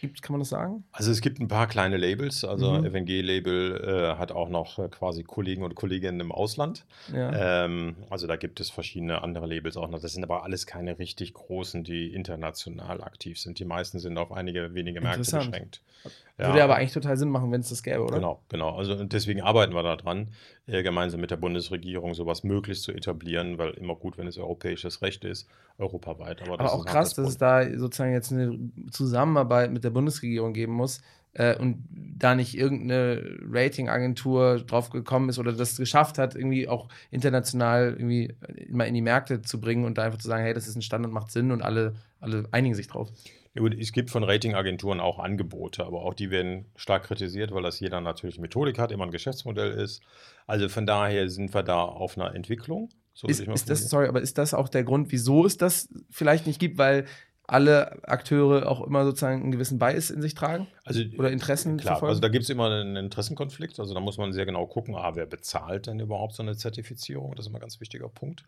Gibt, 0.00 0.22
kann 0.22 0.34
man 0.34 0.40
das 0.40 0.48
sagen? 0.48 0.84
Also 0.92 1.10
es 1.10 1.20
gibt 1.20 1.40
ein 1.40 1.48
paar 1.48 1.66
kleine 1.66 1.96
Labels. 1.96 2.44
Also 2.44 2.72
mhm. 2.72 2.86
FNG-Label 2.86 4.14
äh, 4.14 4.18
hat 4.18 4.32
auch 4.32 4.48
noch 4.48 4.78
äh, 4.78 4.88
quasi 4.88 5.22
Kollegen 5.22 5.62
und 5.62 5.74
Kolleginnen 5.74 6.20
im 6.20 6.32
Ausland. 6.32 6.84
Ja. 7.12 7.64
Ähm, 7.64 7.96
also 8.10 8.26
da 8.26 8.36
gibt 8.36 8.60
es 8.60 8.70
verschiedene 8.70 9.22
andere 9.22 9.46
Labels 9.46 9.76
auch 9.76 9.88
noch. 9.88 10.00
Das 10.00 10.12
sind 10.12 10.24
aber 10.24 10.44
alles 10.44 10.66
keine 10.66 10.98
richtig 10.98 11.34
großen, 11.34 11.84
die 11.84 12.12
international 12.12 13.02
aktiv 13.02 13.38
sind. 13.38 13.58
Die 13.58 13.64
meisten 13.64 13.98
sind 13.98 14.18
auf 14.18 14.32
einige 14.32 14.74
wenige 14.74 15.00
Märkte 15.00 15.38
beschränkt. 15.38 15.82
Ja. 16.42 16.48
Würde 16.48 16.64
aber 16.64 16.76
eigentlich 16.76 16.92
total 16.92 17.16
Sinn 17.16 17.28
machen, 17.28 17.52
wenn 17.52 17.60
es 17.60 17.68
das 17.68 17.82
gäbe, 17.82 18.02
oder? 18.02 18.16
Genau, 18.16 18.42
genau. 18.48 18.76
Also 18.76 19.04
deswegen 19.04 19.42
arbeiten 19.42 19.74
wir 19.74 19.82
daran, 19.84 20.32
äh, 20.66 20.82
gemeinsam 20.82 21.20
mit 21.20 21.30
der 21.30 21.36
Bundesregierung 21.36 22.14
sowas 22.14 22.42
möglichst 22.42 22.82
zu 22.82 22.92
etablieren, 22.92 23.58
weil 23.58 23.70
immer 23.74 23.94
gut, 23.94 24.18
wenn 24.18 24.26
es 24.26 24.38
europäisches 24.38 25.02
Recht 25.02 25.24
ist, 25.24 25.48
europaweit. 25.78 26.42
Aber, 26.42 26.58
aber 26.58 26.72
auch 26.72 26.84
krass, 26.84 27.14
das 27.14 27.24
dass 27.24 27.28
es 27.28 27.38
da 27.38 27.78
sozusagen 27.78 28.12
jetzt 28.12 28.32
eine 28.32 28.58
Zusammenarbeit 28.90 29.70
mit 29.70 29.84
der 29.84 29.90
Bundesregierung 29.90 30.52
geben 30.52 30.72
muss 30.72 31.00
äh, 31.34 31.56
und 31.56 31.84
da 31.92 32.34
nicht 32.34 32.56
irgendeine 32.56 33.38
Ratingagentur 33.48 34.58
drauf 34.66 34.90
gekommen 34.90 35.28
ist 35.28 35.38
oder 35.38 35.52
das 35.52 35.76
geschafft 35.76 36.18
hat, 36.18 36.34
irgendwie 36.34 36.66
auch 36.66 36.88
international 37.12 37.92
irgendwie 37.92 38.34
mal 38.68 38.84
in 38.84 38.94
die 38.94 39.00
Märkte 39.00 39.42
zu 39.42 39.60
bringen 39.60 39.84
und 39.84 39.96
da 39.96 40.02
einfach 40.02 40.18
zu 40.18 40.26
sagen, 40.26 40.42
hey, 40.42 40.54
das 40.54 40.66
ist 40.66 40.74
ein 40.74 40.82
Standard, 40.82 41.12
macht 41.12 41.30
Sinn 41.30 41.52
und 41.52 41.62
alle, 41.62 41.94
alle 42.20 42.48
einigen 42.50 42.74
sich 42.74 42.88
drauf. 42.88 43.10
Ja, 43.54 43.60
gut, 43.60 43.74
es 43.78 43.92
gibt 43.92 44.10
von 44.10 44.24
Ratingagenturen 44.24 44.98
auch 45.00 45.18
Angebote, 45.18 45.84
aber 45.84 46.02
auch 46.02 46.14
die 46.14 46.30
werden 46.30 46.66
stark 46.74 47.04
kritisiert, 47.04 47.52
weil 47.52 47.62
das 47.62 47.80
jeder 47.80 48.00
natürlich 48.00 48.38
Methodik 48.38 48.78
hat, 48.78 48.92
immer 48.92 49.04
ein 49.04 49.10
Geschäftsmodell 49.10 49.72
ist. 49.72 50.02
Also 50.46 50.68
von 50.68 50.86
daher 50.86 51.28
sind 51.28 51.52
wir 51.52 51.62
da 51.62 51.82
auf 51.82 52.16
einer 52.16 52.34
Entwicklung. 52.34 52.88
So 53.12 53.28
ist, 53.28 53.40
ist 53.40 53.68
das, 53.68 53.90
sorry, 53.90 54.08
aber 54.08 54.22
ist 54.22 54.38
das 54.38 54.54
auch 54.54 54.70
der 54.70 54.84
Grund, 54.84 55.12
wieso 55.12 55.44
es 55.44 55.58
das 55.58 55.90
vielleicht 56.08 56.46
nicht 56.46 56.60
gibt? 56.60 56.78
Weil 56.78 57.04
alle 57.46 58.02
Akteure 58.08 58.68
auch 58.68 58.86
immer 58.86 59.04
sozusagen 59.04 59.42
einen 59.42 59.52
gewissen 59.52 59.78
Bias 59.78 60.10
in 60.10 60.22
sich 60.22 60.34
tragen? 60.34 60.68
Also, 60.84 61.02
oder 61.18 61.30
Interessen 61.30 61.76
klar, 61.76 61.94
verfolgen? 61.94 62.10
Also 62.10 62.20
da 62.20 62.28
gibt 62.28 62.44
es 62.44 62.50
immer 62.50 62.70
einen 62.70 62.96
Interessenkonflikt. 62.96 63.80
Also 63.80 63.94
da 63.94 64.00
muss 64.00 64.16
man 64.16 64.32
sehr 64.32 64.46
genau 64.46 64.66
gucken, 64.66 64.94
ah, 64.94 65.14
wer 65.14 65.26
bezahlt 65.26 65.86
denn 65.86 66.00
überhaupt 66.00 66.34
so 66.34 66.42
eine 66.42 66.56
Zertifizierung? 66.56 67.34
Das 67.34 67.44
ist 67.44 67.50
immer 67.50 67.58
ein 67.58 67.62
ganz 67.62 67.80
wichtiger 67.80 68.08
Punkt. 68.08 68.44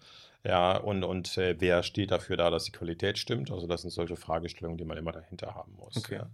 Ja, 0.46 0.76
und, 0.76 1.04
und 1.04 1.38
äh, 1.38 1.56
wer 1.58 1.82
steht 1.82 2.10
dafür 2.10 2.36
da, 2.36 2.50
dass 2.50 2.64
die 2.64 2.72
Qualität 2.72 3.18
stimmt? 3.18 3.50
Also 3.50 3.66
das 3.66 3.82
sind 3.82 3.90
solche 3.90 4.16
Fragestellungen, 4.16 4.78
die 4.78 4.84
man 4.84 4.98
immer 4.98 5.12
dahinter 5.12 5.54
haben 5.54 5.74
muss. 5.76 5.96
Okay. 5.96 6.16
Ja. 6.16 6.30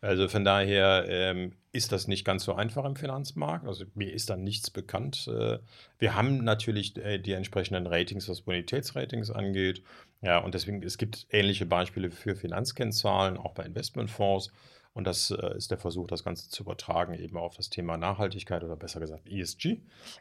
Also 0.00 0.28
von 0.28 0.44
daher 0.44 1.06
ähm, 1.08 1.52
ist 1.70 1.92
das 1.92 2.08
nicht 2.08 2.24
ganz 2.24 2.44
so 2.44 2.54
einfach 2.54 2.84
im 2.84 2.96
Finanzmarkt. 2.96 3.66
Also 3.66 3.84
mir 3.94 4.12
ist 4.12 4.30
da 4.30 4.36
nichts 4.36 4.70
bekannt. 4.70 5.28
Äh, 5.28 5.60
wir 5.98 6.14
haben 6.16 6.42
natürlich 6.42 6.96
äh, 6.96 7.18
die 7.18 7.32
entsprechenden 7.32 7.86
Ratings, 7.86 8.28
was 8.28 8.42
Bonitätsratings 8.42 9.30
angeht. 9.30 9.82
Ja, 10.22 10.38
und 10.38 10.54
deswegen, 10.54 10.82
es 10.82 10.98
gibt 10.98 11.26
ähnliche 11.30 11.66
Beispiele 11.66 12.10
für 12.10 12.36
Finanzkennzahlen, 12.36 13.36
auch 13.36 13.52
bei 13.52 13.64
Investmentfonds. 13.64 14.52
Und 14.94 15.04
das 15.04 15.30
äh, 15.30 15.56
ist 15.56 15.70
der 15.70 15.78
Versuch, 15.78 16.06
das 16.06 16.22
Ganze 16.22 16.48
zu 16.48 16.62
übertragen, 16.62 17.14
eben 17.14 17.36
auf 17.36 17.56
das 17.56 17.70
Thema 17.70 17.96
Nachhaltigkeit 17.96 18.62
oder 18.62 18.76
besser 18.76 19.00
gesagt 19.00 19.28
ESG. 19.28 19.78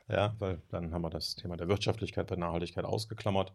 Ja, 0.08 0.36
weil 0.40 0.62
dann 0.70 0.94
haben 0.94 1.02
wir 1.04 1.10
das 1.10 1.36
Thema 1.36 1.58
der 1.58 1.68
Wirtschaftlichkeit 1.68 2.28
bei 2.28 2.36
Nachhaltigkeit 2.36 2.86
ausgeklammert 2.86 3.54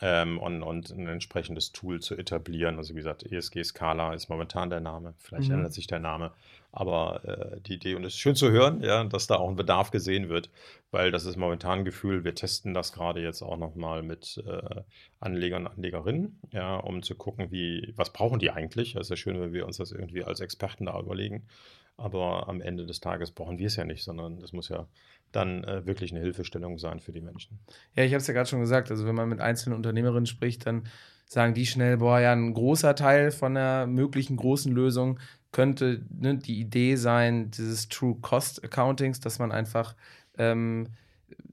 ähm, 0.00 0.38
und, 0.38 0.62
und 0.62 0.90
ein 0.90 1.08
entsprechendes 1.08 1.72
Tool 1.72 2.00
zu 2.00 2.16
etablieren. 2.16 2.76
Also 2.76 2.94
wie 2.94 2.98
gesagt, 2.98 3.24
ESG 3.24 3.64
Scala 3.64 4.14
ist 4.14 4.28
momentan 4.28 4.70
der 4.70 4.80
Name, 4.80 5.14
vielleicht 5.18 5.48
mhm. 5.48 5.56
ändert 5.56 5.72
sich 5.72 5.86
der 5.86 5.98
Name, 5.98 6.32
aber 6.70 7.24
äh, 7.24 7.60
die 7.62 7.74
Idee, 7.74 7.94
und 7.94 8.04
es 8.04 8.14
ist 8.14 8.20
schön 8.20 8.36
zu 8.36 8.50
hören, 8.50 8.82
ja, 8.82 9.02
dass 9.04 9.26
da 9.26 9.36
auch 9.36 9.48
ein 9.48 9.56
Bedarf 9.56 9.90
gesehen 9.90 10.28
wird, 10.28 10.50
weil 10.90 11.10
das 11.10 11.24
ist 11.24 11.36
momentan 11.36 11.80
ein 11.80 11.84
Gefühl, 11.84 12.24
wir 12.24 12.34
testen 12.34 12.74
das 12.74 12.92
gerade 12.92 13.20
jetzt 13.20 13.42
auch 13.42 13.56
nochmal 13.56 14.02
mit 14.02 14.42
äh, 14.46 14.82
Anlegern 15.20 15.66
und 15.66 15.72
Anlegerinnen, 15.72 16.40
ja, 16.52 16.76
um 16.76 17.02
zu 17.02 17.14
gucken, 17.14 17.50
wie, 17.50 17.92
was 17.96 18.12
brauchen 18.12 18.38
die 18.38 18.50
eigentlich? 18.50 18.94
Es 18.94 19.02
ist 19.02 19.10
ja 19.10 19.16
schön, 19.16 19.40
wenn 19.40 19.52
wir 19.52 19.66
uns 19.66 19.78
das 19.78 19.92
irgendwie 19.92 20.24
als 20.24 20.40
Experten 20.40 20.86
da 20.86 20.98
überlegen. 20.98 21.46
Aber 21.96 22.48
am 22.48 22.60
Ende 22.60 22.86
des 22.86 23.00
Tages 23.00 23.32
brauchen 23.32 23.58
wir 23.58 23.66
es 23.66 23.74
ja 23.74 23.84
nicht, 23.84 24.04
sondern 24.04 24.38
es 24.38 24.52
muss 24.52 24.68
ja 24.68 24.86
dann 25.32 25.64
äh, 25.64 25.86
wirklich 25.86 26.12
eine 26.12 26.20
Hilfestellung 26.20 26.78
sein 26.78 27.00
für 27.00 27.12
die 27.12 27.20
Menschen. 27.20 27.58
Ja, 27.94 28.04
ich 28.04 28.12
habe 28.12 28.20
es 28.20 28.26
ja 28.26 28.34
gerade 28.34 28.48
schon 28.48 28.60
gesagt. 28.60 28.90
Also, 28.90 29.06
wenn 29.06 29.14
man 29.14 29.28
mit 29.28 29.40
einzelnen 29.40 29.76
Unternehmerinnen 29.76 30.26
spricht, 30.26 30.66
dann 30.66 30.84
sagen 31.26 31.54
die 31.54 31.66
schnell: 31.66 31.98
Boah, 31.98 32.20
ja, 32.20 32.32
ein 32.32 32.54
großer 32.54 32.94
Teil 32.94 33.30
von 33.30 33.54
der 33.54 33.86
möglichen 33.86 34.36
großen 34.36 34.72
Lösung 34.72 35.18
könnte 35.52 36.04
ne, 36.10 36.36
die 36.36 36.60
Idee 36.60 36.96
sein, 36.96 37.50
dieses 37.50 37.88
True 37.88 38.16
Cost 38.20 38.64
Accountings, 38.64 39.20
dass 39.20 39.38
man 39.38 39.52
einfach 39.52 39.94
ähm, 40.36 40.88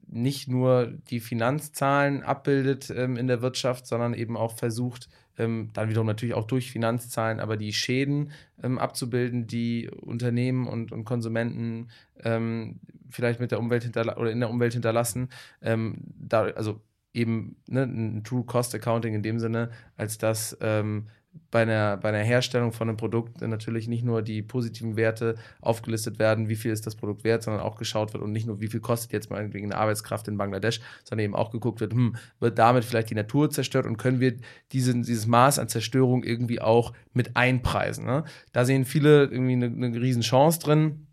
nicht 0.06 0.48
nur 0.48 0.92
die 1.10 1.20
Finanzzahlen 1.20 2.22
abbildet 2.22 2.90
ähm, 2.90 3.16
in 3.16 3.26
der 3.26 3.42
Wirtschaft, 3.42 3.86
sondern 3.86 4.14
eben 4.14 4.36
auch 4.36 4.52
versucht, 4.52 5.08
ähm, 5.38 5.70
dann 5.72 5.88
wiederum 5.88 6.06
natürlich 6.06 6.34
auch 6.34 6.46
durch 6.46 6.70
Finanzzahlen, 6.70 7.40
aber 7.40 7.56
die 7.56 7.72
Schäden 7.72 8.30
ähm, 8.62 8.78
abzubilden, 8.78 9.46
die 9.46 9.90
Unternehmen 9.90 10.66
und, 10.66 10.92
und 10.92 11.04
Konsumenten 11.04 11.88
ähm, 12.22 12.80
vielleicht 13.10 13.40
mit 13.40 13.50
der 13.50 13.58
Umwelt 13.58 13.96
oder 13.96 14.30
in 14.30 14.40
der 14.40 14.50
Umwelt 14.50 14.72
hinterlassen. 14.72 15.28
Ähm, 15.62 15.98
da, 16.18 16.44
also 16.44 16.80
eben 17.12 17.56
ne, 17.66 17.82
ein 17.84 18.24
True 18.24 18.44
Cost 18.44 18.74
Accounting 18.74 19.14
in 19.14 19.22
dem 19.22 19.38
Sinne, 19.38 19.70
als 19.96 20.18
dass 20.18 20.56
ähm, 20.60 21.06
bei 21.50 21.62
einer, 21.62 21.96
bei 21.96 22.08
einer 22.10 22.22
Herstellung 22.22 22.72
von 22.72 22.88
einem 22.88 22.96
Produkt 22.96 23.40
natürlich 23.40 23.88
nicht 23.88 24.04
nur 24.04 24.22
die 24.22 24.42
positiven 24.42 24.96
Werte 24.96 25.36
aufgelistet 25.60 26.18
werden, 26.18 26.48
wie 26.48 26.56
viel 26.56 26.72
ist 26.72 26.86
das 26.86 26.96
Produkt 26.96 27.24
wert, 27.24 27.42
sondern 27.42 27.62
auch 27.62 27.76
geschaut 27.76 28.12
wird 28.12 28.22
und 28.22 28.32
nicht 28.32 28.46
nur, 28.46 28.60
wie 28.60 28.68
viel 28.68 28.80
kostet 28.80 29.12
jetzt 29.12 29.30
mal 29.30 29.38
eine 29.38 29.76
Arbeitskraft 29.76 30.28
in 30.28 30.36
Bangladesch, 30.36 30.80
sondern 31.04 31.24
eben 31.24 31.34
auch 31.34 31.50
geguckt 31.50 31.80
wird, 31.80 31.92
hm, 31.92 32.16
wird 32.40 32.58
damit 32.58 32.84
vielleicht 32.84 33.10
die 33.10 33.14
Natur 33.14 33.50
zerstört 33.50 33.86
und 33.86 33.96
können 33.96 34.20
wir 34.20 34.36
diesen, 34.72 35.02
dieses 35.02 35.26
Maß 35.26 35.58
an 35.58 35.68
Zerstörung 35.68 36.24
irgendwie 36.24 36.60
auch 36.60 36.92
mit 37.12 37.36
einpreisen. 37.36 38.04
Ne? 38.04 38.24
Da 38.52 38.64
sehen 38.64 38.84
viele 38.84 39.24
irgendwie 39.24 39.52
eine, 39.52 39.66
eine 39.66 40.00
riesen 40.00 40.22
drin 40.22 41.06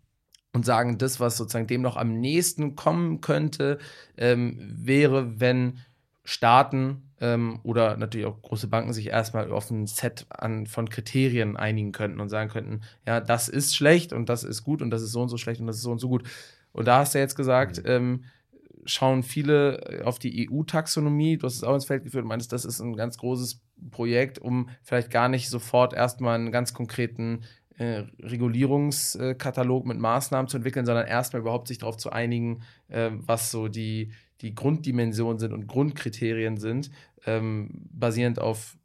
und 0.54 0.64
sagen, 0.64 0.98
das, 0.98 1.20
was 1.20 1.36
sozusagen 1.36 1.66
dem 1.66 1.82
noch 1.82 1.96
am 1.96 2.20
nächsten 2.20 2.76
kommen 2.76 3.20
könnte, 3.20 3.78
ähm, 4.16 4.58
wäre, 4.60 5.40
wenn 5.40 5.80
Staaten 6.24 7.10
ähm, 7.20 7.60
oder 7.62 7.96
natürlich 7.96 8.26
auch 8.26 8.40
große 8.40 8.66
Banken 8.68 8.92
sich 8.92 9.08
erstmal 9.08 9.52
auf 9.52 9.70
ein 9.70 9.86
Set 9.86 10.26
an, 10.30 10.66
von 10.66 10.88
Kriterien 10.88 11.56
einigen 11.56 11.92
könnten 11.92 12.20
und 12.20 12.30
sagen 12.30 12.50
könnten, 12.50 12.80
ja, 13.06 13.20
das 13.20 13.48
ist 13.48 13.76
schlecht 13.76 14.12
und 14.12 14.28
das 14.28 14.42
ist 14.42 14.64
gut 14.64 14.80
und 14.80 14.90
das 14.90 15.02
ist 15.02 15.12
so 15.12 15.20
und 15.22 15.28
so 15.28 15.36
schlecht 15.36 15.60
und 15.60 15.66
das 15.66 15.76
ist 15.76 15.82
so 15.82 15.92
und 15.92 15.98
so 15.98 16.08
gut. 16.08 16.26
Und 16.72 16.88
da 16.88 16.98
hast 16.98 17.14
du 17.14 17.18
jetzt 17.18 17.36
gesagt, 17.36 17.78
mhm. 17.78 17.90
ähm, 17.90 18.24
schauen 18.86 19.22
viele 19.22 20.02
auf 20.04 20.18
die 20.18 20.48
EU-Taxonomie. 20.50 21.38
Du 21.38 21.46
hast 21.46 21.56
es 21.56 21.64
auch 21.64 21.74
ins 21.74 21.84
Feld 21.84 22.04
geführt 22.04 22.22
und 22.22 22.28
meinst, 22.28 22.52
das 22.52 22.64
ist 22.64 22.80
ein 22.80 22.96
ganz 22.96 23.18
großes 23.18 23.62
Projekt, 23.90 24.38
um 24.38 24.68
vielleicht 24.82 25.10
gar 25.10 25.28
nicht 25.28 25.48
sofort 25.48 25.92
erstmal 25.92 26.36
einen 26.36 26.52
ganz 26.52 26.74
konkreten 26.74 27.42
äh, 27.76 28.04
Regulierungskatalog 28.20 29.86
mit 29.86 29.98
Maßnahmen 29.98 30.48
zu 30.48 30.58
entwickeln, 30.58 30.86
sondern 30.86 31.06
erstmal 31.06 31.42
überhaupt 31.42 31.68
sich 31.68 31.78
darauf 31.78 31.96
zu 31.96 32.10
einigen, 32.10 32.62
äh, 32.88 33.10
was 33.12 33.50
so 33.50 33.68
die, 33.68 34.12
die 34.40 34.54
Grunddimensionen 34.54 35.38
sind 35.38 35.52
und 35.52 35.66
Grundkriterien 35.66 36.56
sind, 36.56 36.90
ähm, 37.26 37.70
basierend 37.90 38.38
auf 38.38 38.76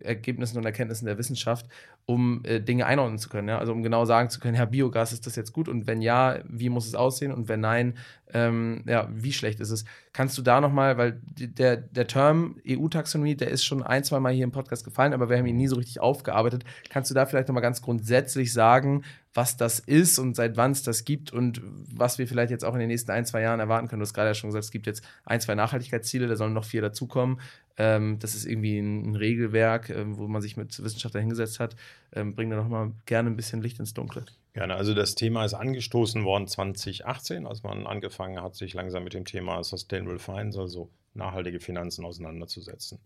Ergebnissen 0.00 0.58
und 0.58 0.64
Erkenntnissen 0.64 1.06
der 1.06 1.18
Wissenschaft, 1.18 1.66
um 2.06 2.44
äh, 2.44 2.60
Dinge 2.60 2.86
einordnen 2.86 3.18
zu 3.18 3.28
können. 3.28 3.48
Ja? 3.48 3.58
Also 3.58 3.72
um 3.72 3.82
genau 3.82 4.04
sagen 4.04 4.30
zu 4.30 4.38
können, 4.38 4.56
ja, 4.56 4.64
Biogas 4.64 5.12
ist 5.12 5.26
das 5.26 5.34
jetzt 5.34 5.52
gut 5.52 5.68
und 5.68 5.88
wenn 5.88 6.00
ja, 6.00 6.38
wie 6.48 6.68
muss 6.68 6.86
es 6.86 6.94
aussehen 6.94 7.32
und 7.32 7.48
wenn 7.48 7.60
nein, 7.60 7.94
ähm, 8.32 8.82
ja, 8.86 9.08
wie 9.10 9.32
schlecht 9.32 9.58
ist 9.58 9.70
es? 9.70 9.84
Kannst 10.12 10.38
du 10.38 10.42
da 10.42 10.60
nochmal, 10.60 10.98
weil 10.98 11.20
der, 11.24 11.76
der 11.76 12.06
Term 12.06 12.60
EU-Taxonomie, 12.66 13.34
der 13.34 13.50
ist 13.50 13.64
schon 13.64 13.82
ein, 13.82 14.04
zwei 14.04 14.20
Mal 14.20 14.32
hier 14.32 14.44
im 14.44 14.52
Podcast 14.52 14.84
gefallen, 14.84 15.14
aber 15.14 15.28
wir 15.28 15.36
haben 15.36 15.46
ihn 15.46 15.56
nie 15.56 15.66
so 15.66 15.76
richtig 15.76 16.00
aufgearbeitet. 16.00 16.64
Kannst 16.90 17.10
du 17.10 17.14
da 17.14 17.26
vielleicht 17.26 17.48
nochmal 17.48 17.62
ganz 17.62 17.82
grundsätzlich 17.82 18.52
sagen, 18.52 19.02
was 19.34 19.56
das 19.56 19.80
ist 19.80 20.18
und 20.18 20.34
seit 20.36 20.56
wann 20.56 20.70
es 20.70 20.82
das 20.82 21.04
gibt 21.04 21.32
und 21.32 21.60
was 21.64 22.18
wir 22.18 22.26
vielleicht 22.28 22.50
jetzt 22.50 22.64
auch 22.64 22.74
in 22.74 22.80
den 22.80 22.88
nächsten 22.88 23.10
ein, 23.10 23.26
zwei 23.26 23.42
Jahren 23.42 23.60
erwarten 23.60 23.88
können? 23.88 24.00
Du 24.00 24.06
hast 24.06 24.14
gerade 24.14 24.28
ja 24.28 24.34
schon 24.34 24.50
gesagt, 24.50 24.64
es 24.64 24.70
gibt 24.70 24.86
jetzt 24.86 25.02
ein, 25.24 25.40
zwei 25.40 25.56
Nachhaltigkeitsziele, 25.56 26.28
da 26.28 26.36
sollen 26.36 26.52
noch 26.52 26.64
vier 26.64 26.82
dazukommen. 26.82 27.40
Ähm, 27.78 28.18
das 28.18 28.34
ist 28.34 28.46
irgendwie 28.46 28.78
ein, 28.78 29.10
ein 29.10 29.16
Regelwerk, 29.16 29.90
ähm, 29.90 30.16
wo 30.16 30.26
man 30.26 30.42
sich 30.42 30.56
mit 30.56 30.82
Wissenschaftlern 30.82 31.22
hingesetzt 31.22 31.60
hat. 31.60 31.76
Ähm, 32.12 32.34
bring 32.34 32.50
da 32.50 32.56
noch 32.56 32.68
mal 32.68 32.92
gerne 33.04 33.30
ein 33.30 33.36
bisschen 33.36 33.62
Licht 33.62 33.78
ins 33.78 33.94
Dunkle. 33.94 34.24
Gerne. 34.54 34.76
Also 34.76 34.94
das 34.94 35.14
Thema 35.14 35.44
ist 35.44 35.54
angestoßen 35.54 36.24
worden 36.24 36.48
2018, 36.48 37.46
als 37.46 37.62
man 37.62 37.86
angefangen 37.86 38.40
hat, 38.40 38.54
sich 38.54 38.72
langsam 38.72 39.04
mit 39.04 39.12
dem 39.12 39.26
Thema 39.26 39.62
Sustainable 39.62 40.18
Finance, 40.18 40.58
also 40.58 40.88
nachhaltige 41.12 41.60
Finanzen, 41.60 42.04
auseinanderzusetzen. 42.04 42.98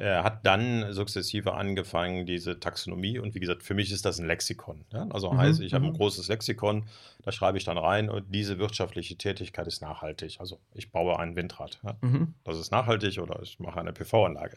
Er 0.00 0.24
hat 0.24 0.46
dann 0.46 0.94
sukzessive 0.94 1.52
angefangen, 1.52 2.24
diese 2.24 2.58
Taxonomie, 2.58 3.18
und 3.18 3.34
wie 3.34 3.40
gesagt, 3.40 3.62
für 3.62 3.74
mich 3.74 3.92
ist 3.92 4.06
das 4.06 4.18
ein 4.18 4.26
Lexikon. 4.26 4.86
Ja? 4.94 5.06
Also 5.10 5.30
mhm, 5.30 5.36
heißt, 5.36 5.60
ich 5.60 5.74
habe 5.74 5.84
ein 5.84 5.92
mhm. 5.92 5.96
großes 5.98 6.28
Lexikon, 6.28 6.86
da 7.22 7.32
schreibe 7.32 7.58
ich 7.58 7.64
dann 7.64 7.76
rein, 7.76 8.08
und 8.08 8.24
diese 8.34 8.58
wirtschaftliche 8.58 9.16
Tätigkeit 9.16 9.66
ist 9.66 9.82
nachhaltig. 9.82 10.38
Also 10.40 10.58
ich 10.72 10.90
baue 10.90 11.18
ein 11.18 11.36
Windrad. 11.36 11.80
Ja? 11.84 11.98
Mhm. 12.00 12.32
Das 12.44 12.58
ist 12.58 12.70
nachhaltig 12.70 13.18
oder 13.18 13.42
ich 13.42 13.60
mache 13.60 13.78
eine 13.78 13.92
PV-Anlage. 13.92 14.56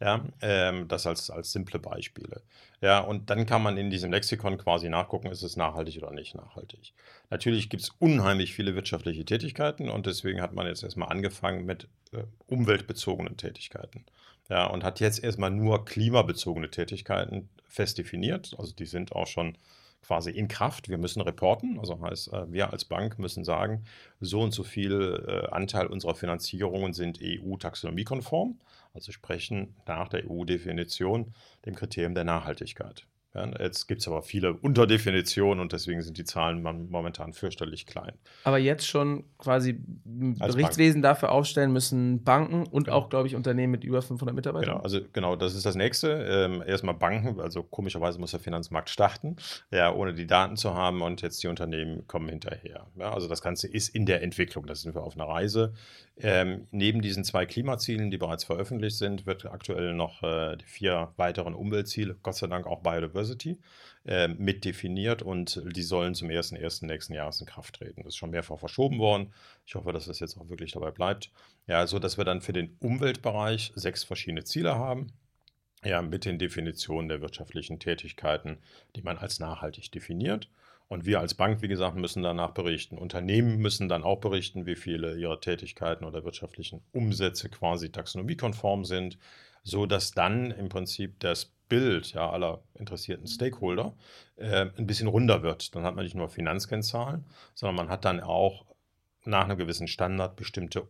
Ja, 0.00 0.24
ähm, 0.40 0.88
das 0.88 1.06
als, 1.06 1.28
als 1.28 1.52
simple 1.52 1.78
Beispiele. 1.78 2.40
Ja, 2.80 3.00
und 3.00 3.28
dann 3.28 3.44
kann 3.44 3.62
man 3.62 3.76
in 3.76 3.90
diesem 3.90 4.10
Lexikon 4.10 4.56
quasi 4.56 4.88
nachgucken, 4.88 5.26
ist 5.26 5.42
es 5.42 5.58
nachhaltig 5.58 5.98
oder 5.98 6.10
nicht 6.10 6.34
nachhaltig. 6.34 6.94
Natürlich 7.28 7.68
gibt 7.68 7.82
es 7.82 7.90
unheimlich 7.98 8.54
viele 8.54 8.74
wirtschaftliche 8.74 9.26
Tätigkeiten 9.26 9.90
und 9.90 10.06
deswegen 10.06 10.40
hat 10.40 10.54
man 10.54 10.66
jetzt 10.66 10.82
erstmal 10.82 11.10
angefangen 11.10 11.66
mit 11.66 11.86
äh, 12.12 12.22
umweltbezogenen 12.46 13.36
Tätigkeiten 13.36 14.06
ja, 14.50 14.66
und 14.66 14.84
hat 14.84 15.00
jetzt 15.00 15.22
erstmal 15.22 15.50
nur 15.50 15.84
klimabezogene 15.84 16.70
Tätigkeiten 16.70 17.48
fest 17.68 17.98
definiert. 17.98 18.54
Also 18.58 18.74
die 18.74 18.84
sind 18.84 19.12
auch 19.12 19.28
schon 19.28 19.56
quasi 20.02 20.30
in 20.30 20.48
Kraft. 20.48 20.88
Wir 20.88 20.98
müssen 20.98 21.20
reporten, 21.20 21.78
also 21.78 22.00
heißt, 22.00 22.32
äh, 22.32 22.52
wir 22.52 22.72
als 22.72 22.84
Bank 22.84 23.18
müssen 23.18 23.44
sagen, 23.44 23.84
so 24.20 24.40
und 24.40 24.52
so 24.52 24.64
viel 24.64 25.24
äh, 25.26 25.46
Anteil 25.50 25.86
unserer 25.86 26.16
Finanzierungen 26.16 26.92
sind 26.94 27.20
EU-taxonomiekonform, 27.22 28.58
also 28.92 29.12
sprechen 29.12 29.76
nach 29.86 30.08
der 30.08 30.28
EU-Definition 30.28 31.32
dem 31.64 31.76
Kriterium 31.76 32.14
der 32.14 32.24
Nachhaltigkeit. 32.24 33.06
Jetzt 33.32 33.86
gibt 33.86 34.00
es 34.00 34.08
aber 34.08 34.22
viele 34.22 34.54
Unterdefinitionen 34.54 35.60
und 35.60 35.72
deswegen 35.72 36.02
sind 36.02 36.18
die 36.18 36.24
Zahlen 36.24 36.62
momentan 36.90 37.32
fürchterlich 37.32 37.86
klein. 37.86 38.12
Aber 38.42 38.58
jetzt 38.58 38.88
schon 38.88 39.24
quasi 39.38 39.80
Als 40.40 40.56
Berichtswesen 40.56 41.00
dafür 41.00 41.30
aufstellen 41.30 41.72
müssen 41.72 42.24
Banken 42.24 42.66
und 42.66 42.84
genau. 42.84 42.96
auch, 42.96 43.08
glaube 43.08 43.28
ich, 43.28 43.36
Unternehmen 43.36 43.70
mit 43.70 43.84
über 43.84 44.02
500 44.02 44.34
Mitarbeitern. 44.34 44.70
Genau, 44.70 44.82
also 44.82 45.00
genau, 45.12 45.36
das 45.36 45.54
ist 45.54 45.64
das 45.64 45.76
nächste. 45.76 46.10
Ähm, 46.10 46.64
erstmal 46.66 46.94
Banken, 46.94 47.40
also 47.40 47.62
komischerweise 47.62 48.18
muss 48.18 48.32
der 48.32 48.40
Finanzmarkt 48.40 48.90
starten, 48.90 49.36
ja, 49.70 49.94
ohne 49.94 50.12
die 50.12 50.26
Daten 50.26 50.56
zu 50.56 50.74
haben 50.74 51.00
und 51.00 51.22
jetzt 51.22 51.40
die 51.44 51.46
Unternehmen 51.46 52.08
kommen 52.08 52.28
hinterher. 52.28 52.88
Ja, 52.96 53.12
also 53.12 53.28
das 53.28 53.42
Ganze 53.42 53.68
ist 53.68 53.94
in 53.94 54.06
der 54.06 54.22
Entwicklung, 54.22 54.66
da 54.66 54.74
sind 54.74 54.96
wir 54.96 55.02
auf 55.02 55.14
einer 55.14 55.28
Reise. 55.28 55.72
Ähm, 56.22 56.66
neben 56.70 57.00
diesen 57.00 57.24
zwei 57.24 57.46
Klimazielen, 57.46 58.10
die 58.10 58.18
bereits 58.18 58.44
veröffentlicht 58.44 58.96
sind, 58.96 59.26
wird 59.26 59.46
aktuell 59.46 59.94
noch 59.94 60.22
äh, 60.22 60.56
die 60.56 60.66
vier 60.66 61.12
weiteren 61.16 61.54
Umweltziele, 61.54 62.16
Gott 62.22 62.36
sei 62.36 62.46
Dank 62.46 62.66
auch 62.66 62.82
Biodiversity, 62.82 63.58
äh, 64.04 64.28
mit 64.28 64.64
definiert 64.64 65.22
und 65.22 65.62
die 65.64 65.82
sollen 65.82 66.14
zum 66.14 66.28
1.1. 66.28 66.86
nächsten 66.86 67.14
Jahres 67.14 67.40
in 67.40 67.46
Kraft 67.46 67.76
treten. 67.76 68.02
Das 68.02 68.14
ist 68.14 68.16
schon 68.16 68.30
mehrfach 68.30 68.58
verschoben 68.58 68.98
worden. 68.98 69.32
Ich 69.66 69.74
hoffe, 69.74 69.92
dass 69.92 70.06
das 70.06 70.20
jetzt 70.20 70.36
auch 70.36 70.48
wirklich 70.48 70.72
dabei 70.72 70.90
bleibt. 70.90 71.30
Ja, 71.66 71.86
so 71.86 71.98
dass 71.98 72.18
wir 72.18 72.24
dann 72.24 72.42
für 72.42 72.52
den 72.52 72.76
Umweltbereich 72.80 73.72
sechs 73.74 74.04
verschiedene 74.04 74.44
Ziele 74.44 74.74
haben. 74.74 75.12
Ja, 75.82 76.02
mit 76.02 76.26
den 76.26 76.38
Definitionen 76.38 77.08
der 77.08 77.22
wirtschaftlichen 77.22 77.78
Tätigkeiten, 77.78 78.58
die 78.96 79.02
man 79.02 79.16
als 79.16 79.40
nachhaltig 79.40 79.90
definiert. 79.90 80.50
Und 80.90 81.06
wir 81.06 81.20
als 81.20 81.34
Bank, 81.34 81.62
wie 81.62 81.68
gesagt, 81.68 81.96
müssen 81.96 82.24
danach 82.24 82.50
berichten. 82.50 82.98
Unternehmen 82.98 83.58
müssen 83.58 83.88
dann 83.88 84.02
auch 84.02 84.18
berichten, 84.18 84.66
wie 84.66 84.74
viele 84.74 85.16
ihrer 85.16 85.40
Tätigkeiten 85.40 86.04
oder 86.04 86.24
wirtschaftlichen 86.24 86.82
Umsätze 86.90 87.48
quasi 87.48 87.92
taxonomiekonform 87.92 88.84
sind, 88.84 89.16
so 89.62 89.86
dass 89.86 90.10
dann 90.10 90.50
im 90.50 90.68
Prinzip 90.68 91.20
das 91.20 91.52
Bild 91.68 92.12
ja, 92.12 92.28
aller 92.28 92.64
interessierten 92.74 93.28
Stakeholder 93.28 93.94
äh, 94.34 94.66
ein 94.76 94.88
bisschen 94.88 95.06
runder 95.06 95.44
wird. 95.44 95.76
Dann 95.76 95.84
hat 95.84 95.94
man 95.94 96.02
nicht 96.02 96.16
nur 96.16 96.28
Finanzkennzahlen, 96.28 97.24
sondern 97.54 97.76
man 97.76 97.88
hat 97.88 98.04
dann 98.04 98.18
auch 98.18 98.66
nach 99.24 99.44
einem 99.44 99.58
gewissen 99.58 99.86
Standard 99.86 100.34
bestimmte 100.34 100.82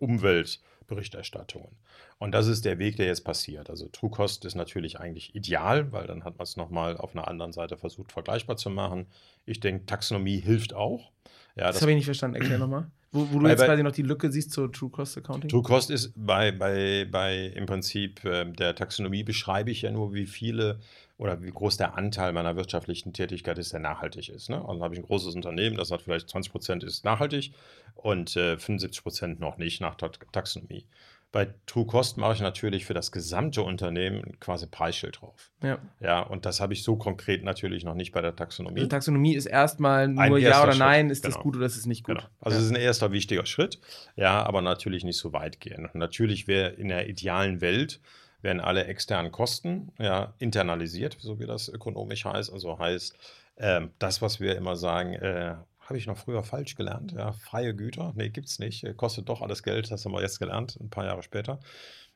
Umweltberichterstattungen. 0.90 1.70
Und 2.18 2.32
das 2.32 2.46
ist 2.46 2.64
der 2.64 2.78
Weg, 2.78 2.96
der 2.96 3.06
jetzt 3.06 3.24
passiert. 3.24 3.70
Also 3.70 3.88
True 3.88 4.10
Cost 4.10 4.44
ist 4.44 4.54
natürlich 4.54 4.98
eigentlich 4.98 5.34
ideal, 5.34 5.92
weil 5.92 6.06
dann 6.06 6.24
hat 6.24 6.38
man 6.38 6.44
es 6.44 6.56
nochmal 6.56 6.96
auf 6.96 7.14
einer 7.14 7.28
anderen 7.28 7.52
Seite 7.52 7.76
versucht, 7.76 8.12
vergleichbar 8.12 8.56
zu 8.56 8.70
machen. 8.70 9.06
Ich 9.46 9.60
denke, 9.60 9.86
Taxonomie 9.86 10.40
hilft 10.40 10.74
auch. 10.74 11.10
Ja, 11.56 11.66
das, 11.66 11.76
das 11.76 11.82
habe 11.82 11.92
ich 11.92 11.96
nicht 11.96 12.04
verstanden. 12.04 12.36
Erklär 12.36 12.58
nochmal. 12.58 12.90
Wo, 13.12 13.26
wo 13.32 13.40
du 13.40 13.48
jetzt 13.48 13.58
bei, 13.58 13.66
quasi 13.66 13.82
noch 13.82 13.92
die 13.92 14.02
Lücke 14.02 14.30
siehst 14.30 14.52
zur 14.52 14.70
True 14.70 14.90
Cost 14.90 15.18
Accounting? 15.18 15.50
True 15.50 15.62
Cost 15.62 15.90
ist 15.90 16.12
bei, 16.14 16.52
bei, 16.52 17.08
bei 17.10 17.46
im 17.46 17.66
Prinzip 17.66 18.24
äh, 18.24 18.44
der 18.44 18.74
Taxonomie 18.74 19.24
beschreibe 19.24 19.70
ich 19.70 19.82
ja 19.82 19.90
nur, 19.90 20.14
wie 20.14 20.26
viele 20.26 20.78
oder 21.20 21.42
wie 21.42 21.50
groß 21.50 21.76
der 21.76 21.98
Anteil 21.98 22.32
meiner 22.32 22.56
wirtschaftlichen 22.56 23.12
Tätigkeit 23.12 23.58
ist, 23.58 23.74
der 23.74 23.80
nachhaltig 23.80 24.30
ist. 24.30 24.48
Ne? 24.48 24.64
Also 24.66 24.82
habe 24.82 24.94
ich 24.94 25.00
ein 25.00 25.06
großes 25.06 25.34
Unternehmen, 25.34 25.76
das 25.76 25.90
hat 25.90 26.00
vielleicht 26.00 26.30
20 26.30 26.50
Prozent 26.50 26.82
ist 26.82 27.04
nachhaltig 27.04 27.52
und 27.94 28.34
äh, 28.36 28.56
75 28.56 29.02
Prozent 29.02 29.38
noch 29.38 29.58
nicht 29.58 29.82
nach 29.82 29.96
der 29.96 30.12
Taxonomie. 30.32 30.86
Bei 31.30 31.52
True 31.66 31.84
Cost 31.84 32.16
mache 32.16 32.32
ich 32.32 32.40
natürlich 32.40 32.86
für 32.86 32.94
das 32.94 33.12
gesamte 33.12 33.62
Unternehmen 33.62 34.40
quasi 34.40 34.66
Preisschild 34.66 35.20
drauf. 35.20 35.52
Ja. 35.62 35.78
Ja, 36.00 36.22
und 36.22 36.46
das 36.46 36.58
habe 36.58 36.72
ich 36.72 36.82
so 36.82 36.96
konkret 36.96 37.44
natürlich 37.44 37.84
noch 37.84 37.94
nicht 37.94 38.12
bei 38.12 38.22
der 38.22 38.34
Taxonomie. 38.34 38.80
Die 38.80 38.88
Taxonomie 38.88 39.34
ist 39.34 39.44
erstmal 39.44 40.08
nur 40.08 40.38
Ja 40.38 40.62
oder 40.62 40.74
Nein, 40.74 41.10
ist 41.10 41.22
genau. 41.22 41.34
das 41.34 41.42
gut 41.42 41.54
oder 41.54 41.66
ist 41.66 41.76
es 41.76 41.84
nicht 41.84 42.02
gut? 42.02 42.16
Genau. 42.16 42.28
Also 42.40 42.56
es 42.56 42.64
ist 42.64 42.70
ein 42.70 42.76
erster 42.76 43.12
wichtiger 43.12 43.44
Schritt, 43.44 43.78
ja, 44.16 44.42
aber 44.42 44.62
natürlich 44.62 45.04
nicht 45.04 45.18
so 45.18 45.34
weit 45.34 45.60
gehen. 45.60 45.84
Und 45.84 45.96
natürlich 45.96 46.48
wäre 46.48 46.70
in 46.70 46.88
der 46.88 47.10
idealen 47.10 47.60
Welt 47.60 48.00
werden 48.42 48.60
alle 48.60 48.84
externen 48.84 49.32
Kosten 49.32 49.92
ja, 49.98 50.34
internalisiert, 50.38 51.16
so 51.20 51.38
wie 51.38 51.46
das 51.46 51.68
ökonomisch 51.68 52.24
heißt. 52.24 52.52
Also 52.52 52.78
heißt, 52.78 53.16
äh, 53.56 53.82
das, 53.98 54.22
was 54.22 54.40
wir 54.40 54.56
immer 54.56 54.76
sagen, 54.76 55.14
äh, 55.14 55.56
habe 55.80 55.98
ich 55.98 56.06
noch 56.06 56.18
früher 56.18 56.44
falsch 56.44 56.76
gelernt. 56.76 57.12
Ja, 57.12 57.32
freie 57.32 57.74
Güter, 57.74 58.12
nee, 58.14 58.28
gibt 58.28 58.48
es 58.48 58.58
nicht. 58.60 58.86
Kostet 58.96 59.28
doch 59.28 59.42
alles 59.42 59.62
Geld, 59.62 59.90
das 59.90 60.04
haben 60.04 60.12
wir 60.12 60.22
jetzt 60.22 60.38
gelernt, 60.38 60.78
ein 60.80 60.88
paar 60.88 61.04
Jahre 61.04 61.22
später. 61.22 61.58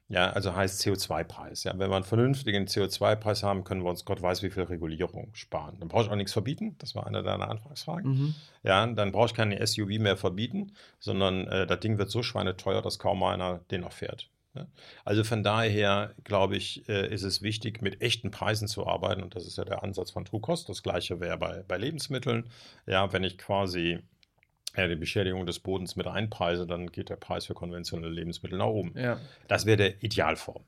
Ja, 0.08 0.30
also 0.30 0.54
heißt 0.54 0.82
CO2-Preis. 0.82 1.64
Ja, 1.64 1.72
wenn 1.78 1.90
wir 1.90 1.96
einen 1.96 2.04
vernünftigen 2.04 2.66
CO2-Preis 2.66 3.42
haben, 3.42 3.64
können 3.64 3.82
wir 3.82 3.88
uns 3.88 4.04
Gott 4.04 4.20
weiß 4.20 4.42
wie 4.42 4.50
viel 4.50 4.64
Regulierung 4.64 5.30
sparen. 5.34 5.76
Dann 5.80 5.88
brauche 5.88 6.04
ich 6.04 6.10
auch 6.10 6.16
nichts 6.16 6.32
verbieten. 6.32 6.76
Das 6.78 6.94
war 6.94 7.06
eine 7.06 7.22
deiner 7.22 7.48
Anfangsfragen. 7.48 8.10
Mhm. 8.10 8.34
Ja, 8.62 8.86
dann 8.86 9.12
brauche 9.12 9.26
ich 9.26 9.34
keine 9.34 9.66
SUV 9.66 9.98
mehr 9.98 10.18
verbieten, 10.18 10.72
sondern 11.00 11.46
äh, 11.48 11.66
das 11.66 11.80
Ding 11.80 11.96
wird 11.96 12.10
so 12.10 12.22
schweineteuer, 12.22 12.82
dass 12.82 12.98
kaum 12.98 13.22
einer 13.22 13.60
den 13.70 13.80
noch 13.80 13.92
fährt. 13.92 14.28
Ja? 14.54 14.66
Also 15.04 15.24
von 15.24 15.42
daher 15.42 16.14
glaube 16.24 16.56
ich, 16.56 16.88
äh, 16.88 17.12
ist 17.12 17.22
es 17.22 17.42
wichtig, 17.42 17.82
mit 17.82 18.00
echten 18.00 18.30
Preisen 18.30 18.68
zu 18.68 18.86
arbeiten. 18.86 19.22
Und 19.22 19.34
das 19.34 19.46
ist 19.46 19.58
ja 19.58 19.64
der 19.64 19.82
Ansatz 19.82 20.10
von 20.10 20.24
True 20.24 20.40
Cost. 20.40 20.68
Das 20.68 20.82
gleiche 20.82 21.20
wäre 21.20 21.36
bei, 21.38 21.62
bei 21.66 21.76
Lebensmitteln. 21.76 22.48
Ja, 22.86 23.12
wenn 23.12 23.24
ich 23.24 23.38
quasi 23.38 24.00
ja, 24.76 24.88
die 24.88 24.96
Beschädigung 24.96 25.46
des 25.46 25.60
Bodens 25.60 25.96
mit 25.96 26.06
einpreise, 26.06 26.66
dann 26.66 26.90
geht 26.90 27.08
der 27.08 27.16
Preis 27.16 27.46
für 27.46 27.54
konventionelle 27.54 28.12
Lebensmittel 28.12 28.58
nach 28.58 28.66
oben. 28.66 28.92
Ja. 28.96 29.20
Das 29.48 29.66
wäre 29.66 29.76
der 29.76 30.02
Idealform. 30.02 30.64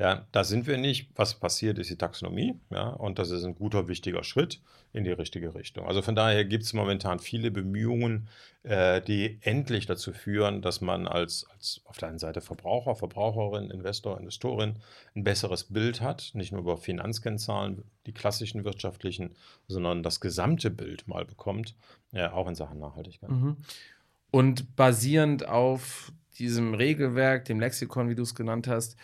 Ja, 0.00 0.26
da 0.32 0.44
sind 0.44 0.66
wir 0.66 0.78
nicht. 0.78 1.10
Was 1.14 1.34
passiert, 1.34 1.78
ist 1.78 1.90
die 1.90 1.96
Taxonomie. 1.96 2.58
Ja, 2.70 2.88
und 2.88 3.18
das 3.18 3.30
ist 3.30 3.44
ein 3.44 3.54
guter, 3.54 3.86
wichtiger 3.86 4.24
Schritt 4.24 4.62
in 4.94 5.04
die 5.04 5.12
richtige 5.12 5.54
Richtung. 5.54 5.86
Also 5.86 6.00
von 6.00 6.14
daher 6.14 6.46
gibt 6.46 6.64
es 6.64 6.72
momentan 6.72 7.18
viele 7.18 7.50
Bemühungen, 7.50 8.26
äh, 8.62 9.02
die 9.02 9.38
endlich 9.42 9.84
dazu 9.84 10.14
führen, 10.14 10.62
dass 10.62 10.80
man 10.80 11.06
als, 11.06 11.44
als 11.50 11.82
auf 11.84 11.98
der 11.98 12.08
einen 12.08 12.18
Seite 12.18 12.40
Verbraucher, 12.40 12.96
Verbraucherin, 12.96 13.70
Investor, 13.70 14.18
Investorin 14.18 14.76
ein 15.14 15.22
besseres 15.22 15.64
Bild 15.64 16.00
hat, 16.00 16.30
nicht 16.32 16.50
nur 16.50 16.62
über 16.62 16.78
Finanzkennzahlen, 16.78 17.84
die 18.06 18.14
klassischen 18.14 18.64
wirtschaftlichen, 18.64 19.36
sondern 19.68 20.02
das 20.02 20.20
gesamte 20.20 20.70
Bild 20.70 21.08
mal 21.08 21.26
bekommt, 21.26 21.74
äh, 22.12 22.26
auch 22.26 22.48
in 22.48 22.54
Sachen 22.54 22.78
Nachhaltigkeit. 22.78 23.28
Mhm. 23.28 23.58
Und 24.30 24.76
basierend 24.76 25.46
auf 25.46 26.10
diesem 26.38 26.72
Regelwerk, 26.72 27.44
dem 27.44 27.60
Lexikon, 27.60 28.08
wie 28.08 28.14
du 28.14 28.22
es 28.22 28.34
genannt 28.34 28.66
hast, 28.66 28.96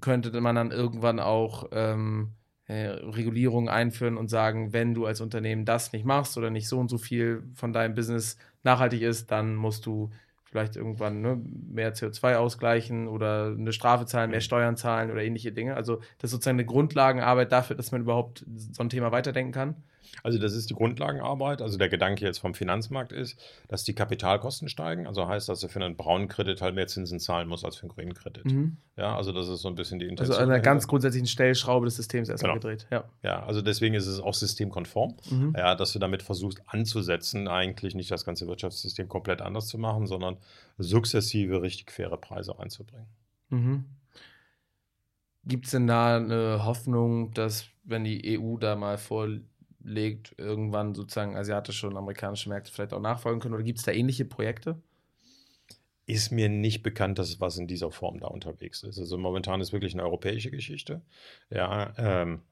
könnte 0.00 0.38
man 0.40 0.56
dann 0.56 0.70
irgendwann 0.70 1.20
auch 1.20 1.68
ähm, 1.72 2.32
äh, 2.66 2.86
Regulierungen 2.86 3.68
einführen 3.68 4.16
und 4.16 4.28
sagen, 4.28 4.72
wenn 4.72 4.94
du 4.94 5.06
als 5.06 5.20
Unternehmen 5.20 5.64
das 5.64 5.92
nicht 5.92 6.04
machst 6.04 6.38
oder 6.38 6.50
nicht 6.50 6.68
so 6.68 6.78
und 6.78 6.88
so 6.88 6.98
viel 6.98 7.42
von 7.54 7.72
deinem 7.72 7.94
Business 7.94 8.36
nachhaltig 8.62 9.02
ist, 9.02 9.30
dann 9.30 9.56
musst 9.56 9.86
du 9.86 10.10
vielleicht 10.44 10.76
irgendwann 10.76 11.20
ne, 11.20 11.40
mehr 11.44 11.94
CO2 11.94 12.36
ausgleichen 12.36 13.08
oder 13.08 13.46
eine 13.46 13.72
Strafe 13.72 14.06
zahlen, 14.06 14.30
mehr 14.30 14.40
Steuern 14.40 14.76
zahlen 14.76 15.10
oder 15.10 15.22
ähnliche 15.22 15.52
Dinge. 15.52 15.74
Also 15.74 15.96
das 16.18 16.28
ist 16.28 16.32
sozusagen 16.32 16.56
eine 16.56 16.66
Grundlagenarbeit 16.66 17.52
dafür, 17.52 17.76
dass 17.76 17.92
man 17.92 18.02
überhaupt 18.02 18.44
so 18.56 18.82
ein 18.82 18.88
Thema 18.88 19.12
weiterdenken 19.12 19.52
kann. 19.52 19.76
Also 20.22 20.38
das 20.38 20.54
ist 20.54 20.70
die 20.70 20.74
Grundlagenarbeit. 20.74 21.62
Also 21.62 21.78
der 21.78 21.88
Gedanke 21.88 22.24
jetzt 22.24 22.38
vom 22.38 22.54
Finanzmarkt 22.54 23.12
ist, 23.12 23.38
dass 23.68 23.84
die 23.84 23.94
Kapitalkosten 23.94 24.68
steigen. 24.68 25.06
Also 25.06 25.26
heißt, 25.26 25.48
dass 25.48 25.60
du 25.60 25.68
für 25.68 25.82
einen 25.82 25.96
braunen 25.96 26.28
Kredit 26.28 26.60
halt 26.60 26.74
mehr 26.74 26.86
Zinsen 26.86 27.20
zahlen 27.20 27.48
musst 27.48 27.64
als 27.64 27.76
für 27.76 27.82
einen 27.82 27.90
grünen 27.90 28.14
Kredit. 28.14 28.44
Mhm. 28.44 28.76
Ja, 28.96 29.16
also 29.16 29.32
das 29.32 29.48
ist 29.48 29.62
so 29.62 29.68
ein 29.68 29.74
bisschen 29.74 29.98
die 29.98 30.06
Intention. 30.06 30.36
Also 30.36 30.42
an 30.42 30.50
einer 30.50 30.60
ganz 30.60 30.86
grundsätzlichen 30.86 31.26
Stellschraube 31.26 31.86
des 31.86 31.96
Systems 31.96 32.28
erstmal 32.28 32.52
genau. 32.52 32.60
gedreht. 32.60 32.86
Ja. 32.90 33.04
ja, 33.22 33.42
also 33.44 33.62
deswegen 33.62 33.94
ist 33.94 34.06
es 34.06 34.20
auch 34.20 34.34
systemkonform, 34.34 35.16
mhm. 35.30 35.54
ja, 35.56 35.74
dass 35.74 35.92
du 35.92 35.98
damit 35.98 36.22
versuchst 36.22 36.60
anzusetzen, 36.66 37.48
eigentlich 37.48 37.94
nicht 37.94 38.10
das 38.10 38.24
ganze 38.24 38.46
Wirtschaftssystem 38.46 39.08
komplett 39.08 39.40
anders 39.40 39.68
zu 39.68 39.78
machen, 39.78 40.06
sondern 40.06 40.36
sukzessive 40.78 41.62
richtig 41.62 41.90
faire 41.90 42.16
Preise 42.16 42.58
reinzubringen. 42.58 43.06
Mhm. 43.48 43.84
Gibt 45.44 45.64
es 45.64 45.70
denn 45.72 45.86
da 45.86 46.16
eine 46.16 46.64
Hoffnung, 46.64 47.32
dass 47.32 47.66
wenn 47.84 48.04
die 48.04 48.38
EU 48.38 48.58
da 48.58 48.76
mal 48.76 48.98
vor 48.98 49.28
legt, 49.82 50.34
irgendwann 50.38 50.94
sozusagen 50.94 51.36
asiatische 51.36 51.86
und 51.88 51.96
amerikanische 51.96 52.48
Märkte 52.48 52.72
vielleicht 52.72 52.92
auch 52.92 53.00
nachfolgen 53.00 53.40
können? 53.40 53.54
Oder 53.54 53.64
gibt 53.64 53.78
es 53.78 53.84
da 53.84 53.92
ähnliche 53.92 54.24
Projekte? 54.24 54.80
Ist 56.06 56.32
mir 56.32 56.48
nicht 56.48 56.82
bekannt, 56.82 57.18
dass 57.18 57.40
was 57.40 57.56
in 57.56 57.66
dieser 57.66 57.90
Form 57.90 58.18
da 58.20 58.26
unterwegs 58.26 58.82
ist. 58.82 58.98
Also 58.98 59.16
momentan 59.16 59.60
ist 59.60 59.72
wirklich 59.72 59.94
eine 59.94 60.02
europäische 60.02 60.50
Geschichte. 60.50 61.02
Ja, 61.50 61.92
ähm, 61.96 62.42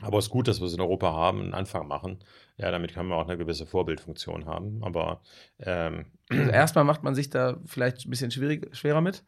aber 0.00 0.18
es 0.18 0.26
ist 0.26 0.30
gut, 0.30 0.48
dass 0.48 0.60
wir 0.60 0.66
es 0.66 0.74
in 0.74 0.80
Europa 0.80 1.12
haben, 1.12 1.40
einen 1.40 1.54
Anfang 1.54 1.88
machen. 1.88 2.18
Ja, 2.58 2.70
damit 2.70 2.92
können 2.92 3.08
wir 3.08 3.16
auch 3.16 3.28
eine 3.28 3.38
gewisse 3.38 3.66
Vorbildfunktion 3.66 4.46
haben. 4.46 4.82
Aber 4.82 5.22
ähm, 5.58 6.06
also 6.28 6.50
erstmal 6.50 6.84
macht 6.84 7.02
man 7.02 7.14
sich 7.14 7.30
da 7.30 7.58
vielleicht 7.64 8.06
ein 8.06 8.10
bisschen 8.10 8.30
schwierig, 8.30 8.74
schwerer 8.76 9.00
mit. 9.00 9.24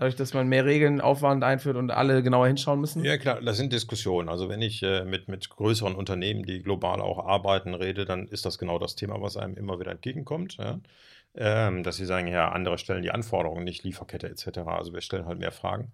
Dadurch, 0.00 0.16
dass 0.16 0.32
man 0.32 0.48
mehr 0.48 0.64
Regeln, 0.64 1.02
Aufwand 1.02 1.44
einführt 1.44 1.76
und 1.76 1.90
alle 1.90 2.22
genauer 2.22 2.46
hinschauen 2.46 2.80
müssen? 2.80 3.04
Ja, 3.04 3.18
klar, 3.18 3.42
das 3.42 3.58
sind 3.58 3.70
Diskussionen. 3.70 4.30
Also, 4.30 4.48
wenn 4.48 4.62
ich 4.62 4.82
äh, 4.82 5.04
mit, 5.04 5.28
mit 5.28 5.50
größeren 5.50 5.94
Unternehmen, 5.94 6.42
die 6.42 6.62
global 6.62 7.02
auch 7.02 7.26
arbeiten, 7.26 7.74
rede, 7.74 8.06
dann 8.06 8.26
ist 8.26 8.46
das 8.46 8.56
genau 8.56 8.78
das 8.78 8.94
Thema, 8.96 9.20
was 9.20 9.36
einem 9.36 9.58
immer 9.58 9.78
wieder 9.78 9.90
entgegenkommt. 9.90 10.56
Ja? 10.56 10.80
Ähm, 11.34 11.82
dass 11.82 11.96
sie 11.96 12.06
sagen, 12.06 12.28
ja, 12.28 12.48
andere 12.48 12.78
stellen 12.78 13.02
die 13.02 13.10
Anforderungen, 13.10 13.62
nicht 13.62 13.84
Lieferkette 13.84 14.30
etc. 14.30 14.60
Also, 14.60 14.94
wir 14.94 15.02
stellen 15.02 15.26
halt 15.26 15.38
mehr 15.38 15.52
Fragen. 15.52 15.92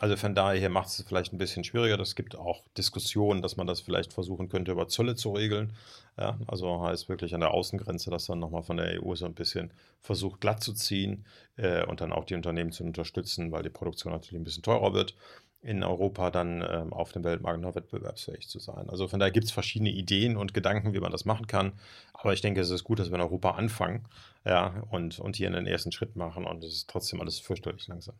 Also 0.00 0.16
von 0.16 0.34
daher 0.34 0.68
macht 0.70 0.88
es 0.88 1.04
vielleicht 1.06 1.32
ein 1.32 1.38
bisschen 1.38 1.62
schwieriger. 1.62 1.98
Es 2.00 2.16
gibt 2.16 2.36
auch 2.36 2.62
Diskussionen, 2.76 3.42
dass 3.42 3.56
man 3.56 3.66
das 3.66 3.80
vielleicht 3.80 4.12
versuchen 4.12 4.48
könnte, 4.48 4.72
über 4.72 4.88
Zölle 4.88 5.14
zu 5.14 5.32
regeln. 5.32 5.72
Ja, 6.18 6.38
also 6.46 6.82
heißt 6.82 7.08
wirklich 7.08 7.34
an 7.34 7.40
der 7.40 7.52
Außengrenze, 7.52 8.10
dass 8.10 8.26
dann 8.26 8.40
nochmal 8.40 8.62
von 8.62 8.76
der 8.76 9.02
EU 9.02 9.14
so 9.14 9.24
ein 9.24 9.34
bisschen 9.34 9.72
versucht 10.00 10.40
glatt 10.40 10.62
zu 10.62 10.72
ziehen 10.74 11.24
äh, 11.56 11.84
und 11.86 12.00
dann 12.00 12.12
auch 12.12 12.24
die 12.24 12.34
Unternehmen 12.34 12.72
zu 12.72 12.84
unterstützen, 12.84 13.52
weil 13.52 13.62
die 13.62 13.70
Produktion 13.70 14.12
natürlich 14.12 14.40
ein 14.40 14.44
bisschen 14.44 14.62
teurer 14.62 14.94
wird 14.94 15.14
in 15.64 15.82
Europa 15.82 16.30
dann 16.30 16.62
ähm, 16.62 16.92
auf 16.92 17.12
dem 17.12 17.24
Weltmarkt 17.24 17.60
noch 17.60 17.74
wettbewerbsfähig 17.74 18.48
zu 18.48 18.58
sein. 18.58 18.90
Also 18.90 19.08
von 19.08 19.18
daher 19.18 19.32
gibt 19.32 19.46
es 19.46 19.50
verschiedene 19.50 19.90
Ideen 19.90 20.36
und 20.36 20.52
Gedanken, 20.52 20.92
wie 20.92 21.00
man 21.00 21.10
das 21.10 21.24
machen 21.24 21.46
kann. 21.46 21.72
Aber 22.12 22.34
ich 22.34 22.42
denke, 22.42 22.60
es 22.60 22.68
ist 22.68 22.84
gut, 22.84 22.98
dass 22.98 23.10
wir 23.10 23.14
in 23.14 23.22
Europa 23.22 23.52
anfangen 23.52 24.04
ja, 24.44 24.82
und, 24.90 25.18
und 25.18 25.36
hier 25.36 25.48
einen 25.48 25.66
ersten 25.66 25.90
Schritt 25.90 26.16
machen 26.16 26.44
und 26.44 26.62
es 26.62 26.74
ist 26.74 26.90
trotzdem 26.90 27.20
alles 27.22 27.38
fürchterlich 27.38 27.88
langsam. 27.88 28.14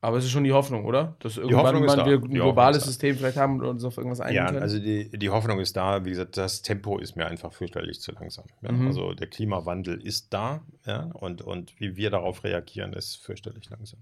Aber 0.00 0.18
es 0.18 0.24
ist 0.24 0.30
schon 0.30 0.44
die 0.44 0.52
Hoffnung, 0.52 0.84
oder? 0.84 1.16
Dass 1.20 1.36
irgendwann 1.36 1.82
wir 1.82 2.18
ein 2.18 2.30
globales 2.30 2.84
System 2.84 3.16
vielleicht 3.16 3.38
haben 3.38 3.60
und 3.60 3.66
uns 3.66 3.84
auf 3.84 3.96
irgendwas 3.96 4.20
einigen 4.20 4.36
ja, 4.36 4.46
können. 4.46 4.58
Ja, 4.58 4.62
also 4.62 4.78
die, 4.78 5.08
die 5.10 5.30
Hoffnung 5.30 5.58
ist 5.58 5.76
da. 5.76 6.04
Wie 6.04 6.10
gesagt, 6.10 6.36
das 6.36 6.62
Tempo 6.62 6.98
ist 6.98 7.16
mir 7.16 7.26
einfach 7.26 7.52
fürchterlich 7.52 8.00
zu 8.00 8.12
langsam. 8.12 8.44
Ja? 8.62 8.72
Mhm. 8.72 8.86
Also 8.88 9.14
der 9.14 9.26
Klimawandel 9.26 10.00
ist 10.00 10.32
da 10.34 10.62
ja? 10.84 11.10
und, 11.14 11.42
und 11.42 11.80
wie 11.80 11.96
wir 11.96 12.10
darauf 12.10 12.44
reagieren, 12.44 12.92
ist 12.92 13.16
fürchterlich 13.16 13.70
langsam. 13.70 14.00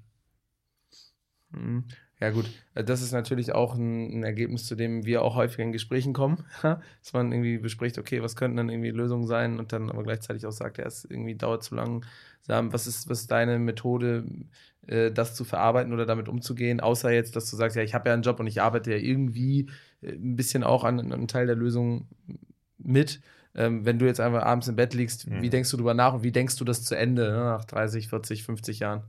Mhm. 1.50 1.84
Ja, 2.20 2.30
gut. 2.30 2.48
Das 2.74 3.02
ist 3.02 3.12
natürlich 3.12 3.54
auch 3.54 3.74
ein, 3.74 4.20
ein, 4.20 4.22
Ergebnis, 4.22 4.66
zu 4.66 4.76
dem 4.76 5.04
wir 5.04 5.22
auch 5.22 5.34
häufig 5.34 5.58
in 5.58 5.72
Gesprächen 5.72 6.12
kommen. 6.12 6.44
Dass 6.62 7.12
man 7.12 7.32
irgendwie 7.32 7.58
bespricht, 7.58 7.98
okay, 7.98 8.22
was 8.22 8.36
könnten 8.36 8.56
dann 8.56 8.70
irgendwie 8.70 8.90
Lösungen 8.90 9.26
sein 9.26 9.58
und 9.58 9.72
dann 9.72 9.90
aber 9.90 10.04
gleichzeitig 10.04 10.46
auch 10.46 10.52
sagt, 10.52 10.78
ja, 10.78 10.84
es 10.84 11.04
irgendwie 11.04 11.34
dauert 11.34 11.64
zu 11.64 11.74
lang. 11.74 12.04
Was 12.46 12.86
ist, 12.86 13.08
was 13.08 13.22
ist 13.22 13.30
deine 13.30 13.58
Methode, 13.58 14.24
äh, 14.86 15.10
das 15.10 15.34
zu 15.34 15.44
verarbeiten 15.44 15.92
oder 15.92 16.06
damit 16.06 16.28
umzugehen, 16.28 16.80
außer 16.80 17.10
jetzt, 17.10 17.36
dass 17.36 17.50
du 17.50 17.56
sagst, 17.56 17.76
ja, 17.76 17.82
ich 17.82 17.94
habe 17.94 18.08
ja 18.08 18.14
einen 18.14 18.22
Job 18.22 18.38
und 18.38 18.46
ich 18.46 18.60
arbeite 18.60 18.90
ja 18.92 18.98
irgendwie 18.98 19.70
äh, 20.02 20.12
ein 20.12 20.36
bisschen 20.36 20.62
auch 20.62 20.84
an, 20.84 21.00
an 21.00 21.12
einem 21.12 21.28
Teil 21.28 21.46
der 21.46 21.56
Lösung 21.56 22.08
mit. 22.78 23.20
Ähm, 23.54 23.84
wenn 23.86 23.98
du 23.98 24.06
jetzt 24.06 24.20
einfach 24.20 24.42
abends 24.42 24.68
im 24.68 24.76
Bett 24.76 24.94
liegst, 24.94 25.28
mhm. 25.28 25.42
wie 25.42 25.50
denkst 25.50 25.70
du 25.70 25.76
darüber 25.76 25.94
nach 25.94 26.14
und 26.14 26.22
wie 26.22 26.32
denkst 26.32 26.56
du 26.56 26.64
das 26.64 26.84
zu 26.84 26.96
Ende 26.96 27.30
ne, 27.30 27.36
nach 27.38 27.64
30, 27.64 28.08
40, 28.08 28.44
50 28.44 28.80
Jahren? 28.80 29.04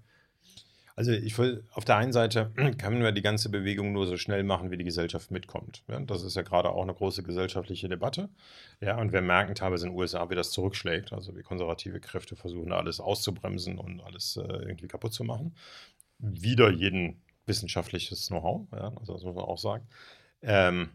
Also 0.97 1.11
ich 1.11 1.37
will 1.37 1.65
auf 1.71 1.83
der 1.83 1.97
einen 1.97 2.13
Seite 2.13 2.51
können 2.77 3.03
wir 3.03 3.11
die 3.11 3.21
ganze 3.21 3.49
Bewegung 3.49 3.91
nur 3.91 4.07
so 4.07 4.15
schnell 4.15 4.43
machen, 4.43 4.71
wie 4.71 4.77
die 4.77 4.85
Gesellschaft 4.85 5.29
mitkommt. 5.29 5.83
Ja, 5.89 5.99
das 5.99 6.23
ist 6.23 6.35
ja 6.35 6.41
gerade 6.41 6.69
auch 6.69 6.83
eine 6.83 6.93
große 6.93 7.21
gesellschaftliche 7.23 7.89
Debatte. 7.89 8.29
Ja, 8.79 8.97
und 8.97 9.11
wir 9.11 9.21
merken 9.21 9.55
teilweise 9.55 9.87
in 9.87 9.91
den 9.91 9.99
USA, 9.99 10.29
wie 10.29 10.35
das 10.35 10.51
zurückschlägt. 10.51 11.11
Also 11.11 11.35
wie 11.35 11.43
konservative 11.43 11.99
Kräfte 11.99 12.35
versuchen, 12.35 12.71
alles 12.71 12.99
auszubremsen 12.99 13.77
und 13.77 14.01
alles 14.01 14.37
äh, 14.37 14.41
irgendwie 14.41 14.87
kaputt 14.87 15.13
zu 15.13 15.25
machen. 15.25 15.55
Wieder 16.19 16.69
jeden 16.69 17.21
wissenschaftliches 17.45 18.27
Know-how, 18.27 18.67
ja, 18.71 18.91
also 18.97 19.13
das 19.13 19.23
muss 19.23 19.35
man 19.35 19.45
auch 19.45 19.57
sagen. 19.57 19.85
Ähm, 20.41 20.89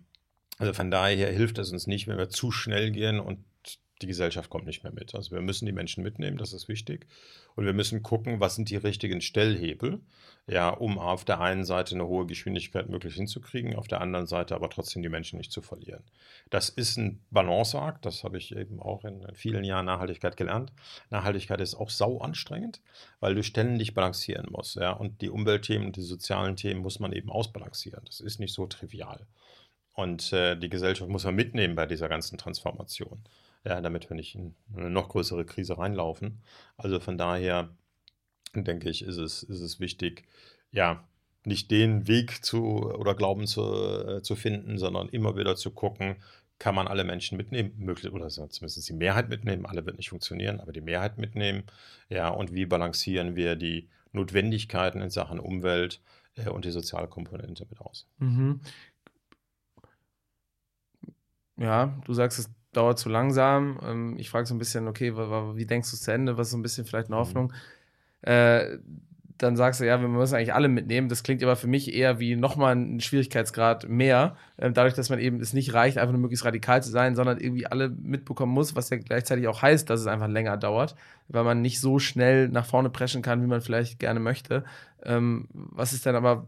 also 0.58 0.72
von 0.72 0.90
daher 0.90 1.30
hilft 1.30 1.58
es 1.58 1.72
uns 1.72 1.86
nicht, 1.86 2.08
wenn 2.08 2.18
wir 2.18 2.28
zu 2.28 2.50
schnell 2.50 2.90
gehen 2.90 3.20
und 3.20 3.38
die 4.02 4.06
Gesellschaft 4.06 4.50
kommt 4.50 4.66
nicht 4.66 4.82
mehr 4.82 4.92
mit. 4.92 5.14
Also 5.14 5.32
wir 5.32 5.42
müssen 5.42 5.66
die 5.66 5.72
Menschen 5.72 6.02
mitnehmen, 6.02 6.38
das 6.38 6.52
ist 6.52 6.68
wichtig. 6.68 7.06
Und 7.54 7.66
wir 7.66 7.72
müssen 7.72 8.02
gucken, 8.02 8.40
was 8.40 8.54
sind 8.54 8.70
die 8.70 8.76
richtigen 8.76 9.20
Stellhebel, 9.20 10.00
ja, 10.46 10.70
um 10.70 10.98
auf 10.98 11.24
der 11.24 11.40
einen 11.40 11.64
Seite 11.64 11.94
eine 11.94 12.06
hohe 12.06 12.26
Geschwindigkeit 12.26 12.88
möglich 12.88 13.14
hinzukriegen, 13.14 13.76
auf 13.76 13.88
der 13.88 14.00
anderen 14.00 14.26
Seite 14.26 14.54
aber 14.54 14.70
trotzdem 14.70 15.02
die 15.02 15.08
Menschen 15.08 15.38
nicht 15.38 15.52
zu 15.52 15.60
verlieren. 15.60 16.02
Das 16.48 16.68
ist 16.70 16.96
ein 16.96 17.20
Balanceakt, 17.30 18.06
das 18.06 18.24
habe 18.24 18.38
ich 18.38 18.56
eben 18.56 18.80
auch 18.80 19.04
in 19.04 19.26
vielen 19.34 19.64
Jahren 19.64 19.86
Nachhaltigkeit 19.86 20.36
gelernt. 20.36 20.72
Nachhaltigkeit 21.10 21.60
ist 21.60 21.74
auch 21.74 21.90
sau 21.90 22.18
anstrengend, 22.18 22.80
weil 23.20 23.34
du 23.34 23.42
ständig 23.42 23.94
balancieren 23.94 24.46
musst, 24.50 24.76
ja, 24.76 24.92
und 24.92 25.20
die 25.20 25.30
Umweltthemen 25.30 25.88
und 25.88 25.96
die 25.96 26.02
sozialen 26.02 26.56
Themen 26.56 26.80
muss 26.80 27.00
man 27.00 27.12
eben 27.12 27.30
ausbalancieren. 27.30 28.02
Das 28.06 28.20
ist 28.20 28.40
nicht 28.40 28.54
so 28.54 28.66
trivial. 28.66 29.26
Und 29.92 30.32
äh, 30.32 30.56
die 30.56 30.70
Gesellschaft 30.70 31.10
muss 31.10 31.24
man 31.24 31.34
mitnehmen 31.34 31.74
bei 31.74 31.84
dieser 31.84 32.08
ganzen 32.08 32.38
Transformation 32.38 33.22
ja, 33.64 33.80
damit 33.80 34.08
wir 34.08 34.16
nicht 34.16 34.34
in 34.34 34.54
eine 34.74 34.90
noch 34.90 35.08
größere 35.08 35.44
Krise 35.44 35.78
reinlaufen. 35.78 36.42
Also 36.76 37.00
von 37.00 37.18
daher 37.18 37.70
denke 38.54 38.88
ich, 38.88 39.02
ist 39.02 39.18
es, 39.18 39.42
ist 39.42 39.60
es 39.60 39.80
wichtig, 39.80 40.24
ja, 40.72 41.04
nicht 41.44 41.70
den 41.70 42.06
Weg 42.06 42.44
zu 42.44 42.90
oder 42.92 43.14
Glauben 43.14 43.46
zu, 43.46 43.62
äh, 43.62 44.22
zu 44.22 44.36
finden, 44.36 44.78
sondern 44.78 45.08
immer 45.08 45.36
wieder 45.36 45.56
zu 45.56 45.70
gucken, 45.70 46.16
kann 46.58 46.74
man 46.74 46.88
alle 46.88 47.04
Menschen 47.04 47.38
mitnehmen, 47.38 47.72
möglich, 47.78 48.12
oder 48.12 48.28
zumindest 48.28 48.88
die 48.88 48.92
Mehrheit 48.92 49.30
mitnehmen, 49.30 49.64
alle 49.64 49.86
wird 49.86 49.96
nicht 49.96 50.10
funktionieren, 50.10 50.60
aber 50.60 50.72
die 50.72 50.82
Mehrheit 50.82 51.16
mitnehmen. 51.16 51.64
Ja, 52.10 52.28
und 52.28 52.54
wie 52.54 52.66
balancieren 52.66 53.34
wir 53.34 53.56
die 53.56 53.88
Notwendigkeiten 54.12 55.00
in 55.00 55.08
Sachen 55.08 55.40
Umwelt 55.40 56.02
äh, 56.36 56.50
und 56.50 56.66
die 56.66 56.70
soziale 56.70 57.08
Komponente 57.08 57.66
mit 57.70 57.80
aus? 57.80 58.06
Mhm. 58.18 58.60
Ja, 61.56 61.98
du 62.04 62.12
sagst, 62.12 62.38
es 62.38 62.50
dauert 62.72 62.98
zu 62.98 63.08
langsam. 63.08 63.78
Ähm, 63.84 64.16
ich 64.18 64.30
frage 64.30 64.46
so 64.46 64.54
ein 64.54 64.58
bisschen, 64.58 64.88
okay, 64.88 65.16
wie 65.16 65.66
denkst 65.66 65.90
du 65.90 65.96
es 65.96 66.02
zu 66.02 66.12
Ende? 66.12 66.36
Was 66.36 66.48
ist 66.48 66.52
so 66.52 66.58
ein 66.58 66.62
bisschen 66.62 66.86
vielleicht 66.86 67.08
eine 67.08 67.16
mhm. 67.16 67.20
Hoffnung? 67.20 67.52
Mhm. 68.22 68.30
Äh, 68.30 68.78
dann 69.42 69.56
sagst 69.56 69.80
du, 69.80 69.86
ja, 69.86 70.00
wir 70.00 70.08
müssen 70.08 70.34
eigentlich 70.34 70.54
alle 70.54 70.68
mitnehmen. 70.68 71.08
Das 71.08 71.22
klingt 71.22 71.42
aber 71.42 71.56
für 71.56 71.66
mich 71.66 71.94
eher 71.94 72.20
wie 72.20 72.36
nochmal 72.36 72.76
ein 72.76 73.00
Schwierigkeitsgrad 73.00 73.88
mehr. 73.88 74.36
Ähm, 74.58 74.74
dadurch, 74.74 74.94
dass 74.94 75.08
man 75.08 75.18
eben 75.18 75.40
es 75.40 75.52
nicht 75.52 75.72
reicht, 75.72 75.98
einfach 75.98 76.12
nur 76.12 76.20
möglichst 76.20 76.44
radikal 76.44 76.82
zu 76.82 76.90
sein, 76.90 77.16
sondern 77.16 77.38
irgendwie 77.38 77.66
alle 77.66 77.88
mitbekommen 77.88 78.52
muss, 78.52 78.76
was 78.76 78.90
ja 78.90 78.98
gleichzeitig 78.98 79.48
auch 79.48 79.62
heißt, 79.62 79.88
dass 79.88 80.00
es 80.00 80.06
einfach 80.06 80.28
länger 80.28 80.56
dauert, 80.56 80.94
weil 81.28 81.44
man 81.44 81.62
nicht 81.62 81.80
so 81.80 81.98
schnell 81.98 82.48
nach 82.48 82.66
vorne 82.66 82.90
preschen 82.90 83.22
kann, 83.22 83.42
wie 83.42 83.46
man 83.46 83.62
vielleicht 83.62 83.98
gerne 83.98 84.20
möchte. 84.20 84.64
Ähm, 85.02 85.48
was 85.52 85.92
ist 85.92 86.04
denn 86.04 86.16
aber 86.16 86.46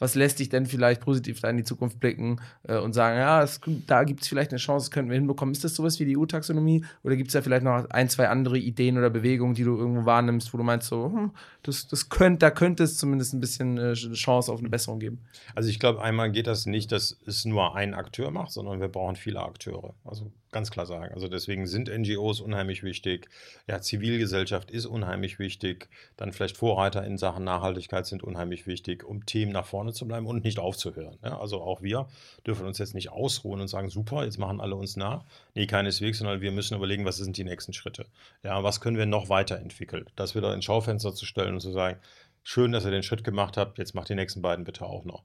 was 0.00 0.16
lässt 0.16 0.40
dich 0.40 0.48
denn 0.48 0.66
vielleicht 0.66 1.02
positiv 1.02 1.40
da 1.40 1.48
in 1.48 1.58
die 1.58 1.62
Zukunft 1.62 2.00
blicken 2.00 2.40
äh, 2.64 2.78
und 2.78 2.94
sagen, 2.94 3.18
ja, 3.18 3.42
es, 3.42 3.60
da 3.86 4.02
gibt 4.02 4.22
es 4.22 4.28
vielleicht 4.28 4.50
eine 4.50 4.58
Chance, 4.58 4.86
das 4.86 4.90
könnten 4.90 5.10
wir 5.10 5.16
hinbekommen. 5.16 5.52
Ist 5.52 5.62
das 5.62 5.76
sowas 5.76 6.00
wie 6.00 6.06
die 6.06 6.18
EU-Taxonomie 6.18 6.84
oder 7.04 7.14
gibt 7.14 7.28
es 7.28 7.34
da 7.34 7.42
vielleicht 7.42 7.62
noch 7.62 7.88
ein, 7.90 8.08
zwei 8.08 8.28
andere 8.28 8.58
Ideen 8.58 8.98
oder 8.98 9.10
Bewegungen, 9.10 9.54
die 9.54 9.62
du 9.62 9.76
irgendwo 9.76 10.04
wahrnimmst, 10.04 10.52
wo 10.52 10.58
du 10.58 10.64
meinst, 10.64 10.88
so, 10.88 11.04
hm, 11.04 11.30
das, 11.62 11.86
das 11.86 12.08
könnte, 12.08 12.38
da 12.40 12.50
könnte 12.50 12.82
es 12.82 12.96
zumindest 12.96 13.34
ein 13.34 13.40
bisschen 13.40 13.78
äh, 13.78 13.92
Chance 13.92 14.50
auf 14.50 14.58
eine 14.58 14.70
Besserung 14.70 14.98
geben? 14.98 15.20
Also 15.54 15.68
ich 15.68 15.78
glaube, 15.78 16.02
einmal 16.02 16.32
geht 16.32 16.46
das 16.46 16.66
nicht, 16.66 16.90
dass 16.90 17.16
es 17.26 17.44
nur 17.44 17.76
ein 17.76 17.94
Akteur 17.94 18.30
macht, 18.30 18.50
sondern 18.50 18.80
wir 18.80 18.88
brauchen 18.88 19.16
viele 19.16 19.40
Akteure. 19.40 19.94
Also 20.04 20.32
ganz 20.52 20.70
klar 20.70 20.86
sagen. 20.86 21.14
Also 21.14 21.28
deswegen 21.28 21.66
sind 21.66 21.88
NGOs 21.88 22.40
unheimlich 22.40 22.82
wichtig. 22.82 23.28
Ja, 23.66 23.80
Zivilgesellschaft 23.80 24.70
ist 24.70 24.86
unheimlich 24.86 25.38
wichtig. 25.38 25.88
Dann 26.16 26.32
vielleicht 26.32 26.56
Vorreiter 26.56 27.04
in 27.04 27.18
Sachen 27.18 27.44
Nachhaltigkeit 27.44 28.06
sind 28.06 28.22
unheimlich 28.22 28.66
wichtig, 28.66 29.04
um 29.04 29.26
Themen 29.26 29.52
nach 29.52 29.66
vorne 29.66 29.92
zu 29.92 30.06
bleiben 30.06 30.26
und 30.26 30.44
nicht 30.44 30.58
aufzuhören. 30.58 31.18
Ja, 31.24 31.38
also 31.38 31.60
auch 31.62 31.82
wir 31.82 32.08
dürfen 32.46 32.66
uns 32.66 32.78
jetzt 32.78 32.94
nicht 32.94 33.10
ausruhen 33.10 33.60
und 33.60 33.68
sagen, 33.68 33.90
super, 33.90 34.24
jetzt 34.24 34.38
machen 34.38 34.60
alle 34.60 34.74
uns 34.74 34.96
nach. 34.96 35.24
Nee, 35.54 35.66
keineswegs, 35.66 36.18
sondern 36.18 36.40
wir 36.40 36.52
müssen 36.52 36.76
überlegen, 36.76 37.04
was 37.04 37.16
sind 37.16 37.36
die 37.36 37.44
nächsten 37.44 37.72
Schritte. 37.72 38.06
Ja, 38.42 38.62
was 38.62 38.80
können 38.80 38.96
wir 38.96 39.06
noch 39.06 39.28
weiterentwickeln? 39.28 40.06
Das 40.16 40.34
wieder 40.34 40.52
ins 40.54 40.64
Schaufenster 40.64 41.14
zu 41.14 41.26
stellen 41.26 41.54
und 41.54 41.60
zu 41.60 41.72
sagen, 41.72 41.98
schön, 42.42 42.72
dass 42.72 42.84
ihr 42.84 42.90
den 42.90 43.02
Schritt 43.02 43.24
gemacht 43.24 43.56
habt, 43.56 43.78
jetzt 43.78 43.94
macht 43.94 44.08
die 44.08 44.14
nächsten 44.14 44.42
beiden 44.42 44.64
bitte 44.64 44.84
auch 44.86 45.04
noch. 45.04 45.22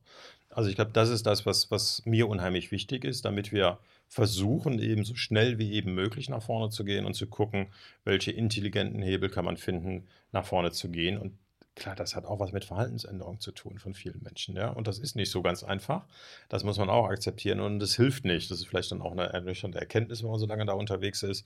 Also 0.49 0.69
ich 0.69 0.75
glaube, 0.75 0.91
das 0.93 1.09
ist 1.09 1.25
das, 1.25 1.45
was, 1.45 1.69
was 1.71 2.01
mir 2.05 2.29
unheimlich 2.29 2.71
wichtig 2.71 3.03
ist, 3.03 3.25
damit 3.25 3.51
wir 3.51 3.79
versuchen, 4.07 4.79
eben 4.79 5.03
so 5.03 5.15
schnell 5.15 5.57
wie 5.57 5.73
eben 5.73 5.93
möglich 5.93 6.29
nach 6.29 6.43
vorne 6.43 6.69
zu 6.69 6.85
gehen 6.85 7.05
und 7.05 7.15
zu 7.15 7.27
gucken, 7.27 7.67
welche 8.03 8.31
intelligenten 8.31 9.01
Hebel 9.01 9.29
kann 9.29 9.45
man 9.45 9.57
finden, 9.57 10.07
nach 10.31 10.45
vorne 10.45 10.71
zu 10.71 10.89
gehen. 10.89 11.17
Und 11.17 11.37
klar, 11.75 11.95
das 11.95 12.15
hat 12.15 12.25
auch 12.25 12.39
was 12.39 12.51
mit 12.51 12.65
Verhaltensänderung 12.65 13.39
zu 13.39 13.51
tun 13.51 13.79
von 13.79 13.93
vielen 13.93 14.21
Menschen. 14.23 14.55
Ja? 14.55 14.69
Und 14.69 14.87
das 14.87 14.99
ist 14.99 15.15
nicht 15.15 15.31
so 15.31 15.41
ganz 15.41 15.63
einfach. 15.63 16.05
Das 16.49 16.63
muss 16.63 16.77
man 16.77 16.89
auch 16.89 17.09
akzeptieren 17.09 17.59
und 17.59 17.79
das 17.79 17.95
hilft 17.95 18.25
nicht. 18.25 18.49
Das 18.51 18.59
ist 18.59 18.67
vielleicht 18.67 18.91
dann 18.91 19.01
auch 19.01 19.11
eine 19.11 19.23
ernüchternde 19.23 19.79
Erkenntnis, 19.79 20.23
wenn 20.23 20.29
man 20.29 20.39
so 20.39 20.47
lange 20.47 20.65
da 20.65 20.73
unterwegs 20.73 21.23
ist. 21.23 21.45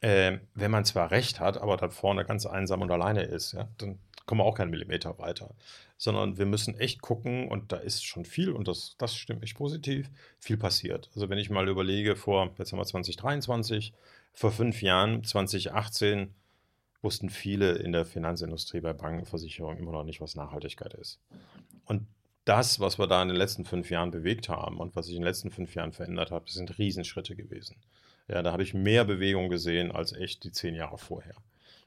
Äh, 0.00 0.38
wenn 0.54 0.70
man 0.70 0.84
zwar 0.84 1.10
recht 1.10 1.38
hat, 1.38 1.58
aber 1.58 1.76
da 1.76 1.88
vorne 1.88 2.24
ganz 2.24 2.44
einsam 2.46 2.82
und 2.82 2.90
alleine 2.90 3.22
ist, 3.22 3.52
ja, 3.52 3.68
dann 3.78 4.00
kommen 4.26 4.40
wir 4.40 4.44
auch 4.44 4.56
keinen 4.56 4.70
Millimeter 4.70 5.18
weiter. 5.18 5.54
Sondern 5.98 6.38
wir 6.38 6.46
müssen 6.46 6.78
echt 6.78 7.00
gucken, 7.00 7.48
und 7.48 7.72
da 7.72 7.76
ist 7.76 8.04
schon 8.04 8.24
viel, 8.24 8.50
und 8.50 8.68
das, 8.68 8.96
das 8.98 9.16
stimmt 9.16 9.42
echt 9.42 9.56
positiv, 9.56 10.10
viel 10.38 10.56
passiert. 10.56 11.10
Also 11.14 11.28
wenn 11.28 11.38
ich 11.38 11.50
mal 11.50 11.68
überlege, 11.68 12.16
vor, 12.16 12.50
jetzt 12.58 12.72
haben 12.72 12.78
wir 12.78 12.86
2023, 12.86 13.92
vor 14.34 14.50
fünf 14.50 14.82
Jahren, 14.82 15.22
2018, 15.24 16.34
wussten 17.02 17.30
viele 17.30 17.72
in 17.72 17.92
der 17.92 18.04
Finanzindustrie 18.04 18.80
bei 18.80 18.92
Banken, 18.92 19.26
Versicherungen 19.26 19.78
immer 19.78 19.92
noch 19.92 20.04
nicht, 20.04 20.20
was 20.20 20.36
Nachhaltigkeit 20.36 20.94
ist. 20.94 21.20
Und 21.84 22.06
das, 22.44 22.80
was 22.80 22.98
wir 22.98 23.06
da 23.06 23.22
in 23.22 23.28
den 23.28 23.36
letzten 23.36 23.64
fünf 23.64 23.90
Jahren 23.90 24.10
bewegt 24.10 24.48
haben 24.48 24.78
und 24.78 24.96
was 24.96 25.06
sich 25.06 25.16
in 25.16 25.22
den 25.22 25.28
letzten 25.28 25.50
fünf 25.50 25.74
Jahren 25.74 25.92
verändert 25.92 26.30
hat, 26.30 26.48
sind 26.48 26.78
Riesenschritte 26.78 27.36
gewesen. 27.36 27.76
Ja, 28.28 28.42
da 28.42 28.52
habe 28.52 28.62
ich 28.62 28.74
mehr 28.74 29.04
Bewegung 29.04 29.48
gesehen 29.48 29.92
als 29.92 30.12
echt 30.12 30.44
die 30.44 30.52
zehn 30.52 30.74
Jahre 30.74 30.98
vorher. 30.98 31.34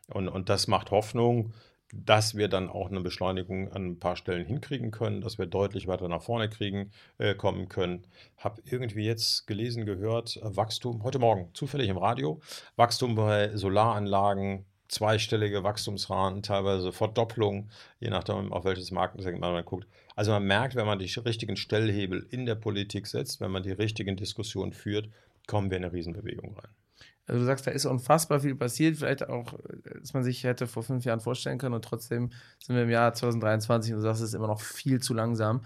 Und, 0.07 0.27
und 0.27 0.49
das 0.49 0.67
macht 0.67 0.91
Hoffnung, 0.91 1.53
dass 1.93 2.35
wir 2.35 2.47
dann 2.47 2.69
auch 2.69 2.89
eine 2.89 3.01
Beschleunigung 3.01 3.71
an 3.71 3.85
ein 3.85 3.99
paar 3.99 4.15
Stellen 4.15 4.45
hinkriegen 4.45 4.91
können, 4.91 5.21
dass 5.21 5.37
wir 5.37 5.45
deutlich 5.45 5.87
weiter 5.87 6.07
nach 6.07 6.21
vorne 6.21 6.49
kriegen, 6.49 6.91
äh, 7.17 7.35
kommen 7.35 7.69
können. 7.69 8.07
Habe 8.37 8.61
irgendwie 8.65 9.05
jetzt 9.05 9.47
gelesen, 9.47 9.85
gehört, 9.85 10.37
äh, 10.37 10.55
Wachstum, 10.55 11.03
heute 11.03 11.19
Morgen, 11.19 11.49
zufällig 11.53 11.89
im 11.89 11.97
Radio, 11.97 12.41
Wachstum 12.75 13.15
bei 13.15 13.55
Solaranlagen, 13.55 14.65
zweistellige 14.87 15.63
Wachstumsraten, 15.63 16.43
teilweise 16.43 16.91
Verdopplung, 16.91 17.69
je 17.99 18.09
nachdem, 18.09 18.51
auf 18.53 18.65
welches 18.65 18.91
Markensegment 18.91 19.53
man 19.53 19.65
guckt. 19.65 19.87
Also 20.15 20.31
man 20.31 20.45
merkt, 20.45 20.75
wenn 20.75 20.85
man 20.85 20.99
die 20.99 21.11
richtigen 21.19 21.57
Stellhebel 21.57 22.25
in 22.29 22.45
der 22.45 22.55
Politik 22.55 23.07
setzt, 23.07 23.41
wenn 23.41 23.51
man 23.51 23.63
die 23.63 23.71
richtigen 23.71 24.15
Diskussionen 24.15 24.73
führt, 24.73 25.09
kommen 25.47 25.69
wir 25.69 25.77
in 25.77 25.85
eine 25.85 25.93
Riesenbewegung 25.93 26.55
rein. 26.55 26.84
Also 27.27 27.39
du 27.39 27.45
sagst, 27.45 27.65
da 27.65 27.71
ist 27.71 27.85
unfassbar 27.85 28.39
viel 28.39 28.55
passiert, 28.55 28.97
vielleicht 28.97 29.27
auch, 29.27 29.53
dass 29.99 30.13
man 30.13 30.23
sich 30.23 30.43
hätte 30.43 30.67
vor 30.67 30.83
fünf 30.83 31.05
Jahren 31.05 31.19
vorstellen 31.19 31.57
können 31.57 31.73
und 31.73 31.83
trotzdem 31.83 32.29
sind 32.59 32.75
wir 32.75 32.83
im 32.83 32.89
Jahr 32.89 33.13
2023 33.13 33.93
und 33.93 33.97
du 33.97 34.03
sagst, 34.03 34.21
es 34.21 34.29
ist 34.29 34.35
immer 34.35 34.47
noch 34.47 34.61
viel 34.61 35.01
zu 35.01 35.13
langsam. 35.13 35.61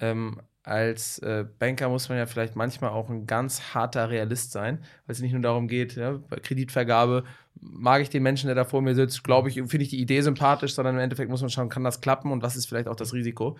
Ähm, 0.00 0.40
als 0.64 1.18
äh, 1.18 1.44
Banker 1.58 1.88
muss 1.88 2.08
man 2.08 2.18
ja 2.18 2.26
vielleicht 2.26 2.56
manchmal 2.56 2.90
auch 2.90 3.10
ein 3.10 3.26
ganz 3.26 3.74
harter 3.74 4.08
Realist 4.08 4.50
sein, 4.50 4.78
weil 5.06 5.12
es 5.12 5.20
nicht 5.20 5.32
nur 5.32 5.42
darum 5.42 5.68
geht, 5.68 5.94
ja, 5.94 6.18
bei 6.28 6.36
Kreditvergabe 6.36 7.24
mag 7.60 8.02
ich 8.02 8.10
den 8.10 8.22
Menschen, 8.22 8.46
der 8.46 8.56
da 8.56 8.64
vor 8.64 8.82
mir 8.82 8.94
sitzt, 8.94 9.22
glaube 9.22 9.48
ich, 9.50 9.54
finde 9.54 9.82
ich 9.82 9.90
die 9.90 10.00
Idee 10.00 10.22
sympathisch, 10.22 10.74
sondern 10.74 10.96
im 10.96 11.00
Endeffekt 11.00 11.30
muss 11.30 11.42
man 11.42 11.50
schauen, 11.50 11.68
kann 11.68 11.84
das 11.84 12.00
klappen 12.00 12.32
und 12.32 12.42
was 12.42 12.56
ist 12.56 12.66
vielleicht 12.66 12.88
auch 12.88 12.96
das 12.96 13.12
Risiko. 13.12 13.56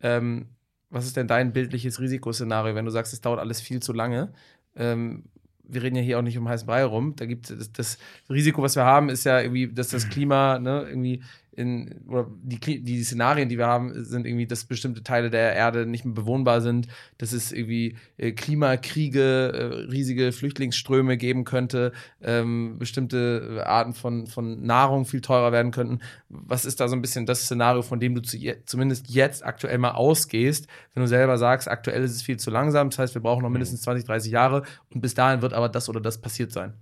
Ähm, 0.00 0.46
was 0.88 1.04
ist 1.04 1.16
denn 1.16 1.26
dein 1.26 1.52
bildliches 1.52 2.00
Risikoszenario, 2.00 2.74
wenn 2.74 2.84
du 2.84 2.90
sagst, 2.92 3.12
es 3.12 3.20
dauert 3.20 3.40
alles 3.40 3.60
viel 3.60 3.82
zu 3.82 3.92
lange? 3.92 4.32
Ähm, 4.76 5.24
wir 5.68 5.82
reden 5.82 5.96
ja 5.96 6.02
hier 6.02 6.18
auch 6.18 6.22
nicht 6.22 6.38
um 6.38 6.48
heißen 6.48 6.66
Brei 6.66 6.84
rum. 6.84 7.14
Da 7.16 7.26
gibt 7.26 7.50
es 7.50 7.72
das, 7.72 7.98
Risiko, 8.30 8.62
was 8.62 8.76
wir 8.76 8.84
haben, 8.84 9.08
ist 9.08 9.24
ja 9.24 9.40
irgendwie, 9.40 9.68
dass 9.68 9.88
das 9.88 10.08
Klima 10.08 10.58
ne, 10.58 10.86
irgendwie 10.88 11.22
in, 11.56 12.02
oder 12.06 12.30
die, 12.42 12.82
die 12.82 13.02
Szenarien, 13.02 13.48
die 13.48 13.56
wir 13.56 13.66
haben, 13.66 14.04
sind 14.04 14.26
irgendwie, 14.26 14.46
dass 14.46 14.66
bestimmte 14.66 15.02
Teile 15.02 15.30
der 15.30 15.54
Erde 15.54 15.86
nicht 15.86 16.04
mehr 16.04 16.14
bewohnbar 16.14 16.60
sind, 16.60 16.86
dass 17.16 17.32
es 17.32 17.50
irgendwie 17.50 17.96
äh, 18.18 18.32
Klimakriege, 18.32 19.52
äh, 19.52 19.64
riesige 19.90 20.32
Flüchtlingsströme 20.32 21.16
geben 21.16 21.44
könnte, 21.44 21.92
ähm, 22.22 22.78
bestimmte 22.78 23.64
Arten 23.66 23.94
von, 23.94 24.26
von 24.26 24.64
Nahrung 24.64 25.06
viel 25.06 25.22
teurer 25.22 25.50
werden 25.50 25.72
könnten. 25.72 26.00
Was 26.28 26.66
ist 26.66 26.80
da 26.80 26.88
so 26.88 26.94
ein 26.94 27.02
bisschen 27.02 27.24
das 27.24 27.42
Szenario, 27.42 27.80
von 27.82 28.00
dem 28.00 28.14
du 28.14 28.20
zu 28.20 28.36
je, 28.36 28.56
zumindest 28.66 29.08
jetzt 29.08 29.44
aktuell 29.44 29.78
mal 29.78 29.92
ausgehst, 29.92 30.66
wenn 30.92 31.02
du 31.02 31.08
selber 31.08 31.38
sagst, 31.38 31.68
aktuell 31.68 32.02
ist 32.02 32.14
es 32.14 32.22
viel 32.22 32.36
zu 32.36 32.50
langsam, 32.50 32.90
das 32.90 32.98
heißt, 32.98 33.14
wir 33.14 33.22
brauchen 33.22 33.42
noch 33.42 33.50
mindestens 33.50 33.80
20, 33.82 34.04
30 34.04 34.30
Jahre 34.30 34.62
und 34.92 35.00
bis 35.00 35.14
dahin 35.14 35.40
wird 35.40 35.54
aber 35.54 35.70
das 35.70 35.88
oder 35.88 36.00
das 36.00 36.20
passiert 36.20 36.52
sein? 36.52 36.74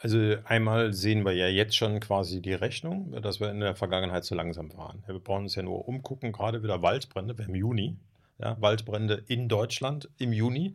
Also 0.00 0.36
einmal 0.44 0.92
sehen 0.92 1.24
wir 1.24 1.32
ja 1.32 1.48
jetzt 1.48 1.76
schon 1.76 1.98
quasi 1.98 2.40
die 2.40 2.54
Rechnung, 2.54 3.20
dass 3.20 3.40
wir 3.40 3.50
in 3.50 3.60
der 3.60 3.74
Vergangenheit 3.74 4.24
zu 4.24 4.36
langsam 4.36 4.72
waren. 4.76 5.02
Wir 5.06 5.18
brauchen 5.18 5.44
uns 5.44 5.56
ja 5.56 5.62
nur 5.62 5.88
umgucken, 5.88 6.30
gerade 6.30 6.62
wieder 6.62 6.82
Waldbrände, 6.82 7.36
wir 7.36 7.46
haben 7.46 7.54
Juni, 7.56 7.96
ja, 8.38 8.56
Waldbrände 8.60 9.24
in 9.26 9.48
Deutschland 9.48 10.08
im 10.18 10.32
Juni. 10.32 10.74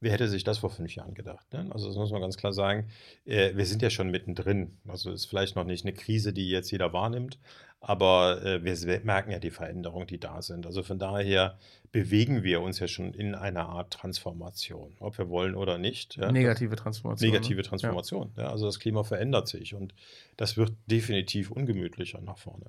Wer 0.00 0.12
hätte 0.12 0.28
sich 0.28 0.44
das 0.44 0.58
vor 0.58 0.70
fünf 0.70 0.94
Jahren 0.94 1.14
gedacht? 1.14 1.50
Ne? 1.52 1.66
Also 1.70 1.86
das 1.86 1.96
muss 1.96 2.10
man 2.10 2.20
ganz 2.20 2.36
klar 2.36 2.52
sagen. 2.52 2.88
Äh, 3.24 3.54
wir 3.54 3.64
sind 3.64 3.80
ja 3.80 3.90
schon 3.90 4.10
mittendrin. 4.10 4.76
Also 4.86 5.10
es 5.12 5.22
ist 5.22 5.26
vielleicht 5.26 5.56
noch 5.56 5.64
nicht 5.64 5.84
eine 5.84 5.94
Krise, 5.94 6.32
die 6.32 6.50
jetzt 6.50 6.70
jeder 6.72 6.92
wahrnimmt, 6.92 7.38
aber 7.86 8.42
äh, 8.44 8.64
wir 8.64 9.00
merken 9.04 9.30
ja 9.30 9.38
die 9.38 9.50
Veränderungen, 9.50 10.06
die 10.06 10.18
da 10.18 10.42
sind. 10.42 10.66
Also 10.66 10.82
von 10.82 10.98
daher 10.98 11.58
bewegen 11.92 12.42
wir 12.42 12.60
uns 12.60 12.78
ja 12.78 12.88
schon 12.88 13.12
in 13.14 13.34
einer 13.34 13.68
Art 13.68 13.92
Transformation, 13.92 14.96
ob 15.00 15.18
wir 15.18 15.28
wollen 15.28 15.54
oder 15.54 15.78
nicht. 15.78 16.16
Ja. 16.16 16.32
Negative 16.32 16.76
Transformation. 16.76 17.30
Ne? 17.30 17.32
Negative 17.36 17.62
Transformation. 17.62 18.32
Ja. 18.36 18.44
ja. 18.44 18.50
also 18.50 18.66
das 18.66 18.80
Klima 18.80 19.04
verändert 19.04 19.48
sich 19.48 19.74
und 19.74 19.94
das 20.36 20.56
wird 20.56 20.72
definitiv 20.86 21.50
ungemütlicher 21.50 22.20
nach 22.20 22.38
vorne. 22.38 22.66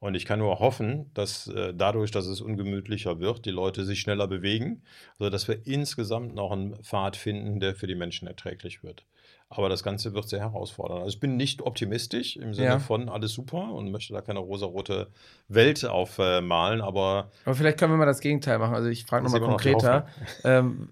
Und 0.00 0.14
ich 0.14 0.26
kann 0.26 0.38
nur 0.38 0.60
hoffen, 0.60 1.10
dass 1.14 1.48
äh, 1.48 1.74
dadurch, 1.74 2.10
dass 2.10 2.26
es 2.26 2.40
ungemütlicher 2.40 3.18
wird, 3.18 3.46
die 3.46 3.50
Leute 3.50 3.84
sich 3.84 4.00
schneller 4.00 4.28
bewegen, 4.28 4.82
also 5.18 5.28
dass 5.30 5.48
wir 5.48 5.66
insgesamt 5.66 6.34
noch 6.34 6.52
einen 6.52 6.76
Pfad 6.84 7.16
finden, 7.16 7.58
der 7.58 7.74
für 7.74 7.88
die 7.88 7.96
Menschen 7.96 8.28
erträglich 8.28 8.84
wird. 8.84 9.04
Aber 9.50 9.70
das 9.70 9.82
Ganze 9.82 10.12
wird 10.12 10.28
sehr 10.28 10.40
herausfordernd. 10.40 11.00
Also 11.00 11.14
ich 11.14 11.20
bin 11.20 11.36
nicht 11.36 11.62
optimistisch 11.62 12.36
im 12.36 12.52
Sinne 12.52 12.68
ja. 12.68 12.78
von 12.78 13.08
alles 13.08 13.32
super 13.32 13.72
und 13.72 13.90
möchte 13.90 14.12
da 14.12 14.20
keine 14.20 14.40
rosarote 14.40 15.08
Welt 15.48 15.84
aufmalen, 15.86 16.82
aber. 16.82 17.30
Aber 17.46 17.54
vielleicht 17.54 17.78
können 17.78 17.92
wir 17.92 17.96
mal 17.96 18.06
das 18.06 18.20
Gegenteil 18.20 18.58
machen. 18.58 18.74
Also 18.74 18.88
ich 18.88 19.06
frage 19.06 19.24
nochmal 19.24 19.40
konkreter. 19.40 20.06
Ähm, 20.44 20.88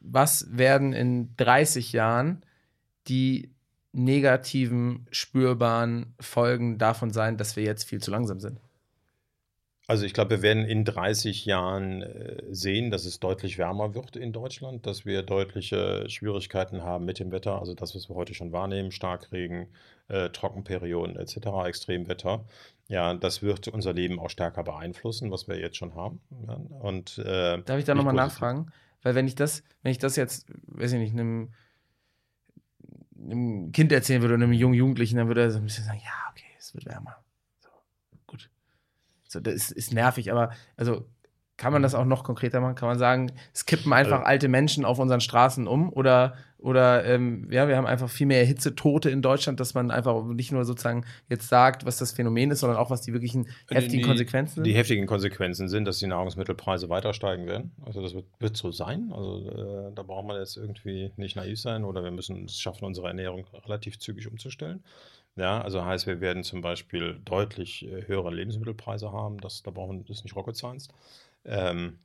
was 0.00 0.46
werden 0.56 0.92
in 0.92 1.34
30 1.36 1.92
Jahren 1.92 2.44
die 3.08 3.50
negativen, 3.92 5.06
spürbaren 5.10 6.14
Folgen 6.20 6.78
davon 6.78 7.10
sein, 7.10 7.36
dass 7.36 7.56
wir 7.56 7.64
jetzt 7.64 7.84
viel 7.84 8.00
zu 8.00 8.10
langsam 8.10 8.38
sind? 8.38 8.60
Also 9.86 10.06
ich 10.06 10.14
glaube, 10.14 10.30
wir 10.30 10.42
werden 10.42 10.64
in 10.64 10.84
30 10.84 11.44
Jahren 11.44 12.02
äh, 12.02 12.42
sehen, 12.50 12.90
dass 12.90 13.04
es 13.04 13.20
deutlich 13.20 13.58
wärmer 13.58 13.94
wird 13.94 14.16
in 14.16 14.32
Deutschland, 14.32 14.86
dass 14.86 15.04
wir 15.04 15.22
deutliche 15.22 16.08
Schwierigkeiten 16.08 16.82
haben 16.82 17.04
mit 17.04 17.18
dem 17.18 17.30
Wetter, 17.32 17.58
also 17.58 17.74
das, 17.74 17.94
was 17.94 18.08
wir 18.08 18.16
heute 18.16 18.32
schon 18.32 18.52
wahrnehmen, 18.52 18.92
Starkregen, 18.92 19.66
äh, 20.08 20.30
Trockenperioden 20.30 21.16
etc., 21.16 21.66
Extremwetter. 21.66 22.44
Ja, 22.88 23.12
das 23.12 23.42
wird 23.42 23.68
unser 23.68 23.92
Leben 23.92 24.18
auch 24.18 24.30
stärker 24.30 24.62
beeinflussen, 24.62 25.30
was 25.30 25.48
wir 25.48 25.58
jetzt 25.58 25.76
schon 25.76 25.94
haben. 25.94 26.20
Ja, 26.46 26.54
und, 26.54 27.18
äh, 27.18 27.62
Darf 27.62 27.78
ich 27.78 27.84
da 27.84 27.94
nochmal 27.94 28.14
nachfragen? 28.14 28.72
Weil 29.02 29.14
wenn 29.14 29.26
ich 29.26 29.34
das, 29.34 29.62
wenn 29.82 29.92
ich 29.92 29.98
das 29.98 30.16
jetzt, 30.16 30.46
weiß 30.66 30.92
ich 30.92 30.98
nicht, 30.98 31.12
einem, 31.12 31.52
einem 33.20 33.70
Kind 33.72 33.92
erzählen 33.92 34.22
würde 34.22 34.34
oder 34.34 34.44
einem 34.44 34.54
jungen 34.54 34.74
Jugendlichen, 34.74 35.18
dann 35.18 35.28
würde 35.28 35.42
er 35.42 35.50
so 35.50 35.58
ein 35.58 35.64
bisschen 35.64 35.84
sagen, 35.84 36.00
ja, 36.02 36.30
okay, 36.30 36.46
es 36.58 36.74
wird 36.74 36.86
wärmer. 36.86 37.23
So, 39.34 39.40
das 39.40 39.54
ist, 39.54 39.70
ist 39.72 39.92
nervig, 39.92 40.32
aber 40.32 40.50
also 40.76 41.04
kann 41.56 41.72
man 41.72 41.82
das 41.82 41.94
auch 41.94 42.04
noch 42.04 42.24
konkreter 42.24 42.60
machen? 42.60 42.74
Kann 42.74 42.88
man 42.88 42.98
sagen, 42.98 43.30
es 43.52 43.64
kippen 43.64 43.92
einfach 43.92 44.18
also, 44.18 44.26
alte 44.26 44.48
Menschen 44.48 44.84
auf 44.84 44.98
unseren 44.98 45.20
Straßen 45.20 45.68
um? 45.68 45.92
Oder, 45.92 46.34
oder 46.58 47.04
ähm, 47.04 47.48
ja, 47.50 47.68
wir 47.68 47.76
haben 47.76 47.86
einfach 47.86 48.10
viel 48.10 48.26
mehr 48.26 48.44
Hitzetote 48.44 49.08
in 49.08 49.22
Deutschland, 49.22 49.60
dass 49.60 49.72
man 49.72 49.92
einfach 49.92 50.24
nicht 50.24 50.50
nur 50.50 50.64
sozusagen 50.64 51.04
jetzt 51.28 51.48
sagt, 51.48 51.86
was 51.86 51.96
das 51.98 52.10
Phänomen 52.10 52.50
ist, 52.50 52.60
sondern 52.60 52.78
auch, 52.78 52.90
was 52.90 53.02
die 53.02 53.12
wirklichen 53.12 53.46
heftigen 53.70 54.02
die, 54.02 54.02
Konsequenzen 54.02 54.54
sind? 54.56 54.64
Die 54.64 54.74
heftigen 54.74 55.06
Konsequenzen 55.06 55.68
sind, 55.68 55.84
dass 55.84 55.98
die 55.98 56.08
Nahrungsmittelpreise 56.08 56.88
weiter 56.88 57.14
steigen 57.14 57.46
werden. 57.46 57.70
Also 57.86 58.02
das 58.02 58.14
wird, 58.14 58.26
wird 58.40 58.56
so 58.56 58.72
sein. 58.72 59.12
Also 59.12 59.48
äh, 59.48 59.94
da 59.94 60.02
braucht 60.02 60.26
man 60.26 60.38
jetzt 60.38 60.56
irgendwie 60.56 61.12
nicht 61.16 61.36
naiv 61.36 61.60
sein 61.60 61.84
oder 61.84 62.02
wir 62.02 62.10
müssen 62.10 62.46
es 62.46 62.58
schaffen, 62.58 62.84
unsere 62.84 63.06
Ernährung 63.06 63.46
relativ 63.64 64.00
zügig 64.00 64.26
umzustellen. 64.26 64.82
Ja, 65.36 65.60
also 65.60 65.84
heißt, 65.84 66.06
wir 66.06 66.20
werden 66.20 66.44
zum 66.44 66.60
Beispiel 66.60 67.20
deutlich 67.24 67.84
äh, 67.86 68.06
höhere 68.06 68.32
Lebensmittelpreise 68.32 69.10
haben. 69.10 69.38
Das, 69.40 69.62
da 69.62 69.70
brauchen 69.70 70.06
wir 70.06 70.08
nicht 70.08 70.36
Rocket 70.36 70.56
Science. 70.56 70.88
Ähm, 71.44 71.98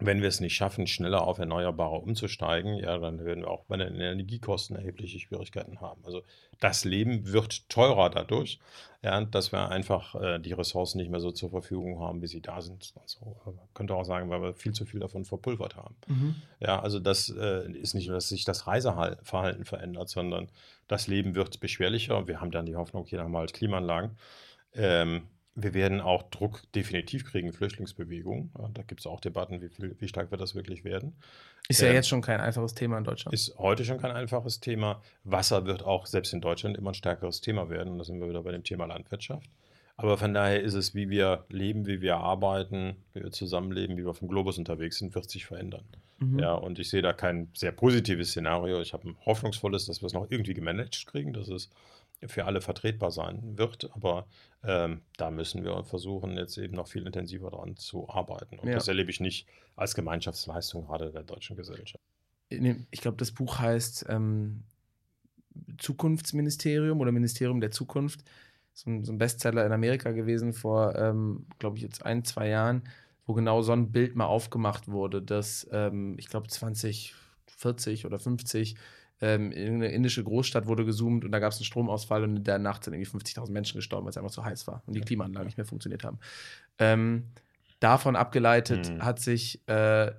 wenn 0.00 0.20
wir 0.20 0.28
es 0.28 0.38
nicht 0.38 0.54
schaffen, 0.54 0.86
schneller 0.86 1.26
auf 1.26 1.38
Erneuerbare 1.38 1.96
umzusteigen, 1.96 2.76
ja, 2.76 2.98
dann 2.98 3.24
werden 3.24 3.42
wir 3.42 3.50
auch 3.50 3.64
bei 3.64 3.76
den 3.76 3.96
Energiekosten 3.96 4.76
erhebliche 4.76 5.18
Schwierigkeiten 5.18 5.80
haben. 5.80 6.04
Also 6.04 6.22
das 6.60 6.84
Leben 6.84 7.32
wird 7.32 7.68
teurer 7.68 8.08
dadurch, 8.08 8.60
ja, 9.02 9.20
dass 9.24 9.50
wir 9.50 9.70
einfach 9.70 10.14
äh, 10.14 10.38
die 10.38 10.52
Ressourcen 10.52 10.98
nicht 10.98 11.10
mehr 11.10 11.18
so 11.18 11.32
zur 11.32 11.50
Verfügung 11.50 11.98
haben, 11.98 12.22
wie 12.22 12.28
sie 12.28 12.40
da 12.40 12.60
sind. 12.60 12.94
Also, 13.00 13.36
man 13.44 13.58
könnte 13.74 13.94
auch 13.94 14.04
sagen, 14.04 14.30
weil 14.30 14.40
wir 14.40 14.54
viel 14.54 14.72
zu 14.72 14.86
viel 14.86 15.00
davon 15.00 15.24
verpulvert 15.24 15.74
haben. 15.74 15.96
Mhm. 16.06 16.34
Ja, 16.60 16.80
also 16.80 17.00
das 17.00 17.28
äh, 17.30 17.70
ist 17.72 17.94
nicht 17.94 18.06
nur, 18.06 18.14
dass 18.14 18.28
sich 18.28 18.44
das 18.44 18.68
Reiseverhalten 18.68 19.64
verändert, 19.64 20.08
sondern 20.08 20.48
das 20.88 21.06
Leben 21.06 21.34
wird 21.34 21.60
beschwerlicher. 21.60 22.26
Wir 22.26 22.40
haben 22.40 22.50
dann 22.50 22.66
die 22.66 22.76
Hoffnung, 22.76 23.06
hier 23.06 23.20
haben 23.20 23.32
wir 23.32 23.38
halt 23.38 23.52
Klimaanlagen. 23.52 24.16
Ähm, 24.74 25.22
wir 25.54 25.74
werden 25.74 26.00
auch 26.00 26.22
Druck 26.30 26.62
definitiv 26.72 27.24
kriegen, 27.24 27.52
Flüchtlingsbewegung. 27.52 28.52
Da 28.74 28.82
gibt 28.82 29.00
es 29.00 29.06
auch 29.06 29.20
Debatten, 29.20 29.60
wie, 29.60 29.68
viel, 29.68 29.96
wie 29.98 30.08
stark 30.08 30.30
wird 30.30 30.40
das 30.40 30.54
wirklich 30.54 30.84
werden. 30.84 31.16
Ist 31.68 31.80
ja 31.80 31.88
ähm, 31.88 31.94
jetzt 31.94 32.08
schon 32.08 32.22
kein 32.22 32.40
einfaches 32.40 32.74
Thema 32.74 32.96
in 32.96 33.04
Deutschland. 33.04 33.34
Ist 33.34 33.58
heute 33.58 33.84
schon 33.84 33.98
kein 33.98 34.12
einfaches 34.12 34.60
Thema. 34.60 35.02
Wasser 35.24 35.66
wird 35.66 35.82
auch 35.82 36.06
selbst 36.06 36.32
in 36.32 36.40
Deutschland 36.40 36.78
immer 36.78 36.92
ein 36.92 36.94
stärkeres 36.94 37.40
Thema 37.40 37.68
werden. 37.70 37.92
Und 37.92 37.98
da 37.98 38.04
sind 38.04 38.20
wir 38.20 38.28
wieder 38.28 38.42
bei 38.42 38.52
dem 38.52 38.62
Thema 38.62 38.86
Landwirtschaft. 38.86 39.50
Aber 40.00 40.16
von 40.16 40.32
daher 40.32 40.62
ist 40.62 40.74
es, 40.74 40.94
wie 40.94 41.10
wir 41.10 41.44
leben, 41.48 41.86
wie 41.86 42.00
wir 42.00 42.18
arbeiten, 42.18 42.96
wie 43.14 43.22
wir 43.24 43.32
zusammenleben, 43.32 43.96
wie 43.96 44.06
wir 44.06 44.14
vom 44.14 44.28
Globus 44.28 44.56
unterwegs 44.56 44.98
sind, 44.98 45.14
wird 45.16 45.28
sich 45.28 45.44
verändern. 45.44 45.84
Mhm. 46.18 46.38
Ja, 46.38 46.54
und 46.54 46.78
ich 46.78 46.88
sehe 46.88 47.02
da 47.02 47.12
kein 47.12 47.48
sehr 47.52 47.72
positives 47.72 48.30
Szenario. 48.30 48.80
Ich 48.80 48.92
habe 48.92 49.08
ein 49.08 49.16
hoffnungsvolles, 49.26 49.86
dass 49.86 50.00
wir 50.00 50.06
es 50.06 50.12
noch 50.12 50.30
irgendwie 50.30 50.54
gemanagt 50.54 51.04
kriegen, 51.06 51.32
dass 51.32 51.48
es 51.48 51.68
für 52.26 52.44
alle 52.44 52.60
vertretbar 52.60 53.10
sein 53.10 53.58
wird. 53.58 53.90
Aber 53.92 54.28
ähm, 54.62 55.00
da 55.16 55.32
müssen 55.32 55.64
wir 55.64 55.82
versuchen, 55.82 56.36
jetzt 56.36 56.56
eben 56.58 56.76
noch 56.76 56.86
viel 56.86 57.04
intensiver 57.04 57.50
daran 57.50 57.76
zu 57.76 58.08
arbeiten. 58.08 58.60
Und 58.60 58.68
ja. 58.68 58.74
das 58.74 58.86
erlebe 58.86 59.10
ich 59.10 59.18
nicht 59.18 59.48
als 59.74 59.96
Gemeinschaftsleistung 59.96 60.86
gerade 60.86 61.10
der 61.10 61.24
deutschen 61.24 61.56
Gesellschaft. 61.56 62.04
Ich 62.48 63.00
glaube, 63.00 63.16
das 63.16 63.32
Buch 63.32 63.58
heißt 63.58 64.06
ähm, 64.08 64.62
Zukunftsministerium 65.78 67.00
oder 67.00 67.12
Ministerium 67.12 67.60
der 67.60 67.72
Zukunft. 67.72 68.24
So 68.78 68.90
ein, 68.90 69.04
so 69.04 69.10
ein 69.10 69.18
Bestseller 69.18 69.66
in 69.66 69.72
Amerika 69.72 70.12
gewesen 70.12 70.52
vor, 70.52 70.94
ähm, 70.94 71.46
glaube 71.58 71.76
ich, 71.76 71.82
jetzt 71.82 72.06
ein, 72.06 72.24
zwei 72.24 72.48
Jahren, 72.48 72.82
wo 73.26 73.34
genau 73.34 73.60
so 73.60 73.72
ein 73.72 73.90
Bild 73.90 74.14
mal 74.14 74.26
aufgemacht 74.26 74.86
wurde, 74.86 75.20
dass 75.20 75.66
ähm, 75.72 76.14
ich 76.16 76.28
glaube 76.28 76.46
2040 76.46 78.06
oder 78.06 78.20
50 78.20 78.76
ähm, 79.20 79.50
in 79.50 79.74
eine 79.74 79.88
indische 79.88 80.22
Großstadt 80.22 80.68
wurde 80.68 80.84
gezoomt 80.84 81.24
und 81.24 81.32
da 81.32 81.40
gab 81.40 81.50
es 81.50 81.58
einen 81.58 81.64
Stromausfall 81.64 82.22
und 82.22 82.36
in 82.36 82.44
der 82.44 82.60
Nacht 82.60 82.84
sind 82.84 82.94
irgendwie 82.94 83.10
50.000 83.10 83.50
Menschen 83.50 83.78
gestorben, 83.78 84.04
weil 84.04 84.10
es 84.10 84.16
einfach 84.16 84.30
zu 84.30 84.44
heiß 84.44 84.68
war 84.68 84.84
und 84.86 84.94
die 84.94 85.00
Klimaanlagen 85.00 85.46
nicht 85.46 85.56
mehr 85.56 85.66
funktioniert 85.66 86.04
haben. 86.04 86.20
Ähm, 86.78 87.24
davon 87.80 88.14
abgeleitet 88.14 88.92
mhm. 88.92 89.04
hat 89.04 89.18
sich 89.18 89.66
äh, 89.66 90.12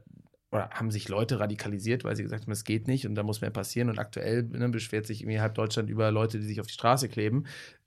oder 0.51 0.69
haben 0.71 0.89
sich 0.89 1.07
Leute 1.09 1.39
radikalisiert, 1.39 2.03
weil 2.03 2.15
sie 2.15 2.23
gesagt 2.23 2.43
haben, 2.43 2.51
es 2.51 2.63
geht 2.63 2.87
nicht 2.87 3.05
und 3.05 3.15
da 3.15 3.23
muss 3.23 3.41
mehr 3.41 3.51
passieren. 3.51 3.89
Und 3.89 3.99
aktuell 3.99 4.43
ne, 4.43 4.67
beschwert 4.69 5.05
sich 5.05 5.21
irgendwie 5.21 5.39
halb 5.39 5.53
Deutschland 5.53 5.89
über 5.89 6.11
Leute, 6.11 6.39
die 6.39 6.45
sich 6.45 6.59
auf 6.59 6.67
die 6.67 6.73
Straße 6.73 7.07
kleben. 7.07 7.45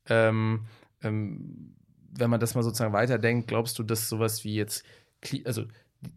Ähm, 0.08 0.66
ähm, 1.02 1.74
wenn 2.12 2.30
man 2.30 2.40
das 2.40 2.54
mal 2.54 2.62
sozusagen 2.62 2.92
weiterdenkt, 2.92 3.48
glaubst 3.48 3.78
du, 3.78 3.82
dass 3.82 4.08
sowas 4.08 4.44
wie 4.44 4.54
jetzt, 4.54 4.84
also 5.44 5.64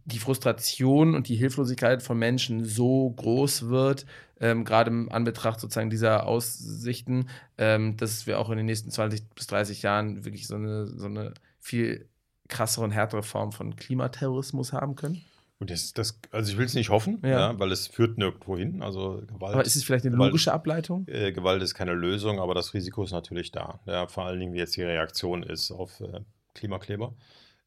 die 0.05 0.19
Frustration 0.19 1.15
und 1.15 1.29
die 1.29 1.35
Hilflosigkeit 1.35 2.01
von 2.01 2.17
Menschen 2.17 2.65
so 2.65 3.11
groß 3.11 3.69
wird, 3.69 4.05
ähm, 4.39 4.65
gerade 4.65 4.89
im 4.89 5.11
Anbetracht 5.11 5.59
sozusagen 5.59 5.89
dieser 5.89 6.25
Aussichten, 6.25 7.29
ähm, 7.57 7.95
dass 7.97 8.27
wir 8.27 8.39
auch 8.39 8.49
in 8.49 8.57
den 8.57 8.65
nächsten 8.65 8.91
20 8.91 9.29
bis 9.29 9.47
30 9.47 9.81
Jahren 9.83 10.25
wirklich 10.25 10.47
so 10.47 10.55
eine, 10.55 10.87
so 10.87 11.05
eine 11.05 11.33
viel 11.59 12.09
krassere 12.47 12.83
und 12.83 12.91
härtere 12.91 13.23
Form 13.23 13.51
von 13.51 13.75
Klimaterrorismus 13.75 14.73
haben 14.73 14.95
können? 14.95 15.21
Und 15.59 15.71
das, 15.71 15.93
das, 15.93 16.19
also 16.31 16.51
ich 16.51 16.57
will 16.57 16.65
es 16.65 16.73
nicht 16.73 16.89
hoffen, 16.89 17.19
ja. 17.23 17.29
ja. 17.29 17.59
weil 17.59 17.71
es 17.71 17.87
führt 17.87 18.17
nirgendwo 18.17 18.57
hin. 18.57 18.81
Also 18.81 19.21
Gewalt, 19.25 19.53
aber 19.53 19.65
ist 19.65 19.75
es 19.75 19.83
vielleicht 19.85 20.05
eine 20.05 20.15
logische 20.15 20.49
Gewalt, 20.49 20.59
Ableitung? 20.59 21.07
Äh, 21.07 21.31
Gewalt 21.31 21.63
ist 21.63 21.75
keine 21.75 21.93
Lösung, 21.93 22.39
aber 22.39 22.53
das 22.53 22.73
Risiko 22.73 23.03
ist 23.03 23.11
natürlich 23.11 23.51
da. 23.51 23.79
Ja, 23.85 24.07
vor 24.07 24.25
allen 24.25 24.39
Dingen, 24.39 24.53
wie 24.53 24.57
jetzt 24.57 24.75
die 24.75 24.83
Reaktion 24.83 25.43
ist 25.43 25.71
auf 25.71 26.01
äh, 26.01 26.21
Klimakleber. 26.55 27.13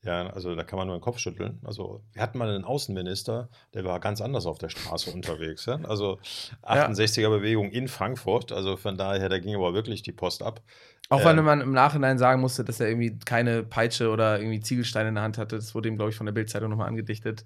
Ja, 0.05 0.29
also 0.29 0.55
da 0.55 0.63
kann 0.63 0.79
man 0.79 0.87
nur 0.87 0.97
den 0.97 1.03
Kopf 1.03 1.19
schütteln. 1.19 1.59
Also 1.65 2.03
wir 2.13 2.23
hatten 2.23 2.39
mal 2.39 2.49
einen 2.49 2.65
Außenminister, 2.65 3.49
der 3.75 3.85
war 3.85 3.99
ganz 3.99 4.21
anders 4.21 4.47
auf 4.47 4.59
der 4.59 4.69
Straße 4.69 5.11
unterwegs. 5.15 5.67
Ja? 5.67 5.81
Also 5.85 6.21
68er 6.63 7.31
Bewegung 7.31 7.71
in 7.71 7.89
Frankfurt. 7.89 8.53
Also 8.53 8.77
von 8.77 8.97
daher, 8.97 9.29
da 9.29 9.39
ging 9.39 9.55
aber 9.55 9.75
wirklich 9.75 10.03
die 10.03 10.13
Post 10.13 10.43
ab. 10.43 10.63
Auch 11.09 11.21
ähm, 11.21 11.39
wenn 11.39 11.45
man 11.45 11.61
im 11.63 11.73
Nachhinein 11.73 12.19
sagen 12.19 12.41
musste, 12.41 12.65
dass 12.65 12.81
er 12.81 12.89
irgendwie 12.89 13.19
keine 13.19 13.65
Peitsche 13.65 14.11
oder 14.11 14.39
irgendwie 14.39 14.61
Ziegelsteine 14.61 15.09
in 15.09 15.15
der 15.17 15.25
Hand 15.25 15.39
hatte. 15.39 15.57
Das 15.57 15.75
wurde 15.75 15.89
ihm, 15.89 15.97
glaube 15.97 16.11
ich, 16.11 16.17
von 16.17 16.27
der 16.27 16.33
Bildzeitung 16.33 16.71
nochmal 16.71 16.89
angedichtet. 16.89 17.45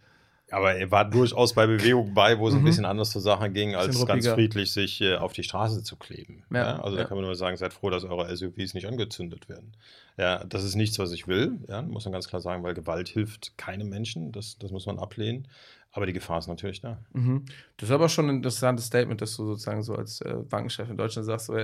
Aber 0.53 0.75
er 0.75 0.91
war 0.91 1.09
durchaus 1.09 1.55
bei 1.55 1.67
Bewegungen 1.67 2.13
bei, 2.13 2.39
wo 2.39 2.47
es 2.47 2.55
mhm. 2.55 2.61
ein 2.61 2.65
bisschen 2.65 2.85
anders 2.85 3.11
zur 3.11 3.23
Sache 3.23 3.51
ging, 3.51 3.75
als 3.75 4.05
ganz 4.07 4.29
friedlich 4.29 4.73
sich 4.73 5.01
äh, 5.01 5.17
auf 5.17 5.33
die 5.33 5.43
Straße 5.43 5.83
zu 5.83 5.97
kleben. 5.97 6.45
Ja, 6.51 6.57
ja? 6.59 6.83
Also 6.83 6.97
ja. 6.97 7.03
da 7.03 7.09
kann 7.09 7.17
man 7.17 7.25
nur 7.25 7.35
sagen, 7.35 7.57
seid 7.57 7.73
froh, 7.73 7.91
dass 7.91 8.05
eure 8.05 8.35
SUVs 8.37 8.75
nicht 8.75 8.87
angezündet 8.87 9.49
werden. 9.49 9.73
Ja, 10.19 10.45
das 10.45 10.63
ist 10.63 10.75
nichts, 10.75 10.99
was 10.99 11.13
ich 11.13 11.27
will, 11.27 11.59
muss 11.89 12.05
man 12.05 12.13
ganz 12.13 12.29
klar 12.29 12.43
sagen, 12.43 12.63
weil 12.63 12.75
Gewalt 12.75 13.09
hilft 13.09 13.57
keinem 13.57 13.89
Menschen, 13.89 14.31
das, 14.31 14.59
das 14.59 14.71
muss 14.71 14.85
man 14.85 14.99
ablehnen. 14.99 15.49
Aber 15.93 16.07
die 16.07 16.13
Gefahr 16.13 16.39
ist 16.39 16.49
natürlich 16.49 16.81
da. 16.81 16.99
Mhm. 17.13 17.45
Das 17.77 17.91
ist 17.91 17.95
aber 17.95 18.09
schon 18.09 18.29
ein 18.29 18.37
interessantes 18.37 18.87
Statement, 18.87 19.21
dass 19.21 19.37
du 19.37 19.45
sozusagen 19.45 19.83
so 19.83 19.95
als 19.95 20.23
äh, 20.23 20.35
Bankenchef 20.49 20.89
in 20.89 20.97
Deutschland 20.97 21.27
sagst, 21.27 21.47
so, 21.47 21.55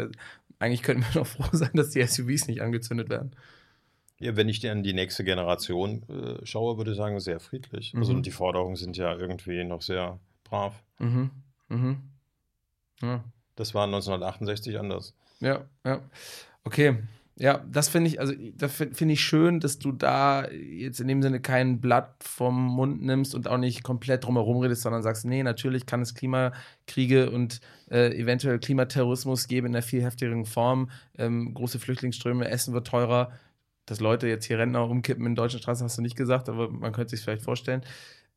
eigentlich 0.58 0.82
könnten 0.82 1.02
wir 1.02 1.12
doch 1.20 1.26
froh 1.26 1.48
sein, 1.52 1.70
dass 1.74 1.90
die 1.90 2.06
SUVs 2.06 2.46
nicht 2.46 2.60
angezündet 2.60 3.08
werden. 3.08 3.32
Ja, 4.20 4.34
wenn 4.36 4.48
ich 4.48 4.68
an 4.68 4.82
die 4.82 4.94
nächste 4.94 5.22
Generation 5.22 6.02
äh, 6.08 6.44
schaue, 6.44 6.76
würde 6.76 6.90
ich 6.90 6.96
sagen, 6.96 7.20
sehr 7.20 7.38
friedlich. 7.38 7.94
Also, 7.94 8.10
mhm. 8.10 8.16
Also 8.16 8.22
die 8.22 8.30
Forderungen 8.30 8.76
sind 8.76 8.96
ja 8.96 9.14
irgendwie 9.14 9.62
noch 9.64 9.82
sehr 9.82 10.18
brav. 10.44 10.82
Mhm. 10.98 11.30
Mhm. 11.68 12.02
Ja. 13.00 13.24
Das 13.54 13.74
war 13.74 13.84
1968 13.84 14.78
anders. 14.78 15.14
Ja, 15.40 15.64
ja. 15.84 16.00
Okay. 16.64 16.96
Ja, 17.40 17.64
das 17.70 17.88
finde 17.88 18.10
ich, 18.10 18.18
also 18.18 18.34
das 18.56 18.72
finde 18.74 19.12
ich 19.14 19.20
schön, 19.20 19.60
dass 19.60 19.78
du 19.78 19.92
da 19.92 20.48
jetzt 20.50 20.98
in 20.98 21.06
dem 21.06 21.22
Sinne 21.22 21.38
kein 21.38 21.80
Blatt 21.80 22.16
vom 22.18 22.66
Mund 22.66 23.00
nimmst 23.02 23.32
und 23.32 23.46
auch 23.46 23.58
nicht 23.58 23.84
komplett 23.84 24.24
drumherum 24.24 24.56
redest, 24.56 24.82
sondern 24.82 25.04
sagst, 25.04 25.24
nee, 25.24 25.44
natürlich 25.44 25.86
kann 25.86 26.02
es 26.02 26.16
Klimakriege 26.16 27.30
und 27.30 27.60
äh, 27.92 28.12
eventuell 28.18 28.58
Klimaterrorismus 28.58 29.46
geben 29.46 29.68
in 29.68 29.76
einer 29.76 29.82
viel 29.82 30.02
heftigeren 30.02 30.46
Form. 30.46 30.90
Ähm, 31.16 31.54
große 31.54 31.78
Flüchtlingsströme, 31.78 32.48
Essen 32.48 32.74
wird 32.74 32.88
teurer 32.88 33.30
dass 33.90 34.00
Leute 34.00 34.28
jetzt 34.28 34.46
hier 34.46 34.58
Rentner 34.58 34.88
umkippen 34.88 35.26
in 35.26 35.34
deutschen 35.34 35.60
Straßen, 35.60 35.84
hast 35.84 35.98
du 35.98 36.02
nicht 36.02 36.16
gesagt, 36.16 36.48
aber 36.48 36.70
man 36.70 36.92
könnte 36.92 37.10
sich 37.10 37.24
vielleicht 37.24 37.42
vorstellen. 37.42 37.82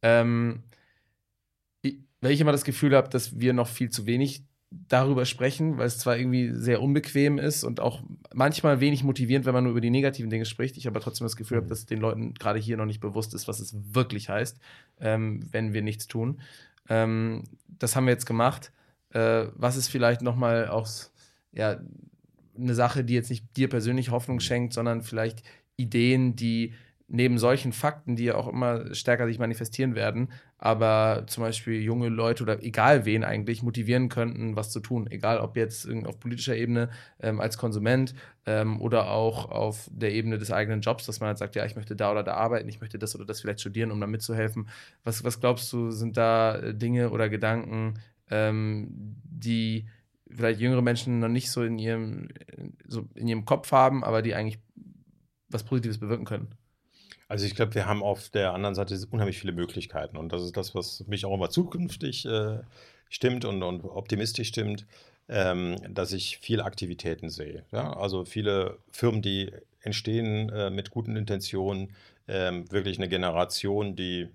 Ähm, 0.01 0.63
weil 2.21 2.31
ich 2.31 2.41
immer 2.41 2.51
das 2.51 2.63
Gefühl 2.63 2.95
habe, 2.95 3.09
dass 3.09 3.39
wir 3.39 3.53
noch 3.53 3.67
viel 3.67 3.89
zu 3.89 4.05
wenig 4.05 4.43
darüber 4.69 5.25
sprechen, 5.25 5.77
weil 5.77 5.87
es 5.87 5.97
zwar 5.97 6.17
irgendwie 6.17 6.51
sehr 6.53 6.81
unbequem 6.81 7.37
ist 7.37 7.63
und 7.63 7.81
auch 7.81 8.01
manchmal 8.33 8.79
wenig 8.79 9.03
motivierend, 9.03 9.45
wenn 9.45 9.53
man 9.53 9.65
nur 9.65 9.71
über 9.71 9.81
die 9.81 9.89
negativen 9.89 10.29
Dinge 10.29 10.45
spricht. 10.45 10.77
Ich 10.77 10.87
aber 10.87 11.01
trotzdem 11.01 11.25
das 11.25 11.35
Gefühl 11.35 11.57
habe, 11.57 11.65
mhm. 11.65 11.69
dass 11.69 11.85
den 11.85 11.99
Leuten 11.99 12.33
gerade 12.35 12.59
hier 12.59 12.77
noch 12.77 12.85
nicht 12.85 13.01
bewusst 13.01 13.33
ist, 13.33 13.47
was 13.49 13.59
es 13.59 13.75
wirklich 13.93 14.29
heißt, 14.29 14.59
ähm, 15.01 15.41
wenn 15.51 15.73
wir 15.73 15.81
nichts 15.81 16.07
tun. 16.07 16.39
Ähm, 16.87 17.43
das 17.67 17.95
haben 17.95 18.05
wir 18.05 18.13
jetzt 18.13 18.25
gemacht. 18.25 18.71
Äh, 19.09 19.47
was 19.55 19.75
ist 19.75 19.89
vielleicht 19.89 20.21
noch 20.21 20.37
mal 20.37 20.69
auch 20.69 20.87
ja, 21.51 21.81
eine 22.57 22.75
Sache, 22.75 23.03
die 23.03 23.13
jetzt 23.13 23.29
nicht 23.29 23.57
dir 23.57 23.69
persönlich 23.69 24.11
Hoffnung 24.11 24.37
mhm. 24.37 24.41
schenkt, 24.41 24.73
sondern 24.73 25.01
vielleicht 25.01 25.43
Ideen, 25.77 26.35
die 26.35 26.73
neben 27.13 27.37
solchen 27.37 27.73
Fakten, 27.73 28.15
die 28.15 28.23
ja 28.23 28.35
auch 28.35 28.47
immer 28.47 28.95
stärker 28.95 29.27
sich 29.27 29.37
manifestieren 29.37 29.95
werden, 29.95 30.31
aber 30.57 31.25
zum 31.27 31.43
Beispiel 31.43 31.81
junge 31.81 32.07
Leute 32.07 32.41
oder 32.41 32.63
egal 32.63 33.03
wen 33.03 33.25
eigentlich 33.25 33.63
motivieren 33.63 34.07
könnten, 34.07 34.55
was 34.55 34.71
zu 34.71 34.79
tun. 34.79 35.07
Egal 35.11 35.39
ob 35.39 35.57
jetzt 35.57 35.89
auf 36.05 36.19
politischer 36.19 36.55
Ebene 36.55 36.89
ähm, 37.19 37.41
als 37.41 37.57
Konsument 37.57 38.15
ähm, 38.45 38.79
oder 38.79 39.11
auch 39.11 39.51
auf 39.51 39.89
der 39.91 40.13
Ebene 40.13 40.37
des 40.37 40.51
eigenen 40.51 40.79
Jobs, 40.79 41.05
dass 41.05 41.19
man 41.19 41.27
halt 41.27 41.37
sagt, 41.37 41.55
ja, 41.55 41.65
ich 41.65 41.75
möchte 41.75 41.97
da 41.97 42.11
oder 42.11 42.23
da 42.23 42.35
arbeiten, 42.35 42.69
ich 42.69 42.79
möchte 42.79 42.97
das 42.97 43.13
oder 43.13 43.25
das 43.25 43.41
vielleicht 43.41 43.59
studieren, 43.59 43.91
um 43.91 43.99
da 43.99 44.07
mitzuhelfen. 44.07 44.69
Was, 45.03 45.25
was 45.25 45.41
glaubst 45.41 45.71
du, 45.73 45.91
sind 45.91 46.15
da 46.15 46.71
Dinge 46.71 47.09
oder 47.09 47.27
Gedanken, 47.27 47.95
ähm, 48.29 48.87
die 49.23 49.85
vielleicht 50.35 50.59
jüngere 50.59 50.81
Menschen 50.81 51.19
noch 51.19 51.27
nicht 51.27 51.51
so 51.51 51.63
in 51.63 51.79
ihrem, 51.79 52.29
so 52.87 53.07
in 53.15 53.27
ihrem 53.27 53.45
Kopf 53.45 53.71
haben, 53.71 54.03
aber 54.03 54.21
die 54.21 54.33
eigentlich 54.35 54.59
was 55.49 55.63
Positives 55.63 55.99
bewirken 55.99 56.25
können? 56.25 56.55
Also 57.27 57.45
ich 57.45 57.55
glaube, 57.55 57.75
wir 57.75 57.85
haben 57.85 58.03
auf 58.03 58.29
der 58.29 58.53
anderen 58.53 58.75
Seite 58.75 58.97
unheimlich 59.09 59.39
viele 59.39 59.53
Möglichkeiten 59.53 60.17
und 60.17 60.33
das 60.33 60.41
ist 60.43 60.57
das, 60.57 60.75
was 60.75 61.05
mich 61.07 61.25
auch 61.25 61.33
immer 61.33 61.49
zukünftig 61.49 62.25
äh, 62.25 62.59
stimmt 63.09 63.45
und, 63.45 63.63
und, 63.63 63.85
optimistisch 63.85 64.49
stimmt, 64.49 64.85
ähm, 65.29 65.77
dass 65.89 66.11
ich 66.11 66.39
viele 66.39 66.65
Aktivitäten 66.65 67.29
sehe. 67.29 67.65
Ja? 67.71 67.93
Also 67.93 68.25
viele 68.25 68.79
Firmen, 68.91 69.21
die 69.21 69.51
entstehen 69.79 70.49
äh, 70.49 70.69
mit 70.69 70.91
guten 70.91 71.15
Intentionen, 71.15 71.93
ähm, 72.27 72.69
wirklich 72.71 72.97
eine 72.97 73.07
Generation, 73.07 73.95
die 73.95 74.27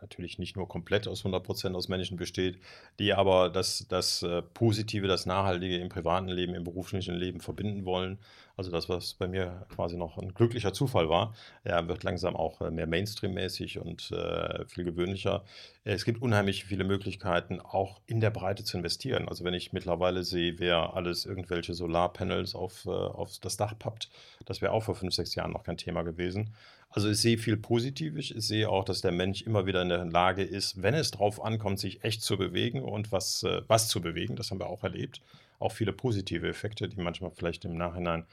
natürlich 0.00 0.38
nicht 0.38 0.56
nur 0.56 0.68
komplett 0.68 1.08
aus 1.08 1.20
100 1.20 1.44
Prozent 1.44 1.76
aus 1.76 1.88
Menschen 1.88 2.16
besteht, 2.16 2.58
die 2.98 3.12
aber 3.12 3.50
das, 3.50 3.86
das 3.88 4.22
äh, 4.22 4.42
Positive, 4.42 5.06
das 5.06 5.26
Nachhaltige 5.26 5.78
im 5.78 5.88
privaten 5.88 6.28
Leben, 6.28 6.54
im 6.54 6.64
beruflichen 6.64 7.14
Leben 7.14 7.40
verbinden 7.40 7.84
wollen. 7.84 8.18
Also 8.56 8.70
das, 8.70 8.88
was 8.88 9.12
bei 9.14 9.28
mir 9.28 9.66
quasi 9.68 9.96
noch 9.96 10.16
ein 10.16 10.32
glücklicher 10.32 10.72
Zufall 10.72 11.10
war, 11.10 11.34
ja, 11.64 11.86
wird 11.88 12.04
langsam 12.04 12.34
auch 12.34 12.62
äh, 12.62 12.70
mehr 12.70 12.86
Mainstream-mäßig 12.86 13.78
und 13.78 14.10
äh, 14.12 14.64
viel 14.66 14.84
gewöhnlicher. 14.84 15.44
Es 15.84 16.06
gibt 16.06 16.22
unheimlich 16.22 16.64
viele 16.64 16.84
Möglichkeiten, 16.84 17.60
auch 17.60 18.00
in 18.06 18.20
der 18.20 18.30
Breite 18.30 18.64
zu 18.64 18.78
investieren. 18.78 19.28
Also 19.28 19.44
wenn 19.44 19.54
ich 19.54 19.74
mittlerweile 19.74 20.24
sehe, 20.24 20.58
wer 20.58 20.94
alles 20.94 21.26
irgendwelche 21.26 21.74
Solarpanels 21.74 22.54
auf, 22.54 22.86
auf 22.86 23.38
das 23.40 23.56
Dach 23.56 23.78
pappt, 23.78 24.10
das 24.46 24.62
wäre 24.62 24.72
auch 24.72 24.82
vor 24.82 24.94
fünf, 24.94 25.14
sechs 25.14 25.34
Jahren 25.34 25.52
noch 25.52 25.64
kein 25.64 25.76
Thema 25.76 26.02
gewesen. 26.02 26.54
Also 26.88 27.10
ich 27.10 27.18
sehe 27.18 27.36
viel 27.36 27.58
Positives. 27.58 28.30
Ich 28.30 28.46
sehe 28.46 28.70
auch, 28.70 28.84
dass 28.84 29.02
der 29.02 29.12
Mensch 29.12 29.42
immer 29.42 29.66
wieder 29.66 29.82
in 29.82 29.90
der 29.90 30.06
Lage 30.06 30.42
ist, 30.42 30.82
wenn 30.82 30.94
es 30.94 31.10
drauf 31.10 31.44
ankommt, 31.44 31.78
sich 31.78 32.02
echt 32.04 32.22
zu 32.22 32.38
bewegen 32.38 32.82
und 32.82 33.12
was, 33.12 33.42
äh, 33.42 33.62
was 33.66 33.88
zu 33.88 34.00
bewegen. 34.00 34.34
Das 34.34 34.50
haben 34.50 34.60
wir 34.60 34.68
auch 34.68 34.82
erlebt. 34.82 35.20
Auch 35.58 35.72
viele 35.72 35.92
positive 35.92 36.48
Effekte, 36.48 36.88
die 36.88 37.00
manchmal 37.00 37.30
vielleicht 37.30 37.64
im 37.64 37.76
Nachhinein 37.76 38.26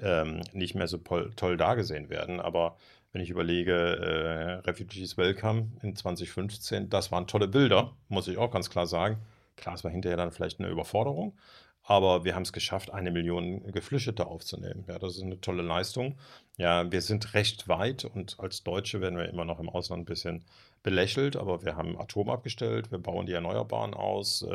ähm, 0.00 0.40
nicht 0.52 0.74
mehr 0.74 0.88
so 0.88 0.98
toll 0.98 1.56
dargesehen 1.56 2.08
werden. 2.08 2.40
Aber 2.40 2.76
wenn 3.12 3.22
ich 3.22 3.30
überlege, 3.30 3.72
äh, 3.72 4.68
Refugees 4.68 5.16
Welcome 5.16 5.72
in 5.82 5.96
2015, 5.96 6.90
das 6.90 7.10
waren 7.10 7.26
tolle 7.26 7.48
Bilder, 7.48 7.96
muss 8.08 8.28
ich 8.28 8.38
auch 8.38 8.50
ganz 8.50 8.70
klar 8.70 8.86
sagen. 8.86 9.18
Klar, 9.56 9.74
es 9.74 9.84
war 9.84 9.90
hinterher 9.90 10.16
dann 10.16 10.30
vielleicht 10.30 10.60
eine 10.60 10.68
Überforderung, 10.68 11.36
aber 11.82 12.24
wir 12.24 12.34
haben 12.34 12.42
es 12.42 12.52
geschafft, 12.52 12.92
eine 12.92 13.10
Million 13.10 13.72
Geflüchtete 13.72 14.26
aufzunehmen. 14.26 14.84
Ja, 14.86 14.98
das 14.98 15.16
ist 15.16 15.22
eine 15.22 15.40
tolle 15.40 15.62
Leistung. 15.62 16.18
Ja, 16.56 16.90
wir 16.90 17.02
sind 17.02 17.34
recht 17.34 17.68
weit 17.68 18.04
und 18.04 18.38
als 18.38 18.62
Deutsche 18.62 19.00
werden 19.00 19.18
wir 19.18 19.28
immer 19.28 19.44
noch 19.44 19.58
im 19.58 19.68
Ausland 19.68 20.02
ein 20.02 20.06
bisschen 20.06 20.44
belächelt, 20.82 21.36
aber 21.36 21.64
wir 21.64 21.76
haben 21.76 21.98
Atom 22.00 22.30
abgestellt, 22.30 22.90
wir 22.90 22.98
bauen 22.98 23.26
die 23.26 23.32
Erneuerbaren 23.32 23.92
aus. 23.92 24.46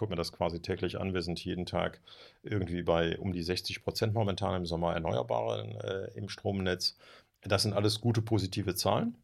Ähm, 0.00 0.06
guck 0.06 0.10
mir 0.10 0.16
das 0.16 0.32
quasi 0.32 0.60
täglich 0.60 0.98
an. 0.98 1.14
Wir 1.14 1.22
sind 1.22 1.44
jeden 1.44 1.66
Tag 1.66 2.00
irgendwie 2.42 2.82
bei 2.82 3.18
um 3.18 3.32
die 3.32 3.42
60 3.42 3.82
Prozent 3.82 4.14
momentan 4.14 4.56
im 4.56 4.66
Sommer 4.66 4.94
Erneuerbaren 4.94 5.76
äh, 5.80 6.10
im 6.14 6.28
Stromnetz. 6.28 6.96
Das 7.42 7.62
sind 7.62 7.74
alles 7.74 8.00
gute, 8.00 8.22
positive 8.22 8.74
Zahlen. 8.74 9.16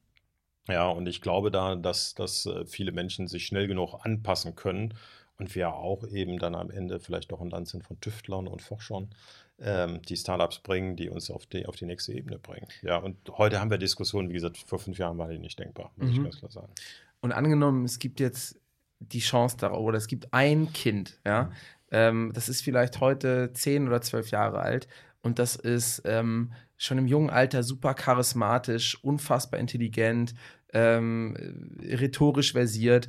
Ja, 0.69 0.89
und 0.89 1.07
ich 1.07 1.21
glaube 1.21 1.51
da, 1.51 1.77
dass, 1.77 2.15
dass 2.15 2.47
äh, 2.47 2.67
viele 2.67 2.93
Menschen 2.93 3.29
sich 3.29 3.47
schnell 3.47 3.69
genug 3.69 4.05
anpassen 4.05 4.57
können 4.57 4.95
und 5.39 5.55
wir 5.55 5.75
auch 5.75 6.07
eben 6.09 6.39
dann 6.39 6.55
am 6.55 6.71
Ende 6.71 6.99
vielleicht 6.99 7.31
doch 7.31 7.41
ein 7.41 7.51
Land 7.51 7.69
sind 7.69 7.85
von 7.85 8.01
Tüftlern 8.01 8.49
und 8.49 8.63
Forschern, 8.63 9.11
ähm, 9.59 10.03
die 10.03 10.17
Startups 10.17 10.59
bringen, 10.59 10.97
die 10.97 11.09
uns 11.09 11.31
auf 11.31 11.47
die, 11.47 11.67
auf 11.67 11.77
die 11.77 11.87
nächste 11.87 12.13
Ebene 12.13 12.39
bringen. 12.39 12.67
Ja, 12.83 12.97
und 12.99 13.17
heute 13.39 13.61
haben 13.61 13.71
wir 13.71 13.79
Diskussionen, 13.79 14.31
wie 14.31 14.35
gesagt, 14.35 14.59
vor 14.59 14.79
fünf 14.79 14.99
Jahren 14.99 15.19
war 15.19 15.29
die 15.29 15.39
nicht 15.39 15.59
denkbar, 15.59 15.93
muss 15.97 16.09
mhm. 16.09 16.17
ich 16.17 16.23
ganz 16.23 16.39
klar 16.39 16.51
sagen. 16.51 16.73
Und 17.21 17.33
angenommen, 17.33 17.85
es 17.85 17.99
gibt 17.99 18.19
jetzt 18.19 18.59
die 19.01 19.21
Chance 19.21 19.57
darauf, 19.59 19.81
oder 19.81 19.99
es 19.99 20.07
gibt 20.09 20.33
ein 20.33 20.73
Kind, 20.73 21.21
ja, 21.25 21.45
mhm. 21.45 21.53
ähm, 21.91 22.31
das 22.35 22.49
ist 22.49 22.63
vielleicht 22.63 23.01
heute 23.01 23.53
zehn 23.53 23.87
oder 23.87 24.01
zwölf 24.01 24.31
Jahre 24.31 24.61
alt 24.61 24.89
und 25.23 25.39
das 25.39 25.57
ist 25.57 26.03
ähm, 26.05 26.53
schon 26.77 26.99
im 26.99 27.07
jungen 27.07 27.31
Alter 27.31 27.63
super 27.63 27.95
charismatisch, 27.95 29.03
unfassbar 29.03 29.59
intelligent, 29.59 30.35
ähm, 30.73 31.37
rhetorisch 31.81 32.53
versiert. 32.53 33.09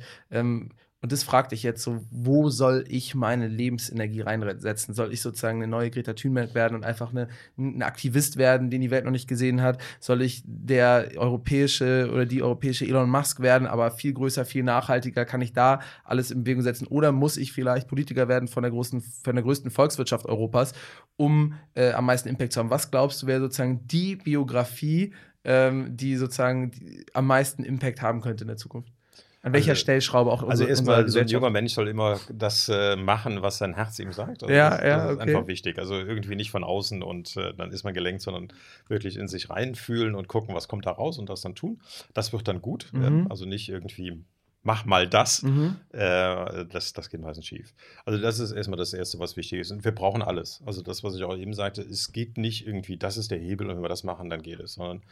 Und 1.00 1.12
das 1.12 1.22
fragte 1.22 1.54
ich 1.54 1.62
jetzt 1.62 1.82
so, 1.82 2.04
wo 2.10 2.50
soll 2.50 2.84
ich 2.88 3.14
meine 3.14 3.46
Lebensenergie 3.46 4.20
reinsetzen? 4.20 4.94
Soll 4.94 5.12
ich 5.12 5.22
sozusagen 5.22 5.58
eine 5.58 5.68
neue 5.68 5.90
Greta 5.90 6.12
Thunberg 6.12 6.56
werden 6.56 6.74
und 6.74 6.84
einfach 6.84 7.10
eine, 7.10 7.28
ein 7.56 7.82
Aktivist 7.82 8.36
werden, 8.36 8.68
den 8.68 8.80
die 8.80 8.90
Welt 8.90 9.04
noch 9.04 9.12
nicht 9.12 9.28
gesehen 9.28 9.62
hat? 9.62 9.80
Soll 10.00 10.22
ich 10.22 10.42
der 10.44 11.10
europäische 11.16 12.10
oder 12.12 12.26
die 12.26 12.42
europäische 12.42 12.84
Elon 12.84 13.08
Musk 13.08 13.38
werden, 13.38 13.68
aber 13.68 13.92
viel 13.92 14.12
größer, 14.12 14.44
viel 14.44 14.64
nachhaltiger? 14.64 15.24
Kann 15.24 15.40
ich 15.40 15.52
da 15.52 15.80
alles 16.02 16.32
in 16.32 16.42
Bewegung 16.42 16.62
setzen? 16.62 16.88
Oder 16.88 17.12
muss 17.12 17.36
ich 17.36 17.52
vielleicht 17.52 17.86
Politiker 17.86 18.26
werden 18.26 18.48
von 18.48 18.64
der, 18.64 18.72
großen, 18.72 19.00
von 19.00 19.36
der 19.36 19.44
größten 19.44 19.70
Volkswirtschaft 19.70 20.26
Europas, 20.26 20.72
um 21.16 21.54
äh, 21.74 21.92
am 21.92 22.06
meisten 22.06 22.28
Impact 22.28 22.52
zu 22.52 22.58
haben? 22.58 22.70
Was 22.70 22.90
glaubst 22.90 23.22
du, 23.22 23.28
wäre 23.28 23.40
sozusagen 23.40 23.86
die 23.86 24.16
Biografie, 24.16 25.14
ähm, 25.44 25.96
die 25.96 26.16
sozusagen 26.16 26.72
die 26.72 27.06
am 27.14 27.28
meisten 27.28 27.62
Impact 27.62 28.02
haben 28.02 28.20
könnte 28.20 28.42
in 28.42 28.48
der 28.48 28.56
Zukunft? 28.56 28.97
An 29.42 29.52
welcher 29.52 29.70
also, 29.70 29.80
Stellschraube 29.80 30.32
auch 30.32 30.42
Also 30.42 30.64
erstmal, 30.64 31.08
so 31.08 31.20
ein 31.20 31.28
junger 31.28 31.50
Mensch 31.50 31.72
soll 31.72 31.88
immer 31.88 32.18
das 32.32 32.68
äh, 32.68 32.96
machen, 32.96 33.40
was 33.40 33.58
sein 33.58 33.74
Herz 33.74 33.98
ihm 34.00 34.12
sagt. 34.12 34.42
Also 34.42 34.52
ja, 34.52 34.70
das, 34.70 34.80
ja, 34.80 34.96
das 34.96 35.04
ist 35.12 35.20
okay. 35.20 35.30
einfach 35.30 35.46
wichtig. 35.46 35.78
Also 35.78 35.94
irgendwie 35.94 36.34
nicht 36.34 36.50
von 36.50 36.64
außen 36.64 37.02
und 37.02 37.36
äh, 37.36 37.54
dann 37.54 37.70
ist 37.70 37.84
man 37.84 37.94
gelenkt, 37.94 38.22
sondern 38.22 38.48
wirklich 38.88 39.16
in 39.16 39.28
sich 39.28 39.48
reinfühlen 39.48 40.16
und 40.16 40.26
gucken, 40.26 40.56
was 40.56 40.66
kommt 40.66 40.86
da 40.86 40.90
raus 40.90 41.18
und 41.18 41.28
das 41.30 41.40
dann 41.40 41.54
tun. 41.54 41.80
Das 42.14 42.32
wird 42.32 42.48
dann 42.48 42.60
gut. 42.60 42.88
Mhm. 42.92 43.04
Ähm, 43.04 43.26
also 43.30 43.44
nicht 43.44 43.68
irgendwie 43.68 44.24
mach 44.62 44.84
mal 44.84 45.08
das. 45.08 45.42
Mhm. 45.42 45.76
Äh, 45.92 46.66
das, 46.66 46.92
das 46.92 47.08
geht 47.08 47.20
meistens 47.20 47.46
schief. 47.46 47.74
Also 48.04 48.20
das 48.20 48.38
ist 48.38 48.52
erstmal 48.52 48.76
das 48.76 48.92
Erste, 48.92 49.18
was 49.18 49.36
wichtig 49.36 49.60
ist. 49.60 49.70
Und 49.70 49.84
wir 49.84 49.92
brauchen 49.92 50.20
alles. 50.20 50.62
Also 50.66 50.82
das, 50.82 51.02
was 51.04 51.14
ich 51.16 51.24
auch 51.24 51.36
eben 51.36 51.54
sagte, 51.54 51.80
es 51.82 52.12
geht 52.12 52.36
nicht 52.36 52.66
irgendwie, 52.66 52.96
das 52.96 53.16
ist 53.16 53.30
der 53.30 53.38
Hebel 53.38 53.70
und 53.70 53.76
wenn 53.76 53.82
wir 53.82 53.88
das 53.88 54.04
machen, 54.04 54.28
dann 54.28 54.42
geht 54.42 54.60
es, 54.60 54.74
sondern 54.74 55.02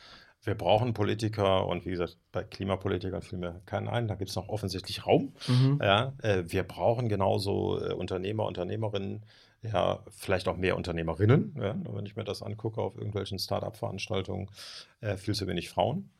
wir 0.42 0.54
brauchen 0.54 0.94
Politiker 0.94 1.66
und 1.66 1.84
wie 1.84 1.90
gesagt, 1.90 2.18
bei 2.32 2.44
Klimapolitikern 2.44 3.22
fiel 3.22 3.38
mir 3.38 3.60
keinen 3.66 3.88
ein, 3.88 4.08
da 4.08 4.14
gibt 4.14 4.30
es 4.30 4.36
noch 4.36 4.48
offensichtlich 4.48 5.06
Raum. 5.06 5.32
Mhm. 5.48 5.80
Ja, 5.82 6.12
äh, 6.22 6.44
wir 6.46 6.62
brauchen 6.62 7.08
genauso 7.08 7.80
äh, 7.80 7.92
Unternehmer, 7.92 8.44
Unternehmerinnen, 8.46 9.22
ja, 9.62 10.00
vielleicht 10.10 10.46
auch 10.48 10.56
mehr 10.56 10.76
Unternehmerinnen. 10.76 11.56
Ja, 11.60 11.74
wenn 11.90 12.06
ich 12.06 12.16
mir 12.16 12.24
das 12.24 12.42
angucke 12.42 12.80
auf 12.80 12.96
irgendwelchen 12.96 13.38
Start-up-Veranstaltungen, 13.38 14.48
äh, 15.00 15.16
viel 15.16 15.34
zu 15.34 15.46
wenig 15.46 15.68
Frauen. 15.68 16.10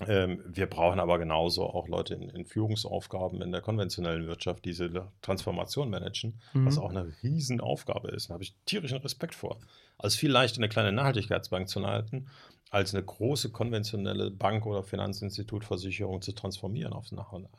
Ähm, 0.00 0.42
wir 0.44 0.66
brauchen 0.66 0.98
aber 0.98 1.18
genauso 1.18 1.64
auch 1.66 1.86
Leute 1.86 2.14
in, 2.14 2.28
in, 2.28 2.44
Führungsaufgaben 2.44 3.40
in 3.42 3.52
der 3.52 3.60
konventionellen 3.60 4.26
Wirtschaft, 4.26 4.64
diese 4.64 4.90
Transformation 5.22 5.88
managen, 5.88 6.40
mhm. 6.52 6.66
was 6.66 6.78
auch 6.78 6.90
eine 6.90 7.12
Riesenaufgabe 7.22 8.10
ist. 8.10 8.28
Da 8.28 8.34
habe 8.34 8.42
ich 8.42 8.56
tierischen 8.66 8.98
Respekt 8.98 9.36
vor. 9.36 9.58
Also 9.96 10.18
viel 10.18 10.32
leichter 10.32 10.58
eine 10.58 10.68
kleine 10.68 10.90
Nachhaltigkeitsbank 10.90 11.68
zu 11.68 11.78
leiten, 11.78 12.28
als 12.70 12.92
eine 12.92 13.04
große 13.04 13.50
konventionelle 13.50 14.32
Bank 14.32 14.66
oder 14.66 14.82
Finanzinstitut, 14.82 15.64
Versicherung 15.64 16.22
zu 16.22 16.32
transformieren 16.32 16.92
auf 16.92 17.12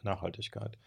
Nachhaltigkeit. 0.03 0.77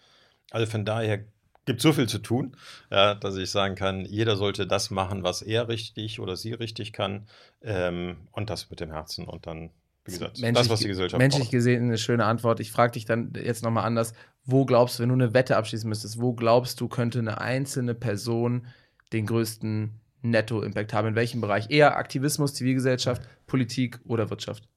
Also 0.51 0.71
von 0.71 0.85
daher 0.85 1.25
gibt 1.65 1.79
es 1.79 1.83
so 1.83 1.95
viel 1.95 2.09
zu 2.09 2.19
tun, 2.19 2.57
ja, 2.91 3.15
dass 3.15 3.37
ich 3.37 3.51
sagen 3.51 3.75
kann, 3.75 4.05
jeder 4.05 4.37
sollte 4.37 4.67
das 4.67 4.91
machen, 4.91 5.23
was 5.23 5.41
er 5.41 5.69
richtig 5.69 6.21
oder 6.21 6.37
sie 6.37 6.53
richtig 6.53 6.93
kann 6.93 7.27
ähm, 7.63 8.29
und 8.33 8.51
das 8.51 8.69
mit 8.69 8.81
dem 8.81 8.91
Herzen 8.91 9.27
und 9.27 9.47
dann 9.47 9.71
wie 10.09 10.19
gesagt, 10.19 10.41
menschlich, 10.41 10.69
das, 10.69 10.71
was 10.71 10.81
die 10.81 10.89
Gesellschaft 10.89 11.19
Menschlich 11.19 11.45
braucht. 11.45 11.53
gesehen 11.53 11.85
eine 11.85 11.99
schöne 11.99 12.25
Antwort. 12.25 12.61
Ich 12.61 12.73
frage 12.73 12.93
dich 12.93 13.05
dann 13.05 13.33
jetzt 13.35 13.63
nochmal 13.63 13.85
anders. 13.85 14.13
Wo 14.45 14.65
glaubst 14.65 14.99
du, 14.99 15.03
wenn 15.03 15.11
du 15.11 15.15
eine 15.15 15.35
Wette 15.35 15.57
abschließen 15.57 15.89
müsstest, 15.89 16.21
wo 16.21 16.33
glaubst 16.33 16.81
du, 16.81 16.89
könnte 16.89 17.19
eine 17.19 17.41
einzelne 17.41 17.95
Person 17.95 18.67
den 19.13 19.27
größten 19.27 20.01
Netto-Impact 20.23 20.93
haben? 20.93 21.09
In 21.09 21.15
welchem 21.15 21.41
Bereich? 21.41 21.71
Eher 21.71 21.97
Aktivismus, 21.97 22.55
Zivilgesellschaft, 22.55 23.23
Politik 23.47 24.01
oder 24.05 24.31
Wirtschaft? 24.31 24.69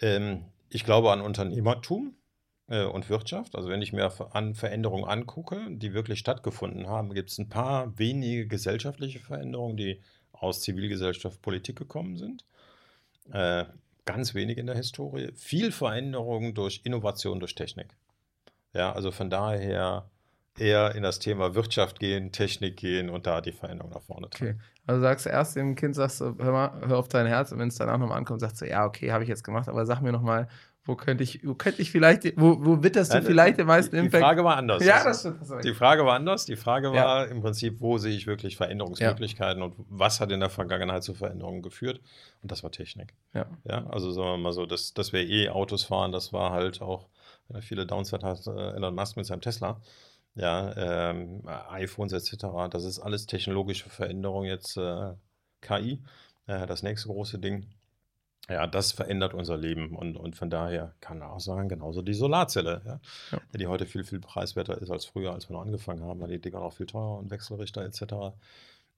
Ähm, 0.00 0.44
ich 0.68 0.84
glaube 0.84 1.12
an 1.12 1.20
Unternehmertum 1.20 2.14
äh, 2.68 2.84
und 2.84 3.08
Wirtschaft. 3.08 3.54
Also 3.54 3.68
wenn 3.68 3.82
ich 3.82 3.92
mir 3.92 4.12
an 4.34 4.54
Veränderungen 4.54 5.04
angucke, 5.04 5.68
die 5.70 5.94
wirklich 5.94 6.18
stattgefunden 6.18 6.88
haben, 6.88 7.14
gibt 7.14 7.30
es 7.30 7.38
ein 7.38 7.48
paar 7.48 7.98
wenige 7.98 8.46
gesellschaftliche 8.46 9.20
Veränderungen, 9.20 9.76
die 9.76 10.00
aus 10.32 10.60
Zivilgesellschaft, 10.60 11.40
Politik 11.42 11.76
gekommen 11.76 12.16
sind. 12.16 12.44
Äh, 13.32 13.64
ganz 14.04 14.34
wenig 14.34 14.58
in 14.58 14.66
der 14.66 14.76
Historie. 14.76 15.32
Viel 15.34 15.72
Veränderung 15.72 16.54
durch 16.54 16.80
Innovation, 16.84 17.40
durch 17.40 17.54
Technik. 17.54 17.96
Ja, 18.72 18.92
also 18.92 19.10
von 19.10 19.30
daher 19.30 20.10
eher 20.58 20.94
in 20.94 21.02
das 21.02 21.18
Thema 21.18 21.54
Wirtschaft 21.54 21.98
gehen, 21.98 22.32
Technik 22.32 22.76
gehen 22.76 23.10
und 23.10 23.26
da 23.26 23.40
die 23.40 23.52
Veränderung 23.52 23.92
nach 23.92 24.02
vorne 24.02 24.30
tragen. 24.30 24.52
Okay. 24.52 24.60
Also 24.86 25.00
sagst 25.00 25.26
du 25.26 25.30
erst 25.30 25.56
dem 25.56 25.74
Kind, 25.74 25.94
sagst 25.94 26.20
du, 26.20 26.36
hör 26.38 26.52
mal, 26.52 26.82
hör 26.86 26.98
auf 26.98 27.08
dein 27.08 27.26
Herz 27.26 27.52
und 27.52 27.58
wenn 27.58 27.68
es 27.68 27.76
danach 27.76 27.98
nochmal 27.98 28.18
ankommt, 28.18 28.40
sagst 28.40 28.60
du, 28.60 28.68
ja, 28.68 28.84
okay, 28.84 29.12
habe 29.12 29.24
ich 29.24 29.28
jetzt 29.28 29.42
gemacht, 29.42 29.68
aber 29.68 29.86
sag 29.86 30.00
mir 30.00 30.12
nochmal, 30.12 30.48
wo 30.86 30.96
könnte 30.96 31.24
ich, 31.24 31.46
wo 31.46 31.54
könnte 31.54 31.80
ich 31.80 31.90
vielleicht, 31.90 32.38
wo, 32.38 32.58
wo 32.64 32.82
witterst 32.82 33.12
du 33.12 33.16
Nein, 33.16 33.26
vielleicht 33.26 33.58
den 33.58 33.66
meisten 33.66 33.96
Impact? 33.96 34.14
Die 34.14 34.20
Frage 34.20 34.44
war 34.44 34.56
anders. 34.56 34.84
Ja, 34.84 35.02
das 35.02 35.20
stimmt. 35.20 35.40
Die 35.64 35.72
Frage 35.72 36.04
war 36.04 36.14
anders. 36.14 36.44
Die 36.44 36.56
Frage 36.56 36.92
war 36.92 37.24
ja. 37.24 37.30
im 37.30 37.40
Prinzip, 37.40 37.80
wo 37.80 37.96
sehe 37.96 38.14
ich 38.14 38.26
wirklich 38.26 38.56
Veränderungsmöglichkeiten 38.56 39.60
ja. 39.60 39.66
und 39.66 39.74
was 39.88 40.20
hat 40.20 40.30
in 40.30 40.40
der 40.40 40.50
Vergangenheit 40.50 41.02
zu 41.02 41.14
Veränderungen 41.14 41.62
geführt? 41.62 42.00
Und 42.42 42.52
das 42.52 42.62
war 42.62 42.70
Technik. 42.70 43.14
Ja. 43.32 43.46
ja 43.64 43.86
also 43.86 44.10
sagen 44.12 44.28
wir 44.28 44.38
mal 44.38 44.52
so, 44.52 44.66
dass, 44.66 44.92
dass 44.92 45.12
wir 45.12 45.26
eh 45.26 45.48
Autos 45.48 45.84
fahren, 45.84 46.12
das 46.12 46.32
war 46.32 46.52
halt 46.52 46.82
auch, 46.82 47.08
wenn 47.48 47.56
er 47.56 47.62
viele 47.62 47.86
Downside 47.86 48.26
hat, 48.26 48.46
äh, 48.46 48.76
Elon 48.76 48.94
Musk 48.94 49.16
mit 49.16 49.24
seinem 49.26 49.40
Tesla. 49.40 49.80
Ja, 50.34 51.10
ähm, 51.10 51.42
iPhones 51.70 52.12
etc. 52.12 52.46
Das 52.68 52.84
ist 52.84 52.98
alles 52.98 53.26
technologische 53.26 53.88
Veränderung 53.88 54.44
jetzt. 54.44 54.76
Äh, 54.76 55.14
KI, 55.64 56.02
äh, 56.46 56.66
das 56.66 56.82
nächste 56.82 57.08
große 57.08 57.38
Ding 57.38 57.66
ja, 58.48 58.66
das 58.66 58.92
verändert 58.92 59.32
unser 59.32 59.56
Leben 59.56 59.96
und, 59.96 60.16
und 60.16 60.36
von 60.36 60.50
daher 60.50 60.94
kann 61.00 61.18
man 61.18 61.28
auch 61.28 61.40
sagen, 61.40 61.68
genauso 61.68 62.02
die 62.02 62.14
Solarzelle, 62.14 62.82
ja, 62.84 63.00
ja. 63.32 63.38
die 63.54 63.66
heute 63.66 63.86
viel, 63.86 64.04
viel 64.04 64.20
preiswerter 64.20 64.80
ist 64.80 64.90
als 64.90 65.06
früher, 65.06 65.32
als 65.32 65.48
wir 65.48 65.54
noch 65.54 65.62
angefangen 65.62 66.02
haben, 66.02 66.20
weil 66.20 66.28
die 66.28 66.40
Dinger 66.40 66.60
noch 66.60 66.74
viel 66.74 66.86
teurer 66.86 67.18
und 67.18 67.30
Wechselrichter 67.30 67.82
etc. 67.82 68.34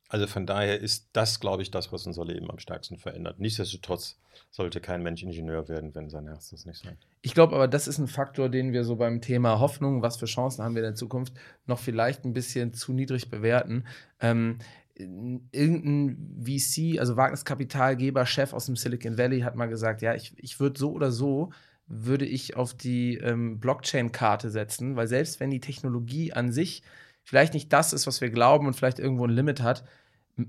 Also 0.08 0.26
von 0.26 0.46
daher 0.46 0.80
ist 0.80 1.10
das, 1.12 1.40
glaube 1.40 1.62
ich, 1.62 1.70
das, 1.70 1.92
was 1.92 2.06
unser 2.06 2.24
Leben 2.24 2.50
am 2.50 2.58
stärksten 2.58 2.96
verändert. 2.96 3.40
Nichtsdestotrotz 3.40 4.18
sollte 4.50 4.80
kein 4.80 5.02
Mensch 5.02 5.22
Ingenieur 5.22 5.68
werden, 5.68 5.94
wenn 5.94 6.10
sein 6.10 6.26
Herz 6.26 6.50
das 6.50 6.64
nicht 6.64 6.78
sagt. 6.78 7.06
Ich 7.22 7.34
glaube 7.34 7.56
aber, 7.56 7.66
das 7.66 7.88
ist 7.88 7.98
ein 7.98 8.06
Faktor, 8.06 8.48
den 8.48 8.72
wir 8.72 8.84
so 8.84 8.96
beim 8.96 9.20
Thema 9.20 9.58
Hoffnung, 9.58 10.02
was 10.02 10.16
für 10.16 10.26
Chancen 10.26 10.64
haben 10.64 10.74
wir 10.74 10.82
in 10.82 10.90
der 10.90 10.94
Zukunft, 10.94 11.34
noch 11.66 11.78
vielleicht 11.78 12.24
ein 12.24 12.32
bisschen 12.32 12.72
zu 12.72 12.92
niedrig 12.92 13.30
bewerten. 13.30 13.84
Ähm, 14.20 14.58
irgendein 14.98 16.42
VC, 16.44 16.98
also 16.98 17.16
Wagniskapitalgeber, 17.16 18.26
Chef 18.26 18.52
aus 18.52 18.66
dem 18.66 18.76
Silicon 18.76 19.18
Valley, 19.18 19.40
hat 19.40 19.56
mal 19.56 19.66
gesagt, 19.66 20.02
ja, 20.02 20.14
ich, 20.14 20.32
ich 20.36 20.58
würde 20.58 20.78
so 20.78 20.92
oder 20.92 21.12
so, 21.12 21.50
würde 21.86 22.24
ich 22.24 22.56
auf 22.56 22.74
die 22.74 23.16
ähm, 23.18 23.60
Blockchain-Karte 23.60 24.50
setzen, 24.50 24.96
weil 24.96 25.06
selbst 25.06 25.38
wenn 25.38 25.50
die 25.50 25.60
Technologie 25.60 26.32
an 26.32 26.50
sich 26.50 26.82
vielleicht 27.22 27.54
nicht 27.54 27.72
das 27.72 27.92
ist, 27.92 28.06
was 28.06 28.20
wir 28.20 28.30
glauben 28.30 28.66
und 28.66 28.74
vielleicht 28.74 28.98
irgendwo 28.98 29.26
ein 29.26 29.30
Limit 29.30 29.62
hat, 29.62 29.84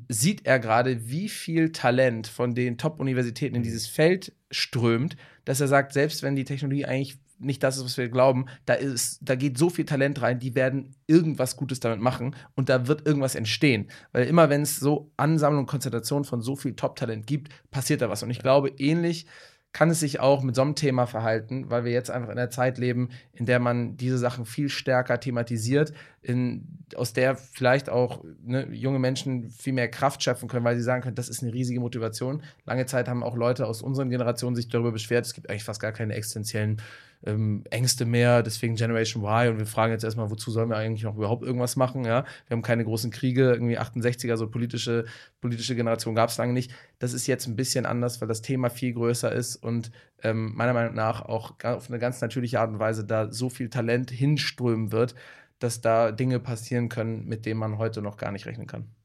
sieht 0.09 0.45
er 0.45 0.59
gerade, 0.59 1.09
wie 1.09 1.29
viel 1.29 1.71
Talent 1.71 2.27
von 2.27 2.55
den 2.55 2.77
Top-Universitäten 2.77 3.55
in 3.55 3.63
dieses 3.63 3.87
Feld 3.87 4.33
strömt, 4.51 5.15
dass 5.45 5.61
er 5.61 5.67
sagt, 5.67 5.93
selbst 5.93 6.23
wenn 6.23 6.35
die 6.35 6.43
Technologie 6.43 6.85
eigentlich 6.85 7.17
nicht 7.39 7.63
das 7.63 7.77
ist, 7.77 7.85
was 7.85 7.97
wir 7.97 8.09
glauben. 8.09 8.45
Da, 8.65 8.73
ist, 8.73 9.19
da 9.21 9.35
geht 9.35 9.57
so 9.57 9.69
viel 9.69 9.85
Talent 9.85 10.21
rein, 10.21 10.39
die 10.39 10.55
werden 10.55 10.95
irgendwas 11.07 11.55
Gutes 11.55 11.79
damit 11.79 11.99
machen 11.99 12.35
und 12.55 12.69
da 12.69 12.87
wird 12.87 13.05
irgendwas 13.05 13.35
entstehen. 13.35 13.87
Weil 14.11 14.27
immer, 14.27 14.49
wenn 14.49 14.61
es 14.61 14.79
so 14.79 15.11
Ansammlung 15.17 15.61
und 15.61 15.67
Konzentration 15.67 16.23
von 16.23 16.41
so 16.41 16.55
viel 16.55 16.75
Top-Talent 16.75 17.27
gibt, 17.27 17.49
passiert 17.71 18.01
da 18.01 18.09
was. 18.09 18.23
Und 18.23 18.29
ich 18.29 18.39
glaube, 18.39 18.69
ähnlich 18.77 19.27
kann 19.73 19.91
es 19.91 19.99
sich 19.99 20.19
auch 20.19 20.41
mit 20.41 20.55
so 20.55 20.63
einem 20.63 20.73
Thema 20.73 21.05
verhalten, 21.05 21.69
weil 21.69 21.83
wir 21.85 21.91
jetzt 21.91 22.09
einfach 22.09 22.29
in 22.29 22.37
einer 22.39 22.49
Zeit 22.49 22.79
leben, 22.79 23.09
in 23.33 23.45
der 23.45 23.59
man 23.59 23.95
diese 23.95 24.17
Sachen 24.17 24.45
viel 24.45 24.69
stärker 24.69 25.19
thematisiert, 25.19 25.93
in, 26.23 26.83
aus 26.95 27.13
der 27.13 27.35
vielleicht 27.35 27.89
auch 27.89 28.23
ne, 28.41 28.67
junge 28.71 28.97
Menschen 28.97 29.49
viel 29.49 29.73
mehr 29.73 29.87
Kraft 29.87 30.23
schöpfen 30.23 30.49
können, 30.49 30.65
weil 30.65 30.77
sie 30.77 30.81
sagen 30.81 31.03
können, 31.03 31.15
das 31.15 31.29
ist 31.29 31.43
eine 31.43 31.53
riesige 31.53 31.79
Motivation. 31.79 32.41
Lange 32.65 32.87
Zeit 32.87 33.07
haben 33.07 33.21
auch 33.21 33.35
Leute 33.35 33.67
aus 33.67 33.83
unseren 33.83 34.09
Generationen 34.09 34.55
sich 34.55 34.67
darüber 34.67 34.91
beschwert, 34.91 35.27
es 35.27 35.35
gibt 35.35 35.49
eigentlich 35.49 35.63
fast 35.63 35.81
gar 35.81 35.91
keine 35.91 36.15
existenziellen 36.15 36.81
ähm, 37.25 37.63
Ängste 37.69 38.05
mehr, 38.05 38.43
deswegen 38.43 38.75
Generation 38.75 39.23
Y 39.23 39.49
und 39.49 39.59
wir 39.59 39.65
fragen 39.65 39.91
jetzt 39.91 40.03
erstmal, 40.03 40.29
wozu 40.29 40.51
sollen 40.51 40.69
wir 40.69 40.77
eigentlich 40.77 41.03
noch 41.03 41.15
überhaupt 41.15 41.43
irgendwas 41.43 41.75
machen, 41.75 42.05
ja? 42.05 42.25
Wir 42.47 42.55
haben 42.55 42.61
keine 42.61 42.83
großen 42.83 43.11
Kriege, 43.11 43.51
irgendwie 43.51 43.79
68er, 43.79 44.37
so 44.37 44.49
politische, 44.49 45.05
politische 45.41 45.75
Generation 45.75 46.15
gab 46.15 46.29
es 46.29 46.37
lange 46.37 46.53
nicht. 46.53 46.71
Das 46.99 47.13
ist 47.13 47.27
jetzt 47.27 47.47
ein 47.47 47.55
bisschen 47.55 47.85
anders, 47.85 48.21
weil 48.21 48.27
das 48.27 48.41
Thema 48.41 48.69
viel 48.69 48.93
größer 48.93 49.31
ist 49.31 49.55
und 49.57 49.91
ähm, 50.23 50.53
meiner 50.55 50.73
Meinung 50.73 50.95
nach 50.95 51.21
auch 51.21 51.55
auf 51.63 51.89
eine 51.89 51.99
ganz 51.99 52.21
natürliche 52.21 52.59
Art 52.59 52.69
und 52.71 52.79
Weise 52.79 53.05
da 53.05 53.31
so 53.31 53.49
viel 53.49 53.69
Talent 53.69 54.11
hinströmen 54.11 54.91
wird, 54.91 55.15
dass 55.59 55.81
da 55.81 56.11
Dinge 56.11 56.39
passieren 56.39 56.89
können, 56.89 57.25
mit 57.25 57.45
denen 57.45 57.59
man 57.59 57.77
heute 57.77 58.01
noch 58.01 58.17
gar 58.17 58.31
nicht 58.31 58.45
rechnen 58.45 58.67
kann. 58.67 58.96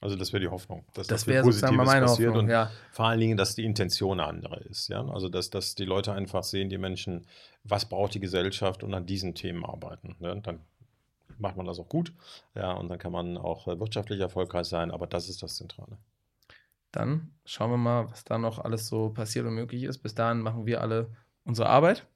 Also 0.00 0.16
das 0.16 0.32
wäre 0.32 0.40
die 0.40 0.48
Hoffnung, 0.48 0.84
dass 0.94 1.06
das 1.06 1.26
wäre 1.26 1.44
sozusagen 1.44 1.76
meine 1.76 2.06
passiert 2.06 2.30
Hoffnung, 2.30 2.44
und 2.44 2.50
ja. 2.50 2.70
vor 2.90 3.06
allen 3.06 3.20
Dingen, 3.20 3.36
dass 3.36 3.54
die 3.54 3.64
Intention 3.64 4.20
eine 4.20 4.28
andere 4.28 4.60
ist. 4.64 4.88
Ja? 4.88 5.06
Also 5.06 5.28
dass, 5.28 5.50
dass 5.50 5.74
die 5.74 5.84
Leute 5.84 6.12
einfach 6.12 6.42
sehen, 6.44 6.68
die 6.68 6.78
Menschen, 6.78 7.26
was 7.62 7.88
braucht 7.88 8.14
die 8.14 8.20
Gesellschaft 8.20 8.82
und 8.82 8.92
an 8.92 9.06
diesen 9.06 9.34
Themen 9.34 9.64
arbeiten. 9.64 10.16
Ja? 10.20 10.34
Dann 10.34 10.60
macht 11.38 11.56
man 11.56 11.66
das 11.66 11.78
auch 11.78 11.88
gut, 11.88 12.12
ja, 12.54 12.72
und 12.72 12.88
dann 12.88 12.98
kann 12.98 13.12
man 13.12 13.36
auch 13.36 13.66
äh, 13.66 13.80
wirtschaftlich 13.80 14.20
erfolgreich 14.20 14.66
sein, 14.66 14.90
aber 14.90 15.06
das 15.06 15.28
ist 15.28 15.42
das 15.42 15.56
Zentrale. 15.56 15.98
Dann 16.92 17.32
schauen 17.44 17.70
wir 17.70 17.76
mal, 17.76 18.10
was 18.10 18.24
da 18.24 18.38
noch 18.38 18.60
alles 18.60 18.86
so 18.86 19.08
passiert 19.08 19.46
und 19.46 19.54
möglich 19.54 19.82
ist. 19.82 19.98
Bis 19.98 20.14
dahin 20.14 20.40
machen 20.40 20.64
wir 20.64 20.80
alle 20.80 21.10
unsere 21.44 21.68
Arbeit. 21.68 22.06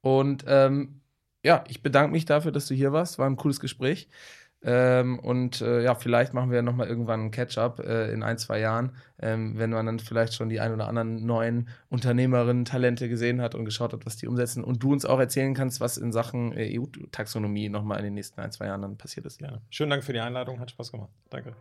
Und 0.00 0.44
ähm, 0.46 1.02
ja, 1.44 1.64
ich 1.68 1.82
bedanke 1.82 2.12
mich 2.12 2.24
dafür, 2.24 2.50
dass 2.50 2.66
du 2.66 2.74
hier 2.74 2.92
warst. 2.92 3.18
War 3.18 3.28
ein 3.28 3.36
cooles 3.36 3.60
Gespräch. 3.60 4.08
Ähm, 4.64 5.18
und 5.18 5.60
äh, 5.60 5.82
ja, 5.82 5.96
vielleicht 5.96 6.34
machen 6.34 6.52
wir 6.52 6.62
nochmal 6.62 6.86
irgendwann 6.86 7.20
einen 7.20 7.30
Catch-up 7.32 7.80
äh, 7.80 8.12
in 8.12 8.22
ein, 8.22 8.38
zwei 8.38 8.60
Jahren, 8.60 8.92
ähm, 9.20 9.58
wenn 9.58 9.70
man 9.70 9.86
dann 9.86 9.98
vielleicht 9.98 10.34
schon 10.34 10.48
die 10.48 10.60
ein 10.60 10.72
oder 10.72 10.86
anderen 10.86 11.26
neuen 11.26 11.68
Unternehmerinnen, 11.90 12.64
Talente 12.64 13.08
gesehen 13.08 13.40
hat 13.40 13.56
und 13.56 13.64
geschaut 13.64 13.92
hat, 13.92 14.06
was 14.06 14.16
die 14.16 14.28
umsetzen. 14.28 14.62
Und 14.62 14.82
du 14.82 14.92
uns 14.92 15.04
auch 15.04 15.18
erzählen 15.18 15.54
kannst, 15.54 15.80
was 15.80 15.96
in 15.96 16.12
Sachen 16.12 16.52
äh, 16.52 16.78
EU-Taxonomie 16.78 17.68
nochmal 17.70 17.98
in 17.98 18.04
den 18.04 18.14
nächsten 18.14 18.40
ein, 18.40 18.52
zwei 18.52 18.66
Jahren 18.66 18.82
dann 18.82 18.96
passiert 18.96 19.26
ist. 19.26 19.38
Gerne. 19.38 19.60
Schönen 19.70 19.90
Dank 19.90 20.04
für 20.04 20.12
die 20.12 20.20
Einladung, 20.20 20.60
hat 20.60 20.70
Spaß 20.70 20.92
gemacht. 20.92 21.10
Danke. 21.30 21.56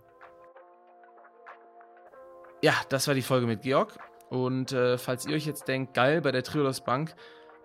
Ja, 2.62 2.74
das 2.90 3.08
war 3.08 3.16
die 3.16 3.24
Folge 3.24 3.48
mit 3.48 3.64
Georg. 3.64 3.98
Und 4.30 4.72
äh, 4.74 5.00
falls 5.00 5.26
ihr 5.26 5.36
euch 5.36 5.48
jetzt 5.48 5.68
denkt, 5.68 5.96
geil, 5.96 6.22
bei 6.22 6.32
der 6.32 6.44
Triodos 6.44 6.82
Bank, 6.82 7.16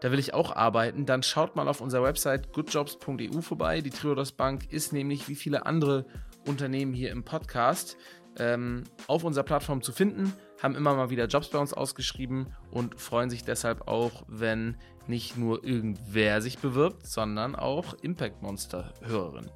da 0.06 0.12
will 0.12 0.20
ich 0.20 0.34
auch 0.34 0.54
arbeiten, 0.54 1.04
dann 1.04 1.24
schaut 1.24 1.56
mal 1.56 1.66
auf 1.66 1.80
unserer 1.80 2.04
Website 2.04 2.52
goodjobs.eu 2.52 3.40
vorbei. 3.40 3.80
Die 3.80 3.90
Triodos 3.90 4.30
Bank 4.30 4.72
ist 4.72 4.92
nämlich 4.92 5.28
wie 5.28 5.34
viele 5.34 5.66
andere 5.66 6.06
Unternehmen 6.46 6.94
hier 6.94 7.10
im 7.10 7.24
Podcast 7.24 7.96
ähm, 8.38 8.84
auf 9.08 9.24
unserer 9.24 9.42
Plattform 9.42 9.82
zu 9.82 9.90
finden, 9.90 10.32
haben 10.62 10.76
immer 10.76 10.94
mal 10.94 11.10
wieder 11.10 11.26
Jobs 11.26 11.48
bei 11.48 11.58
uns 11.58 11.72
ausgeschrieben 11.72 12.54
und 12.70 13.00
freuen 13.00 13.30
sich 13.30 13.42
deshalb 13.42 13.88
auch, 13.88 14.22
wenn 14.28 14.76
nicht 15.08 15.36
nur 15.36 15.64
irgendwer 15.64 16.40
sich 16.40 16.60
bewirbt, 16.60 17.04
sondern 17.04 17.56
auch 17.56 17.94
Impact 17.94 18.42
Monster 18.42 18.94
Hörerin. 19.02 19.50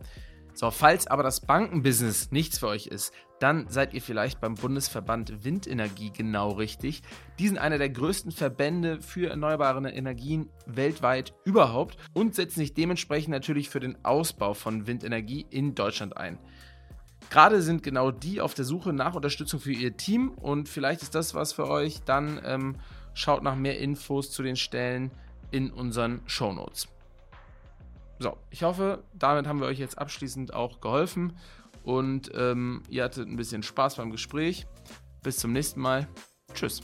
So, 0.54 0.72
falls 0.72 1.06
aber 1.06 1.22
das 1.22 1.42
Bankenbusiness 1.42 2.32
nichts 2.32 2.58
für 2.58 2.66
euch 2.66 2.88
ist, 2.88 3.14
dann 3.40 3.68
seid 3.68 3.94
ihr 3.94 4.02
vielleicht 4.02 4.40
beim 4.40 4.54
Bundesverband 4.54 5.44
Windenergie 5.44 6.10
genau 6.10 6.50
richtig. 6.50 7.02
Die 7.38 7.48
sind 7.48 7.56
einer 7.56 7.78
der 7.78 7.88
größten 7.88 8.32
Verbände 8.32 9.00
für 9.00 9.30
erneuerbare 9.30 9.90
Energien 9.90 10.50
weltweit 10.66 11.32
überhaupt 11.44 11.96
und 12.12 12.34
setzen 12.34 12.60
sich 12.60 12.74
dementsprechend 12.74 13.30
natürlich 13.30 13.70
für 13.70 13.80
den 13.80 13.96
Ausbau 14.04 14.52
von 14.52 14.86
Windenergie 14.86 15.46
in 15.48 15.74
Deutschland 15.74 16.18
ein. 16.18 16.38
Gerade 17.30 17.62
sind 17.62 17.82
genau 17.82 18.10
die 18.10 18.42
auf 18.42 18.52
der 18.52 18.66
Suche 18.66 18.92
nach 18.92 19.14
Unterstützung 19.14 19.58
für 19.58 19.72
ihr 19.72 19.96
Team 19.96 20.32
und 20.32 20.68
vielleicht 20.68 21.00
ist 21.00 21.14
das 21.14 21.34
was 21.34 21.54
für 21.54 21.66
euch. 21.66 22.02
Dann 22.04 22.40
ähm, 22.44 22.76
schaut 23.14 23.42
nach 23.42 23.56
mehr 23.56 23.78
Infos 23.78 24.30
zu 24.30 24.42
den 24.42 24.56
Stellen 24.56 25.12
in 25.50 25.70
unseren 25.70 26.20
Show 26.26 26.52
Notes. 26.52 26.88
So, 28.18 28.36
ich 28.50 28.64
hoffe, 28.64 29.02
damit 29.14 29.46
haben 29.46 29.60
wir 29.60 29.66
euch 29.66 29.78
jetzt 29.78 29.96
abschließend 29.96 30.52
auch 30.52 30.82
geholfen 30.82 31.32
und 31.84 32.30
ähm, 32.34 32.82
ihr 32.88 33.04
hattet 33.04 33.28
ein 33.28 33.36
bisschen 33.36 33.62
Spaß 33.62 33.96
beim 33.96 34.10
Gespräch. 34.10 34.66
Bis 35.22 35.38
zum 35.38 35.52
nächsten 35.52 35.80
Mal. 35.80 36.08
Tschüss. 36.54 36.80